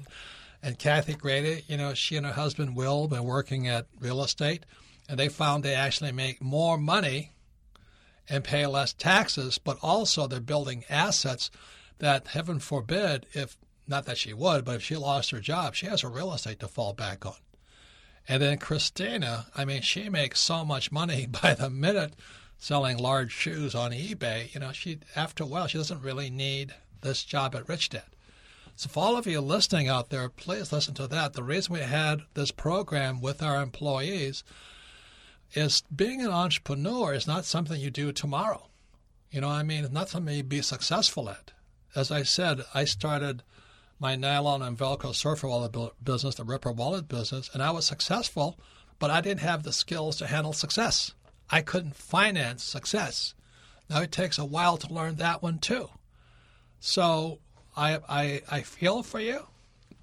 And 0.63 0.79
Kathy 0.79 1.15
Grady, 1.15 1.65
you 1.69 1.77
know, 1.77 1.93
she 1.93 2.17
and 2.17 2.25
her 2.25 2.33
husband 2.33 2.75
Will 2.75 3.03
have 3.03 3.11
been 3.11 3.25
working 3.25 3.69
at 3.69 3.87
real 4.01 4.23
estate, 4.23 4.65
and 5.09 5.19
they 5.19 5.29
found 5.29 5.63
they 5.63 5.75
actually 5.75 6.13
make 6.13 6.41
more 6.41 6.79
money 6.79 7.33
and 8.29 8.43
pay 8.43 8.67
less 8.67 8.93
taxes, 8.95 9.59
but 9.59 9.77
also 9.83 10.27
they're 10.27 10.41
building 10.41 10.85
assets 10.89 11.51
that, 12.05 12.29
heaven 12.29 12.59
forbid, 12.59 13.27
if 13.33 13.57
not 13.87 14.07
that 14.07 14.19
she 14.19 14.33
would, 14.33 14.65
but 14.65 14.77
if 14.77 14.83
she 14.83 14.97
lost 14.97 15.31
her 15.31 15.41
job, 15.41 15.75
she 15.75 15.87
has 15.87 16.03
her 16.03 16.09
real 16.09 16.33
estate 16.33 16.61
to 16.61 16.69
fall 16.69 16.93
back 16.93 17.27
on. 17.27 17.35
And 18.29 18.43
then 18.43 18.59
Christina, 18.59 19.47
I 19.55 19.65
mean, 19.65 19.83
she 19.83 20.09
makes 20.09 20.41
so 20.41 20.65
much 20.65 20.93
money 20.93 21.27
by 21.43 21.55
the 21.55 21.71
minute 21.71 22.15
selling 22.59 22.97
large 22.97 23.33
shoes 23.33 23.75
on 23.75 23.91
eBay. 23.91 24.53
You 24.55 24.61
know, 24.61 24.73
she 24.73 25.01
after 25.15 25.45
a 25.45 25.47
while 25.47 25.67
she 25.67 25.79
doesn't 25.79 26.03
really 26.03 26.31
need 26.31 26.75
this 27.03 27.25
job 27.25 27.55
at 27.55 27.69
Rich 27.69 27.91
Dad. 27.91 28.05
So 28.77 28.89
for 28.89 29.05
all 29.05 29.17
of 29.17 29.27
you 29.27 29.41
listening 29.41 29.89
out 29.89 30.11
there, 30.11 30.29
please 30.29 30.73
listen 30.73 30.95
to 30.95 31.07
that. 31.07 31.35
The 31.35 31.43
reason 31.43 31.75
we 31.75 31.81
had 31.81 32.23
this 32.35 32.51
program 32.51 33.21
with 33.21 33.43
our 33.43 33.63
employees 33.63 34.43
is 35.55 35.83
being 35.95 36.23
an 36.23 36.31
entrepreneur 36.31 37.15
is 37.15 37.27
not 37.27 37.45
something 37.45 37.81
you 37.81 37.91
do 37.91 38.11
tomorrow. 38.13 38.67
You 39.31 39.41
know, 39.41 39.49
I 39.49 39.63
mean, 39.63 39.85
it's 39.85 39.93
not 39.93 40.09
something 40.09 40.35
you 40.35 40.43
be 40.43 40.63
successful 40.63 41.29
at. 41.29 41.53
As 41.95 42.11
I 42.11 42.23
said, 42.23 42.65
I 42.75 42.85
started 42.85 43.43
my 44.01 44.17
nylon 44.17 44.63
and 44.63 44.77
Velcro 44.77 45.15
surfer 45.15 45.49
wallet 45.49 45.75
business, 46.03 46.35
the 46.35 46.45
Ripper 46.45 46.73
wallet 46.73 47.09
business, 47.09 47.49
and 47.53 47.63
I 47.63 47.71
was 47.71 47.87
successful, 47.87 48.59
but 48.99 49.11
I 49.11 49.21
didn't 49.21 49.41
have 49.41 49.63
the 49.63 49.73
skills 49.73 50.17
to 50.17 50.27
handle 50.27 50.53
success. 50.53 51.13
I 51.51 51.63
couldn't 51.63 51.97
finance 51.97 52.65
success. 52.65 53.35
Now 53.89 54.01
it 54.03 54.13
takes 54.13 54.39
a 54.39 54.45
while 54.45 54.77
to 54.79 54.93
learn 54.93 55.17
that 55.17 55.43
one 55.43 55.59
too. 55.59 55.91
So 56.81 57.39
I, 57.77 57.99
I, 58.09 58.43
I 58.51 58.63
feel 58.63 59.03
for 59.03 59.21
you, 59.21 59.47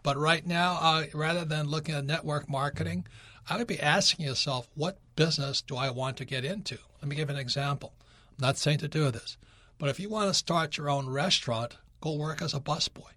but 0.04 0.18
right 0.18 0.46
now, 0.46 0.78
uh, 0.82 1.06
rather 1.14 1.46
than 1.46 1.68
looking 1.68 1.96
at 1.96 2.06
network 2.06 2.50
marketing, 2.50 3.06
I 3.50 3.58
would 3.58 3.68
be 3.68 3.80
asking 3.80 4.26
yourself, 4.26 4.70
what 4.76 4.98
business 5.16 5.62
do 5.62 5.76
I 5.76 5.90
want 5.90 6.18
to 6.18 6.26
get 6.26 6.46
into? 6.46 6.78
Let 7.02 7.10
me 7.10 7.16
give 7.16 7.30
an 7.30 7.38
example. 7.38 7.94
I'm 8.30 8.48
not 8.48 8.58
saying 8.58 8.80
to 8.80 8.88
do 8.88 9.12
this, 9.12 9.38
but 9.82 9.90
if 9.90 10.00
you 10.00 10.10
want 10.10 10.28
to 10.28 10.34
start 10.36 10.78
your 10.78 10.92
own 10.92 11.10
restaurant, 11.10 11.76
go 12.02 12.14
work 12.14 12.40
as 12.40 12.54
a 12.54 12.60
busboy. 12.60 13.10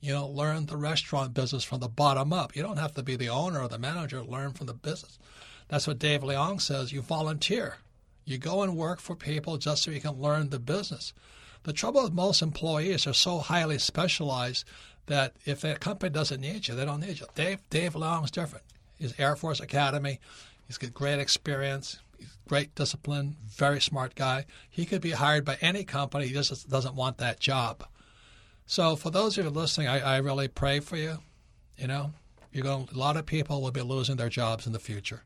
You 0.00 0.12
know, 0.12 0.26
learn 0.26 0.66
the 0.66 0.76
restaurant 0.76 1.32
business 1.32 1.64
from 1.64 1.80
the 1.80 1.88
bottom 1.88 2.30
up. 2.30 2.54
You 2.54 2.62
don't 2.62 2.76
have 2.76 2.92
to 2.96 3.02
be 3.02 3.16
the 3.16 3.30
owner 3.30 3.62
or 3.62 3.68
the 3.68 3.78
manager. 3.78 4.20
Learn 4.22 4.52
from 4.52 4.66
the 4.66 4.74
business. 4.74 5.18
That's 5.68 5.86
what 5.86 5.98
Dave 5.98 6.20
Leong 6.20 6.60
says. 6.60 6.92
You 6.92 7.00
volunteer. 7.00 7.78
You 8.26 8.36
go 8.36 8.60
and 8.60 8.76
work 8.76 9.00
for 9.00 9.16
people 9.16 9.56
just 9.56 9.82
so 9.82 9.92
you 9.92 10.00
can 10.02 10.20
learn 10.20 10.50
the 10.50 10.58
business. 10.58 11.14
The 11.62 11.72
trouble 11.72 12.02
with 12.02 12.12
most 12.12 12.42
employees 12.42 13.06
are 13.06 13.14
so 13.14 13.38
highly 13.38 13.78
specialized 13.78 14.66
that 15.06 15.32
if 15.46 15.62
the 15.62 15.74
company 15.76 16.10
doesn't 16.10 16.42
need 16.42 16.68
you, 16.68 16.74
they 16.74 16.84
don't 16.84 17.00
need 17.00 17.18
you. 17.18 17.26
Dave 17.34 17.60
Dave 17.70 17.94
Leong's 17.94 18.30
different. 18.30 18.66
He's 18.98 19.18
Air 19.18 19.36
Force 19.36 19.58
Academy. 19.58 20.20
He's 20.66 20.76
got 20.76 20.92
great 20.92 21.18
experience. 21.18 21.98
Great 22.46 22.74
discipline. 22.74 23.36
Very 23.46 23.80
smart 23.80 24.14
guy. 24.14 24.44
He 24.68 24.84
could 24.84 25.00
be 25.00 25.12
hired 25.12 25.44
by 25.44 25.56
any 25.60 25.84
company. 25.84 26.26
He 26.26 26.34
just 26.34 26.68
doesn't 26.68 26.94
want 26.94 27.18
that 27.18 27.40
job. 27.40 27.86
So 28.66 28.96
for 28.96 29.10
those 29.10 29.36
of 29.38 29.44
you 29.44 29.50
listening, 29.50 29.88
I, 29.88 30.00
I 30.00 30.16
really 30.18 30.48
pray 30.48 30.80
for 30.80 30.96
you. 30.96 31.18
You 31.76 31.86
know, 31.86 32.12
you're 32.52 32.64
going. 32.64 32.88
A 32.94 32.98
lot 32.98 33.16
of 33.16 33.26
people 33.26 33.60
will 33.60 33.70
be 33.70 33.82
losing 33.82 34.16
their 34.16 34.28
jobs 34.28 34.66
in 34.66 34.72
the 34.72 34.78
future, 34.78 35.24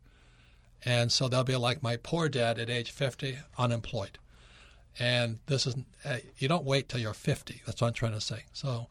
and 0.84 1.12
so 1.12 1.28
they'll 1.28 1.44
be 1.44 1.56
like 1.56 1.82
my 1.82 1.96
poor 1.96 2.28
dad 2.28 2.58
at 2.58 2.70
age 2.70 2.90
50, 2.90 3.38
unemployed. 3.58 4.18
And 4.98 5.38
this 5.46 5.66
is 5.66 5.76
uh, 6.04 6.18
you 6.38 6.48
don't 6.48 6.64
wait 6.64 6.88
till 6.88 7.00
you're 7.00 7.12
50. 7.14 7.62
That's 7.66 7.80
what 7.80 7.88
I'm 7.88 7.94
trying 7.94 8.14
to 8.14 8.20
say. 8.20 8.44
So, 8.52 8.88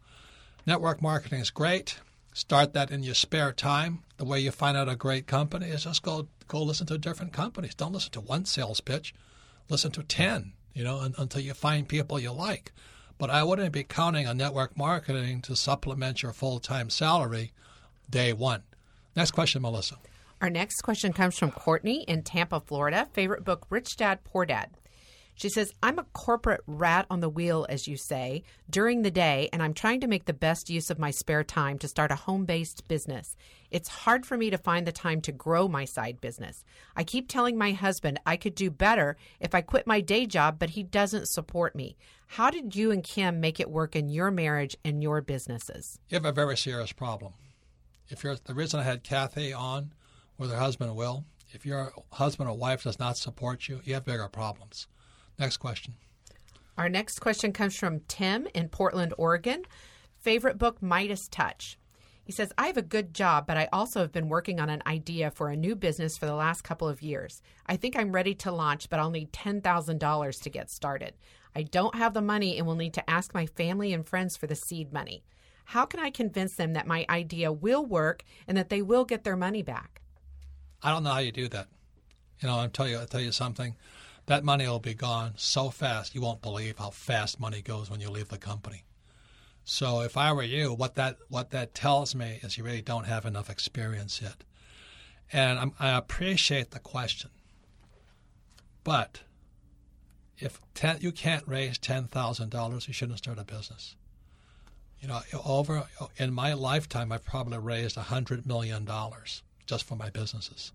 network 0.66 1.02
marketing 1.02 1.40
is 1.40 1.50
great. 1.50 2.00
Start 2.38 2.74
that 2.74 2.92
in 2.92 3.02
your 3.02 3.16
spare 3.16 3.52
time. 3.52 4.04
The 4.18 4.24
way 4.24 4.40
you 4.40 4.52
find 4.52 4.78
out 4.78 4.88
a 4.88 4.96
great 4.96 5.26
company 5.26 5.70
is 5.70 5.86
just 5.86 6.04
go 6.04 6.28
go 6.48 6.62
listen 6.62 6.86
to 6.86 7.00
different 7.00 7.34
companies. 7.34 7.74
Don't 7.74 7.94
listen 7.94 8.12
to 8.12 8.22
one 8.22 8.46
sales 8.46 8.80
pitch. 8.80 9.16
Listen 9.70 9.90
to 9.94 10.04
10. 10.04 10.54
You 10.76 10.84
know, 10.84 11.12
until 11.18 11.42
you 11.42 11.56
find 11.56 11.88
people 11.88 12.20
you 12.20 12.32
like. 12.32 12.74
But 13.18 13.32
I 13.32 13.42
wouldn't 13.42 13.72
be 13.72 13.84
counting 13.84 14.28
on 14.28 14.38
network 14.38 14.78
marketing 14.78 15.42
to 15.42 15.56
supplement 15.56 16.22
your 16.22 16.32
full 16.32 16.60
time 16.60 16.92
salary 16.92 17.54
day 18.08 18.34
one. 18.34 18.62
Next 19.16 19.32
question, 19.32 19.64
Melissa. 19.64 19.96
Our 20.40 20.52
next 20.52 20.82
question 20.84 21.14
comes 21.14 21.40
from 21.40 21.50
Courtney 21.50 22.04
in 22.04 22.22
Tampa, 22.22 22.60
Florida. 22.60 23.08
Favorite 23.14 23.46
book, 23.46 23.66
Rich 23.72 23.98
Dad, 23.98 24.24
Poor 24.24 24.46
Dad. 24.46 24.70
She 25.38 25.50
says, 25.50 25.72
I'm 25.84 26.00
a 26.00 26.04
corporate 26.14 26.62
rat 26.66 27.06
on 27.12 27.20
the 27.20 27.30
wheel, 27.30 27.68
as 27.70 27.88
you 27.88 27.96
say, 27.96 28.42
during 28.68 29.04
the 29.04 29.12
day, 29.12 29.50
and 29.54 29.62
I'm 29.62 29.76
trying 29.76 30.02
to 30.02 30.08
make 30.08 30.26
the 30.26 30.34
best 30.34 30.68
use 30.68 30.90
of 30.90 30.98
my 30.98 31.12
spare 31.12 31.44
time 31.44 31.78
to 31.78 31.88
start 31.88 32.10
a 32.10 32.16
home 32.16 32.46
based 32.46 32.88
business. 32.88 33.36
It's 33.70 33.88
hard 33.88 34.26
for 34.26 34.36
me 34.36 34.50
to 34.50 34.58
find 34.58 34.88
the 34.88 34.92
time 34.92 35.22
to 35.22 35.32
grow 35.32 35.68
my 35.68 35.86
side 35.86 36.20
business. 36.22 36.64
I 36.96 37.04
keep 37.04 37.28
telling 37.28 37.56
my 37.56 37.74
husband 37.74 38.20
I 38.26 38.36
could 38.36 38.56
do 38.56 38.72
better 38.72 39.16
if 39.40 39.54
I 39.54 39.62
quit 39.62 39.86
my 39.86 40.02
day 40.02 40.26
job, 40.26 40.58
but 40.58 40.72
he 40.72 40.82
doesn't 40.82 41.30
support 41.30 41.76
me. 41.76 41.98
How 42.26 42.50
did 42.50 42.76
you 42.76 42.90
and 42.90 43.04
Kim 43.04 43.40
make 43.40 43.60
it 43.60 43.70
work 43.70 43.96
in 43.96 44.10
your 44.10 44.32
marriage 44.32 44.76
and 44.84 45.04
your 45.04 45.22
businesses? 45.22 46.00
You 46.10 46.16
have 46.16 46.26
a 46.26 46.32
very 46.32 46.58
serious 46.58 46.92
problem. 46.92 47.34
If 48.10 48.24
you're 48.24 48.38
the 48.44 48.56
reason 48.56 48.80
I 48.80 48.84
had 48.84 49.04
Kathy 49.04 49.54
on 49.54 49.94
with 50.40 50.50
her 50.50 50.58
husband 50.58 50.96
Will, 50.96 51.26
if 51.52 51.64
your 51.64 51.94
husband 52.12 52.50
or 52.50 52.58
wife 52.58 52.84
does 52.84 52.98
not 52.98 53.18
support 53.18 53.68
you, 53.68 53.82
you 53.84 53.94
have 53.94 54.04
bigger 54.04 54.28
problems. 54.30 54.88
Next 55.40 55.58
question. 55.58 55.96
Our 56.78 56.90
next 56.90 57.20
question 57.20 57.54
comes 57.54 57.76
from 57.76 58.02
Tim 58.08 58.48
in 58.54 58.70
Portland, 58.70 59.14
Oregon. 59.18 59.64
Favorite 60.20 60.58
book, 60.58 60.82
Midas 60.82 61.28
Touch. 61.28 61.78
He 62.24 62.34
says, 62.34 62.52
I 62.58 62.68
have 62.68 62.78
a 62.78 62.82
good 62.82 63.14
job, 63.14 63.48
but 63.48 63.56
I 63.56 63.70
also 63.72 64.02
have 64.02 64.12
been 64.12 64.28
working 64.28 64.60
on 64.60 64.70
an 64.70 64.84
idea 64.86 65.32
for 65.32 65.48
a 65.48 65.56
new 65.56 65.76
business 65.76 66.18
for 66.18 66.26
the 66.26 66.36
last 66.36 66.64
couple 66.64 66.90
of 66.90 67.02
years. 67.02 67.42
I 67.66 67.78
think 67.78 67.96
I'm 67.96 68.12
ready 68.12 68.36
to 68.36 68.52
launch, 68.52 68.90
but 68.90 69.00
I'll 69.00 69.10
need 69.10 69.32
$10,000 69.32 70.42
to 70.42 70.50
get 70.50 70.70
started. 70.70 71.14
I 71.56 71.64
don't 71.64 71.96
have 71.96 72.14
the 72.14 72.22
money 72.22 72.58
and 72.58 72.68
will 72.68 72.76
need 72.76 72.94
to 72.96 73.10
ask 73.10 73.34
my 73.34 73.46
family 73.46 73.94
and 73.94 74.06
friends 74.06 74.36
for 74.36 74.46
the 74.46 74.56
seed 74.56 74.92
money. 74.92 75.24
How 75.66 75.86
can 75.86 76.02
I 76.02 76.10
convince 76.10 76.56
them 76.56 76.74
that 76.74 76.86
my 76.86 77.06
idea 77.10 77.52
will 77.52 77.86
work 77.86 78.24
and 78.46 78.58
that 78.58 78.70
they 78.70 78.82
will 78.82 79.06
get 79.06 79.24
their 79.24 79.38
money 79.38 79.64
back? 79.64 80.02
I 80.84 80.92
don't 80.92 81.04
know 81.04 81.12
how 81.12 81.20
you 81.20 81.32
do 81.32 81.48
that. 81.48 81.68
You 82.42 82.50
know, 82.50 82.56
I'll 82.56 82.70
tell 82.70 82.88
you, 82.88 82.98
I'll 82.98 83.08
tell 83.08 83.22
you 83.22 83.32
something 83.32 83.76
that 84.28 84.44
money 84.44 84.68
will 84.68 84.80
be 84.80 84.94
gone 84.94 85.34
so 85.36 85.70
fast 85.70 86.14
you 86.14 86.22
won't 86.22 86.42
believe 86.42 86.78
how 86.78 86.90
fast 86.90 87.40
money 87.40 87.62
goes 87.62 87.90
when 87.90 88.02
you 88.02 88.10
leave 88.10 88.30
the 88.30 88.38
company. 88.38 88.84
So 89.64 90.02
if 90.02 90.16
I 90.16 90.32
were 90.32 90.44
you, 90.44 90.74
what 90.74 90.96
that 90.96 91.18
what 91.28 91.50
that 91.52 91.74
tells 91.74 92.14
me 92.14 92.40
is 92.42 92.58
you 92.58 92.64
really 92.64 92.82
don't 92.82 93.06
have 93.06 93.26
enough 93.26 93.50
experience 93.50 94.22
yet. 94.22 94.44
And 95.34 95.60
I'm, 95.60 95.74
i 95.80 95.98
appreciate 95.98 96.72
the 96.72 96.80
question, 96.80 97.32
but 98.84 99.22
if 100.38 100.62
ten, 100.74 101.00
you 101.02 101.12
can't 101.12 101.46
raise 101.48 101.78
ten 101.78 102.06
thousand 102.06 102.50
dollars, 102.50 102.88
you 102.88 102.94
shouldn't 102.94 103.18
start 103.18 103.40
a 103.40 103.44
business. 103.44 103.96
You 105.02 105.10
know, 105.10 105.22
over 105.46 105.88
in 106.18 106.34
my 106.34 106.54
lifetime, 106.54 107.12
I've 107.12 107.26
probably 107.26 107.58
raised 107.58 107.98
hundred 107.98 108.46
million 108.46 108.86
dollars 108.86 109.44
just 109.66 109.84
for 109.84 109.96
my 109.96 110.10
businesses. 110.10 110.72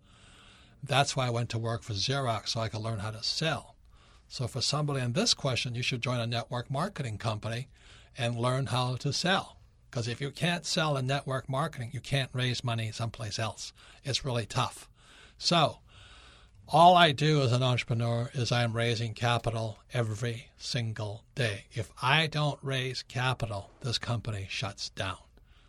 That's 0.83 1.15
why 1.15 1.27
I 1.27 1.31
went 1.31 1.49
to 1.51 1.59
work 1.59 1.83
for 1.83 1.93
Xerox 1.93 2.49
so 2.49 2.61
I 2.61 2.69
could 2.69 2.81
learn 2.81 2.99
how 2.99 3.11
to 3.11 3.23
sell. 3.23 3.77
So 4.29 4.49
for 4.49 4.61
somebody 4.61 5.01
in 5.01 5.13
this 5.13 5.35
question, 5.35 5.75
you 5.75 5.83
should 5.83 6.03
join 6.03 6.19
a 6.19 6.27
network 6.27 6.71
marketing 6.71 7.19
company 7.19 7.69
and 8.17 8.39
learn 8.39 8.67
how 8.67 8.97
to 8.97 9.13
sell. 9.13 9.59
Because 9.91 10.09
if 10.09 10.21
you 10.21 10.31
can't 10.31 10.65
sell 10.65 10.97
in 10.97 11.07
network 11.07 11.49
marketing, 11.49 11.91
you 11.93 12.01
can't 12.01 12.31
raise 12.33 12.65
money 12.65 12.91
someplace 12.93 13.39
else. 13.39 13.73
It's 14.05 14.25
really 14.25 14.47
tough. 14.47 14.89
So 15.37 15.79
all 16.67 16.97
I 16.97 17.13
do 17.13 17.43
as 17.43 17.53
an 17.53 17.63
entrepreneur 17.63 18.31
is 18.33 18.51
I'm 18.51 18.73
raising 18.73 19.13
capital 19.13 19.79
every 19.93 20.49
single 20.57 21.25
day. 21.35 21.67
If 21.73 21.91
I 22.01 22.27
don't 22.27 22.59
raise 22.63 23.03
capital, 23.03 23.71
this 23.83 23.99
company 23.99 24.47
shuts 24.49 24.89
down. 24.89 25.19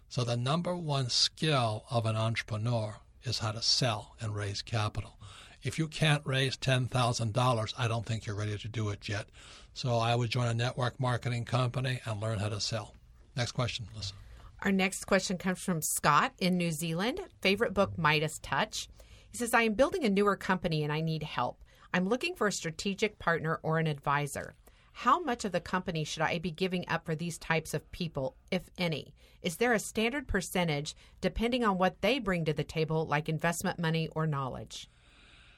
So 0.07 0.23
the 0.23 0.37
number 0.37 0.75
one 0.75 1.09
skill 1.09 1.83
of 1.89 2.05
an 2.05 2.15
entrepreneur 2.15 2.95
is 3.23 3.39
how 3.39 3.51
to 3.51 3.61
sell 3.61 4.15
and 4.19 4.35
raise 4.35 4.61
capital. 4.61 5.17
If 5.63 5.79
you 5.79 5.87
can't 5.87 6.25
raise 6.25 6.57
$10,000, 6.57 7.73
I 7.77 7.87
don't 7.87 8.05
think 8.05 8.25
you're 8.25 8.35
ready 8.35 8.57
to 8.57 8.67
do 8.67 8.89
it 8.89 9.07
yet. 9.07 9.27
So 9.73 9.95
I 9.95 10.15
would 10.15 10.29
join 10.29 10.47
a 10.47 10.53
network 10.53 10.99
marketing 10.99 11.45
company 11.45 12.01
and 12.05 12.21
learn 12.21 12.39
how 12.39 12.49
to 12.49 12.59
sell. 12.59 12.95
Next 13.35 13.53
question, 13.53 13.87
listen. 13.95 14.17
Our 14.61 14.71
next 14.71 15.05
question 15.05 15.37
comes 15.37 15.59
from 15.59 15.81
Scott 15.81 16.33
in 16.39 16.57
New 16.57 16.71
Zealand. 16.71 17.19
Favorite 17.41 17.73
book, 17.73 17.97
Midas 17.97 18.39
Touch. 18.39 18.87
He 19.29 19.37
says, 19.37 19.53
I 19.53 19.63
am 19.63 19.73
building 19.73 20.03
a 20.03 20.09
newer 20.09 20.35
company 20.35 20.83
and 20.83 20.93
I 20.93 21.01
need 21.01 21.23
help. 21.23 21.63
I'm 21.93 22.07
looking 22.07 22.35
for 22.35 22.47
a 22.47 22.51
strategic 22.51 23.19
partner 23.19 23.59
or 23.63 23.79
an 23.79 23.87
advisor. 23.87 24.55
How 24.93 25.19
much 25.19 25.43
of 25.43 25.51
the 25.51 25.59
company 25.59 26.03
should 26.03 26.21
I 26.21 26.39
be 26.39 26.51
giving 26.51 26.87
up 26.87 27.05
for 27.05 27.15
these 27.15 27.37
types 27.37 27.73
of 27.73 27.91
people, 27.91 28.35
if 28.51 28.69
any? 28.77 29.13
Is 29.41 29.57
there 29.57 29.73
a 29.73 29.79
standard 29.79 30.27
percentage 30.27 30.95
depending 31.19 31.65
on 31.65 31.77
what 31.77 32.01
they 32.01 32.19
bring 32.19 32.45
to 32.45 32.53
the 32.53 32.63
table, 32.63 33.05
like 33.05 33.27
investment 33.27 33.79
money 33.79 34.07
or 34.09 34.25
knowledge? 34.27 34.87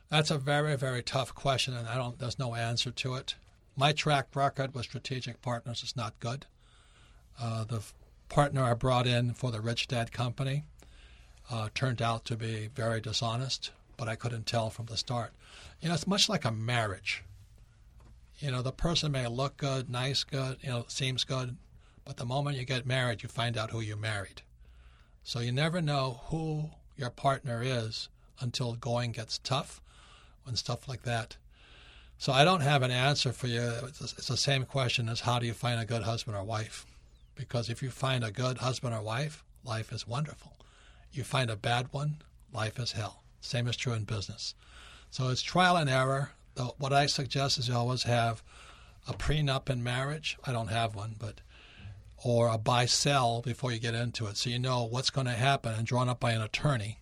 That's 0.09 0.31
a 0.31 0.37
very, 0.37 0.75
very 0.77 1.03
tough 1.03 1.35
question, 1.35 1.75
and 1.75 1.87
I 1.87 1.95
don't. 1.95 2.17
There's 2.17 2.39
no 2.39 2.55
answer 2.55 2.91
to 2.91 3.15
it. 3.15 3.35
My 3.75 3.91
track 3.91 4.27
record 4.35 4.73
with 4.73 4.85
strategic 4.85 5.41
partners 5.41 5.83
is 5.83 5.95
not 5.95 6.19
good. 6.19 6.45
Uh, 7.39 7.65
the 7.65 7.81
partner 8.29 8.63
I 8.63 8.73
brought 8.73 9.05
in 9.05 9.33
for 9.33 9.51
the 9.51 9.61
Rich 9.61 9.87
Dad 9.87 10.11
Company 10.11 10.63
uh, 11.51 11.69
turned 11.75 12.01
out 12.01 12.23
to 12.25 12.37
be 12.37 12.69
very 12.73 13.01
dishonest, 13.01 13.71
but 13.97 14.07
I 14.07 14.15
couldn't 14.15 14.45
tell 14.45 14.69
from 14.69 14.85
the 14.85 14.97
start. 14.97 15.33
You 15.81 15.89
know, 15.89 15.95
it's 15.95 16.07
much 16.07 16.29
like 16.29 16.45
a 16.45 16.51
marriage. 16.51 17.23
You 18.39 18.51
know, 18.51 18.61
the 18.61 18.71
person 18.71 19.11
may 19.11 19.27
look 19.27 19.57
good, 19.57 19.89
nice, 19.89 20.23
good, 20.23 20.57
you 20.61 20.69
know, 20.69 20.85
seems 20.87 21.23
good, 21.23 21.55
but 22.03 22.17
the 22.17 22.25
moment 22.25 22.57
you 22.57 22.65
get 22.65 22.85
married, 22.85 23.23
you 23.23 23.29
find 23.29 23.57
out 23.57 23.71
who 23.71 23.79
you 23.79 23.95
married. 23.95 24.41
So 25.23 25.39
you 25.39 25.51
never 25.51 25.81
know 25.81 26.21
who 26.25 26.69
your 26.97 27.09
partner 27.09 27.61
is 27.63 28.09
until 28.39 28.73
going 28.73 29.11
gets 29.11 29.37
tough 29.39 29.81
and 30.45 30.57
stuff 30.57 30.87
like 30.87 31.03
that. 31.03 31.37
So 32.17 32.31
I 32.31 32.43
don't 32.43 32.61
have 32.61 32.81
an 32.81 32.91
answer 32.91 33.33
for 33.33 33.47
you. 33.47 33.71
It's 33.87 34.27
the 34.27 34.37
same 34.37 34.65
question 34.65 35.09
as 35.09 35.21
how 35.21 35.39
do 35.39 35.45
you 35.45 35.53
find 35.53 35.79
a 35.79 35.85
good 35.85 36.03
husband 36.03 36.37
or 36.37 36.43
wife? 36.43 36.85
Because 37.35 37.69
if 37.69 37.81
you 37.83 37.89
find 37.89 38.23
a 38.23 38.31
good 38.31 38.59
husband 38.59 38.93
or 38.93 39.01
wife, 39.01 39.43
life 39.63 39.91
is 39.91 40.07
wonderful. 40.07 40.53
You 41.11 41.23
find 41.23 41.49
a 41.49 41.55
bad 41.55 41.87
one, 41.91 42.17
life 42.53 42.79
is 42.79 42.93
hell. 42.93 43.23
Same 43.41 43.67
is 43.67 43.75
true 43.75 43.93
in 43.93 44.03
business. 44.03 44.55
So 45.09 45.29
it's 45.29 45.41
trial 45.41 45.77
and 45.77 45.89
error. 45.89 46.31
What 46.77 46.93
I 46.93 47.05
suggest 47.05 47.57
is 47.57 47.67
you 47.67 47.75
always 47.75 48.03
have 48.03 48.41
a 49.07 49.13
prenup 49.13 49.69
in 49.69 49.83
marriage. 49.83 50.37
I 50.45 50.51
don't 50.51 50.69
have 50.69 50.95
one, 50.95 51.15
but 51.19 51.41
or 52.23 52.47
a 52.47 52.57
buy 52.57 52.85
sell 52.85 53.41
before 53.41 53.71
you 53.71 53.79
get 53.79 53.93
into 53.93 54.25
it, 54.25 54.37
so 54.37 54.49
you 54.49 54.57
know 54.57 54.83
what's 54.83 55.09
going 55.09 55.27
to 55.27 55.33
happen 55.33 55.73
and 55.73 55.85
drawn 55.85 56.09
up 56.09 56.19
by 56.19 56.31
an 56.31 56.41
attorney. 56.41 56.99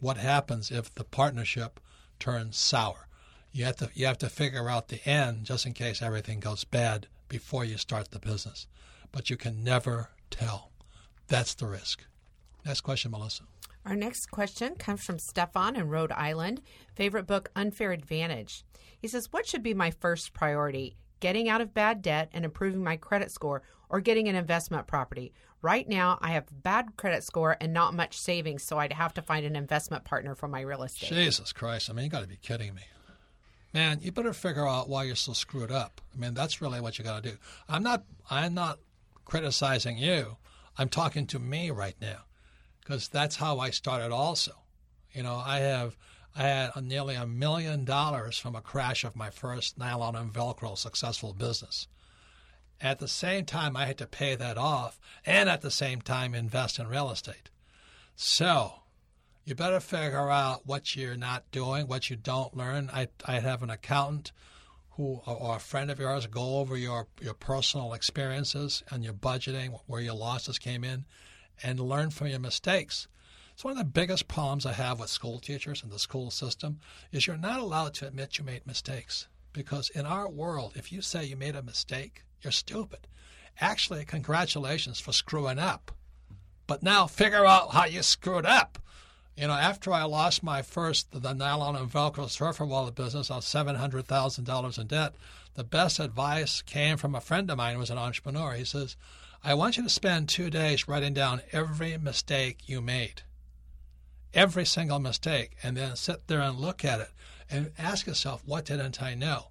What 0.00 0.16
happens 0.16 0.70
if 0.70 0.94
the 0.94 1.04
partnership 1.04 1.78
turns 2.18 2.56
sour? 2.56 3.06
You 3.52 3.64
have 3.66 3.76
to 3.76 3.90
you 3.94 4.06
have 4.06 4.18
to 4.18 4.28
figure 4.28 4.68
out 4.68 4.88
the 4.88 5.06
end 5.08 5.44
just 5.44 5.66
in 5.66 5.72
case 5.72 6.00
everything 6.00 6.40
goes 6.40 6.64
bad 6.64 7.06
before 7.28 7.64
you 7.64 7.76
start 7.76 8.10
the 8.10 8.18
business. 8.18 8.66
But 9.12 9.28
you 9.28 9.36
can 9.36 9.62
never 9.62 10.10
tell. 10.30 10.70
That's 11.28 11.54
the 11.54 11.66
risk. 11.66 12.04
Next 12.64 12.80
question, 12.80 13.10
Melissa. 13.10 13.44
Our 13.84 13.96
next 13.96 14.26
question 14.30 14.74
comes 14.74 15.04
from 15.04 15.18
Stefan 15.18 15.76
in 15.76 15.88
Rhode 15.88 16.12
Island. 16.12 16.60
Favorite 16.94 17.26
book, 17.26 17.50
Unfair 17.56 17.92
Advantage. 17.92 18.64
He 19.00 19.08
says, 19.08 19.32
What 19.32 19.46
should 19.46 19.62
be 19.62 19.74
my 19.74 19.90
first 19.90 20.32
priority? 20.32 20.96
Getting 21.20 21.48
out 21.48 21.60
of 21.60 21.74
bad 21.74 22.02
debt 22.02 22.30
and 22.32 22.44
improving 22.44 22.82
my 22.82 22.96
credit 22.96 23.30
score, 23.30 23.62
or 23.88 24.00
getting 24.00 24.28
an 24.28 24.36
investment 24.36 24.86
property? 24.86 25.32
Right 25.62 25.86
now, 25.86 26.18
I 26.22 26.30
have 26.32 26.46
bad 26.62 26.96
credit 26.96 27.22
score 27.22 27.56
and 27.60 27.74
not 27.74 27.92
much 27.92 28.18
savings, 28.18 28.62
so 28.62 28.78
I'd 28.78 28.94
have 28.94 29.12
to 29.14 29.22
find 29.22 29.44
an 29.44 29.56
investment 29.56 30.04
partner 30.04 30.34
for 30.34 30.48
my 30.48 30.62
real 30.62 30.82
estate. 30.82 31.10
Jesus 31.10 31.52
Christ. 31.52 31.90
I 31.90 31.92
mean, 31.92 32.04
you 32.04 32.10
got 32.10 32.22
to 32.22 32.28
be 32.28 32.36
kidding 32.36 32.74
me. 32.74 32.82
Man, 33.74 34.00
you 34.02 34.10
better 34.10 34.32
figure 34.32 34.66
out 34.66 34.88
why 34.88 35.04
you're 35.04 35.16
so 35.16 35.32
screwed 35.32 35.70
up. 35.70 36.00
I 36.14 36.18
mean, 36.18 36.34
that's 36.34 36.60
really 36.60 36.80
what 36.80 36.98
you 36.98 37.04
got 37.04 37.22
to 37.22 37.30
do. 37.30 37.36
I'm 37.68 37.82
not 37.82 38.04
I'm 38.30 38.54
not 38.54 38.78
criticizing 39.24 39.96
you. 39.96 40.38
I'm 40.76 40.88
talking 40.88 41.26
to 41.28 41.38
me 41.38 41.70
right 41.70 41.94
now 42.00 42.24
because 42.80 43.08
that's 43.08 43.36
how 43.36 43.58
I 43.58 43.70
started 43.70 44.12
also. 44.12 44.52
You 45.12 45.22
know, 45.22 45.36
I 45.44 45.58
have 45.58 45.96
I 46.34 46.42
had 46.42 46.84
nearly 46.84 47.14
a 47.14 47.26
million 47.26 47.84
dollars 47.84 48.38
from 48.38 48.54
a 48.54 48.60
crash 48.60 49.04
of 49.04 49.16
my 49.16 49.30
first 49.30 49.78
nylon 49.78 50.16
and 50.16 50.32
velcro 50.32 50.76
successful 50.78 51.32
business. 51.32 51.88
At 52.80 52.98
the 52.98 53.08
same 53.08 53.44
time 53.44 53.76
I 53.76 53.86
had 53.86 53.98
to 53.98 54.06
pay 54.06 54.36
that 54.36 54.56
off 54.56 55.00
and 55.26 55.48
at 55.48 55.60
the 55.60 55.70
same 55.70 56.00
time 56.00 56.34
invest 56.34 56.78
in 56.78 56.86
real 56.88 57.10
estate. 57.10 57.50
So, 58.14 58.80
you 59.44 59.54
better 59.54 59.80
figure 59.80 60.30
out 60.30 60.66
what 60.66 60.94
you're 60.94 61.16
not 61.16 61.50
doing, 61.50 61.86
what 61.86 62.10
you 62.10 62.16
don't 62.16 62.56
learn. 62.56 62.90
I 62.92 63.08
I 63.24 63.40
have 63.40 63.62
an 63.62 63.70
accountant 63.70 64.32
who 64.90 65.22
or 65.26 65.56
a 65.56 65.60
friend 65.60 65.90
of 65.90 65.98
yours 65.98 66.26
go 66.26 66.58
over 66.58 66.76
your 66.76 67.08
your 67.20 67.34
personal 67.34 67.92
experiences 67.92 68.82
and 68.90 69.02
your 69.02 69.14
budgeting, 69.14 69.80
where 69.86 70.00
your 70.00 70.14
losses 70.14 70.58
came 70.58 70.84
in 70.84 71.06
and 71.62 71.80
learn 71.80 72.10
from 72.10 72.28
your 72.28 72.38
mistakes. 72.38 73.08
It's 73.60 73.64
one 73.66 73.72
of 73.72 73.78
the 73.78 73.84
biggest 73.84 74.26
problems 74.26 74.64
I 74.64 74.72
have 74.72 75.00
with 75.00 75.10
school 75.10 75.38
teachers 75.38 75.82
and 75.82 75.92
the 75.92 75.98
school 75.98 76.30
system 76.30 76.80
is 77.12 77.26
you're 77.26 77.36
not 77.36 77.60
allowed 77.60 77.92
to 77.96 78.06
admit 78.06 78.38
you 78.38 78.44
made 78.44 78.66
mistakes. 78.66 79.28
Because 79.52 79.90
in 79.90 80.06
our 80.06 80.30
world, 80.30 80.72
if 80.76 80.90
you 80.90 81.02
say 81.02 81.26
you 81.26 81.36
made 81.36 81.54
a 81.54 81.62
mistake, 81.62 82.22
you're 82.40 82.52
stupid. 82.52 83.06
Actually, 83.60 84.06
congratulations 84.06 84.98
for 84.98 85.12
screwing 85.12 85.58
up. 85.58 85.92
But 86.66 86.82
now 86.82 87.06
figure 87.06 87.44
out 87.44 87.72
how 87.72 87.84
you 87.84 88.02
screwed 88.02 88.46
up. 88.46 88.78
You 89.36 89.48
know, 89.48 89.52
after 89.52 89.92
I 89.92 90.04
lost 90.04 90.42
my 90.42 90.62
first, 90.62 91.12
the 91.12 91.34
nylon 91.34 91.76
and 91.76 91.92
Velcro 91.92 92.30
surfer 92.30 92.64
wallet 92.64 92.94
business, 92.94 93.30
I 93.30 93.36
was 93.36 93.44
$700,000 93.44 94.78
in 94.78 94.86
debt. 94.86 95.14
The 95.52 95.64
best 95.64 96.00
advice 96.00 96.62
came 96.62 96.96
from 96.96 97.14
a 97.14 97.20
friend 97.20 97.50
of 97.50 97.58
mine 97.58 97.74
who 97.74 97.80
was 97.80 97.90
an 97.90 97.98
entrepreneur. 97.98 98.54
He 98.54 98.64
says, 98.64 98.96
I 99.44 99.52
want 99.52 99.76
you 99.76 99.82
to 99.82 99.90
spend 99.90 100.30
two 100.30 100.48
days 100.48 100.88
writing 100.88 101.12
down 101.12 101.42
every 101.52 101.98
mistake 101.98 102.60
you 102.64 102.80
made, 102.80 103.20
every 104.34 104.64
single 104.64 104.98
mistake, 104.98 105.56
and 105.62 105.76
then 105.76 105.96
sit 105.96 106.26
there 106.26 106.40
and 106.40 106.58
look 106.58 106.84
at 106.84 107.00
it 107.00 107.10
and 107.50 107.72
ask 107.78 108.06
yourself, 108.06 108.42
what 108.44 108.64
didn't 108.64 109.02
I 109.02 109.14
know? 109.14 109.48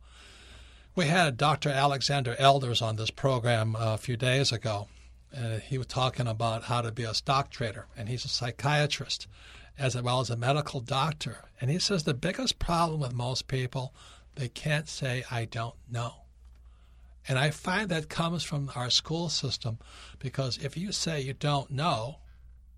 We 0.96 1.06
had 1.06 1.38
Dr. 1.38 1.70
Alexander 1.70 2.36
Elders 2.40 2.82
on 2.82 2.96
this 2.96 3.12
program 3.12 3.76
a 3.78 3.98
few 3.98 4.18
days 4.18 4.52
ago, 4.52 4.88
and 5.32 5.62
he 5.62 5.78
was 5.78 5.88
talking 5.88 6.28
about 6.28 6.64
how 6.64 6.82
to 6.82 6.92
be 6.92 7.04
a 7.04 7.14
stock 7.14 7.50
trader, 7.50 7.88
and 7.96 8.10
he's 8.10 8.26
a 8.26 8.30
psychiatrist 8.30 9.28
as 9.78 10.00
well 10.02 10.20
as 10.20 10.30
a 10.30 10.36
medical 10.36 10.82
doctor. 10.82 11.46
And 11.62 11.72
he 11.72 11.80
says 11.80 12.04
the 12.04 12.14
biggest 12.14 12.60
problem 12.60 13.00
with 13.00 13.14
most 13.14 13.48
people, 13.48 13.94
they 14.36 14.50
can't 14.50 14.90
say, 14.90 15.24
I 15.32 15.46
don't 15.46 15.76
know. 15.90 16.24
And 17.28 17.38
I 17.38 17.52
find 17.52 17.90
that 17.90 18.10
comes 18.10 18.44
from 18.44 18.72
our 18.76 18.90
school 18.90 19.30
system 19.30 19.78
because 20.18 20.58
if 20.58 20.76
you 20.76 20.92
say 20.92 21.22
you 21.22 21.34
don't 21.34 21.70
know, 21.70 22.18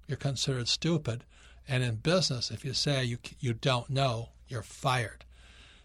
you're 0.07 0.17
considered 0.17 0.67
stupid. 0.67 1.23
And 1.67 1.83
in 1.83 1.95
business, 1.95 2.51
if 2.51 2.65
you 2.65 2.73
say 2.73 3.03
you, 3.03 3.17
you 3.39 3.53
don't 3.53 3.89
know, 3.89 4.29
you're 4.47 4.61
fired. 4.61 5.25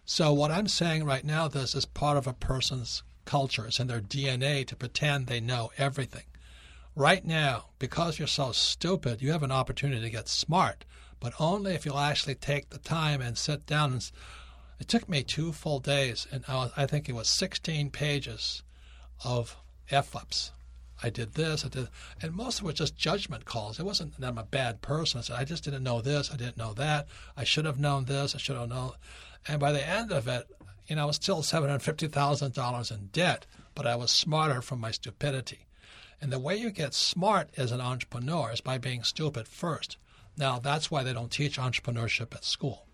So, 0.05 0.33
what 0.33 0.51
I'm 0.51 0.67
saying 0.67 1.03
right 1.03 1.25
now, 1.25 1.47
this 1.47 1.75
is 1.75 1.85
part 1.85 2.17
of 2.17 2.27
a 2.27 2.33
person's 2.33 3.03
culture. 3.25 3.65
It's 3.65 3.79
in 3.79 3.87
their 3.87 4.01
DNA 4.01 4.65
to 4.67 4.75
pretend 4.75 5.27
they 5.27 5.41
know 5.41 5.71
everything. 5.77 6.23
Right 6.95 7.25
now, 7.25 7.65
because 7.77 8.17
you're 8.17 8.27
so 8.27 8.51
stupid, 8.53 9.21
you 9.21 9.31
have 9.31 9.43
an 9.43 9.51
opportunity 9.51 10.01
to 10.01 10.09
get 10.09 10.27
smart, 10.27 10.85
but 11.19 11.33
only 11.39 11.73
if 11.73 11.85
you'll 11.85 11.99
actually 11.99 12.35
take 12.35 12.69
the 12.69 12.79
time 12.79 13.21
and 13.21 13.37
sit 13.37 13.65
down 13.65 13.93
and 13.93 14.11
it 14.79 14.87
took 14.87 15.09
me 15.09 15.23
two 15.23 15.51
full 15.51 15.79
days, 15.79 16.27
and 16.31 16.43
I, 16.47 16.55
was, 16.55 16.71
I 16.77 16.85
think 16.85 17.09
it 17.09 17.15
was 17.15 17.27
16 17.29 17.89
pages 17.89 18.63
of 19.23 19.57
f 19.89 20.15
ups. 20.15 20.51
I 21.03 21.09
did 21.09 21.33
this, 21.33 21.63
I 21.63 21.69
did, 21.69 21.89
and 22.21 22.33
most 22.33 22.59
of 22.59 22.65
it 22.65 22.67
was 22.67 22.75
just 22.75 22.97
judgment 22.97 23.45
calls. 23.45 23.79
It 23.79 23.85
wasn't 23.85 24.19
that 24.19 24.27
I'm 24.27 24.37
a 24.37 24.43
bad 24.43 24.81
person. 24.81 25.19
I 25.19 25.21
said 25.21 25.35
I 25.37 25.43
just 25.43 25.63
didn't 25.63 25.83
know 25.83 26.01
this, 26.01 26.31
I 26.31 26.37
didn't 26.37 26.57
know 26.57 26.73
that. 26.73 27.07
I 27.35 27.43
should 27.43 27.65
have 27.65 27.79
known 27.79 28.05
this, 28.05 28.33
I 28.33 28.39
should 28.39 28.57
have 28.57 28.69
known. 28.69 28.93
And 29.47 29.59
by 29.59 29.71
the 29.71 29.87
end 29.87 30.11
of 30.11 30.27
it, 30.27 30.47
you 30.87 30.95
know, 30.95 31.03
I 31.03 31.05
was 31.05 31.17
still 31.17 31.43
seven 31.43 31.69
hundred 31.69 31.83
fifty 31.83 32.07
thousand 32.07 32.53
dollars 32.53 32.91
in 32.91 33.09
debt, 33.13 33.45
but 33.75 33.85
I 33.85 33.95
was 33.95 34.11
smarter 34.11 34.61
from 34.61 34.79
my 34.79 34.91
stupidity. 34.91 35.67
And 36.19 36.31
the 36.31 36.39
way 36.39 36.55
you 36.55 36.71
get 36.71 36.95
smart 36.95 37.49
as 37.57 37.71
an 37.71 37.81
entrepreneur 37.81 38.51
is 38.51 38.61
by 38.61 38.79
being 38.79 39.03
stupid 39.03 39.47
first. 39.47 39.97
Now 40.35 40.57
that's 40.57 40.89
why 40.89 41.03
they 41.03 41.13
don't 41.13 41.31
teach 41.31 41.59
entrepreneurship 41.59 42.33
at 42.33 42.43
school 42.43 42.86